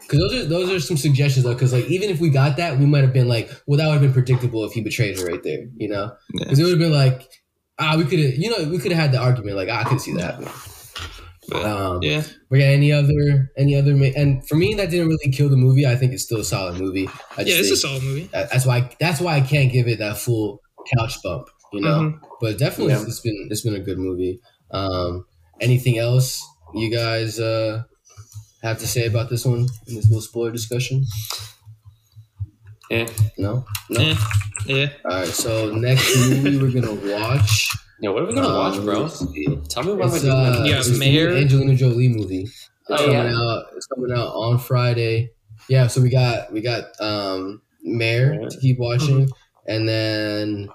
because 0.00 0.18
those 0.18 0.34
are 0.34 0.44
those 0.46 0.70
are 0.70 0.80
some 0.80 0.96
suggestions 0.98 1.44
though. 1.44 1.54
Because 1.54 1.72
like 1.72 1.86
even 1.86 2.10
if 2.10 2.20
we 2.20 2.28
got 2.28 2.56
that, 2.58 2.78
we 2.78 2.84
might 2.86 3.02
have 3.04 3.12
been 3.14 3.28
like, 3.28 3.50
well, 3.66 3.78
that 3.78 3.86
would 3.86 3.94
have 3.94 4.02
been 4.02 4.12
predictable 4.12 4.64
if 4.64 4.72
he 4.72 4.82
betrayed 4.82 5.18
her 5.18 5.26
right 5.26 5.42
there, 5.42 5.66
you 5.76 5.88
know? 5.88 6.12
Yeah. 6.34 6.44
Because 6.44 6.58
it 6.58 6.64
would 6.64 6.72
have 6.72 6.78
been 6.78 6.92
like, 6.92 7.26
ah, 7.78 7.94
we 7.96 8.04
could 8.04 8.18
have, 8.18 8.34
you 8.34 8.50
know, 8.50 8.68
we 8.70 8.78
could 8.78 8.92
have 8.92 9.00
had 9.00 9.12
the 9.12 9.18
argument 9.18 9.56
like, 9.56 9.68
ah, 9.70 9.80
I 9.80 9.84
could 9.84 10.00
see 10.00 10.12
that 10.14 10.22
happening. 10.22 10.52
Um, 11.52 12.02
Yeah, 12.02 12.24
But 12.50 12.58
yeah, 12.58 12.66
any 12.66 12.92
other, 12.92 13.50
any 13.56 13.76
other, 13.76 13.94
ma- 13.94 14.10
and 14.16 14.46
for 14.48 14.56
me, 14.56 14.74
that 14.74 14.90
didn't 14.90 15.08
really 15.08 15.30
kill 15.32 15.48
the 15.48 15.56
movie. 15.56 15.86
I 15.86 15.94
think 15.96 16.12
it's 16.12 16.24
still 16.24 16.40
a 16.40 16.44
solid 16.44 16.80
movie. 16.80 17.08
I 17.36 17.42
yeah, 17.42 17.56
it's 17.56 17.70
a 17.70 17.76
solid 17.76 18.02
movie. 18.02 18.28
that- 18.32 18.50
that's 18.50 18.66
why, 18.66 18.90
that's 18.98 19.20
why 19.20 19.36
I 19.36 19.40
can't 19.40 19.70
give 19.72 19.86
it 19.88 19.98
that 19.98 20.18
full 20.18 20.60
couch 20.96 21.22
bump, 21.22 21.48
you 21.72 21.80
know. 21.82 22.00
Mhm. 22.00 22.18
But 22.40 22.58
definitely, 22.58 22.94
Yeah. 22.94 23.02
it's 23.06 23.20
been 23.20 23.48
it's 23.50 23.62
been 23.62 23.74
a 23.74 23.80
good 23.80 23.98
movie. 23.98 24.40
Um, 24.72 25.24
anything 25.60 25.98
else 25.98 26.42
you 26.74 26.90
guys 26.90 27.38
uh, 27.40 27.82
have 28.62 28.78
to 28.78 28.86
say 28.86 29.06
about 29.06 29.30
this 29.30 29.44
one 29.44 29.66
in 29.86 29.94
this 29.94 30.06
little 30.06 30.20
spoiler 30.20 30.50
discussion? 30.50 31.04
Yeah. 32.90 33.06
No, 33.38 33.64
no. 33.90 34.00
Yeah, 34.00 34.16
yeah. 34.66 34.88
All 35.04 35.16
right. 35.20 35.28
So 35.28 35.74
next 35.74 36.16
movie 36.16 36.58
we're 36.58 36.70
gonna 36.80 36.94
watch. 37.18 37.68
Yeah, 38.00 38.10
what 38.10 38.22
are 38.22 38.26
we 38.26 38.34
gonna 38.34 38.48
watch, 38.54 38.76
um, 38.78 38.84
bro? 38.84 39.08
Tell 39.68 39.82
me 39.84 39.94
what 39.94 40.14
It's, 40.14 40.24
we're 40.24 40.30
uh, 40.30 40.52
doing. 40.56 40.66
Yeah, 40.66 40.78
it's 40.78 40.86
the 40.88 40.92
new 40.92 40.98
Mayor. 40.98 41.30
Angelina 41.34 41.74
Jolie 41.74 42.08
movie. 42.08 42.42
It's 42.42 42.70
Oh, 42.88 42.96
coming 42.96 43.12
yeah. 43.12 43.34
out. 43.36 43.64
It's 43.74 43.86
coming 43.86 44.12
out 44.12 44.28
on 44.28 44.58
Friday. 44.58 45.30
Yeah. 45.68 45.86
So 45.88 46.00
we 46.02 46.10
got 46.10 46.52
we 46.52 46.60
got 46.60 46.84
um 47.00 47.62
Mare 47.82 48.34
Mare. 48.38 48.48
to 48.50 48.58
keep 48.60 48.78
watching, 48.78 49.28
and 49.66 49.88
then 49.88 50.68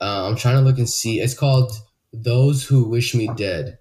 uh, 0.00 0.28
I'm 0.28 0.36
trying 0.36 0.56
to 0.56 0.62
look 0.62 0.78
and 0.78 0.88
see. 0.88 1.20
It's 1.20 1.34
called 1.34 1.72
Those 2.12 2.64
Who 2.64 2.88
Wish 2.88 3.14
Me 3.14 3.28
Dead. 3.36 3.78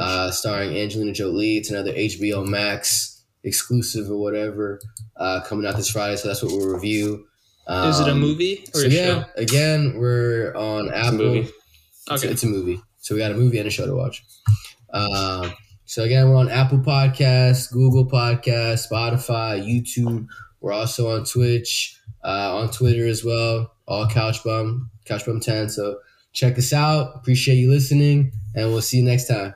Uh, 0.00 0.30
starring 0.32 0.76
Angelina 0.76 1.12
Jolie. 1.12 1.58
It's 1.58 1.70
another 1.70 1.92
HBO 1.92 2.44
Max 2.44 3.22
exclusive 3.44 4.10
or 4.10 4.16
whatever 4.20 4.80
uh, 5.16 5.42
coming 5.42 5.64
out 5.64 5.76
this 5.76 5.90
Friday. 5.90 6.16
So 6.16 6.26
that's 6.26 6.42
what 6.42 6.50
we'll 6.50 6.74
review. 6.74 7.26
Um, 7.68 7.90
Is 7.90 8.00
it 8.00 8.08
a 8.08 8.14
movie 8.14 8.64
or 8.74 8.80
So 8.80 8.86
a 8.86 8.90
yeah, 8.90 9.04
show? 9.06 9.24
again, 9.36 9.94
we're 9.98 10.52
on 10.56 10.86
It's 10.88 10.94
a 10.94 10.98
Apple. 11.06 11.44
It's, 12.10 12.22
Okay. 12.24 12.32
it's 12.32 12.42
a 12.42 12.46
movie. 12.46 12.80
So 12.98 13.14
we 13.14 13.20
got 13.20 13.32
a 13.32 13.34
movie 13.34 13.58
and 13.58 13.66
a 13.66 13.70
show 13.70 13.86
to 13.86 13.94
watch. 13.94 14.24
Um, 14.92 15.52
so 15.84 16.02
again, 16.02 16.28
we're 16.28 16.36
on 16.36 16.50
Apple 16.50 16.78
Podcasts, 16.78 17.70
Google 17.70 18.06
Podcasts, 18.08 18.90
Spotify, 18.90 19.62
YouTube. 19.64 20.26
We're 20.60 20.72
also 20.72 21.10
on 21.10 21.24
Twitch, 21.24 22.00
uh, 22.24 22.56
on 22.56 22.70
Twitter 22.70 23.06
as 23.06 23.24
well. 23.24 23.72
All 23.86 24.08
Couch 24.08 24.42
Bum, 24.42 24.90
Couch 25.04 25.24
Bum 25.26 25.38
Ten. 25.40 25.68
So 25.68 25.98
check 26.32 26.58
us 26.58 26.72
out. 26.72 27.12
Appreciate 27.16 27.56
you 27.56 27.70
listening, 27.70 28.32
and 28.54 28.70
we'll 28.70 28.82
see 28.82 28.98
you 28.98 29.04
next 29.04 29.28
time. 29.28 29.54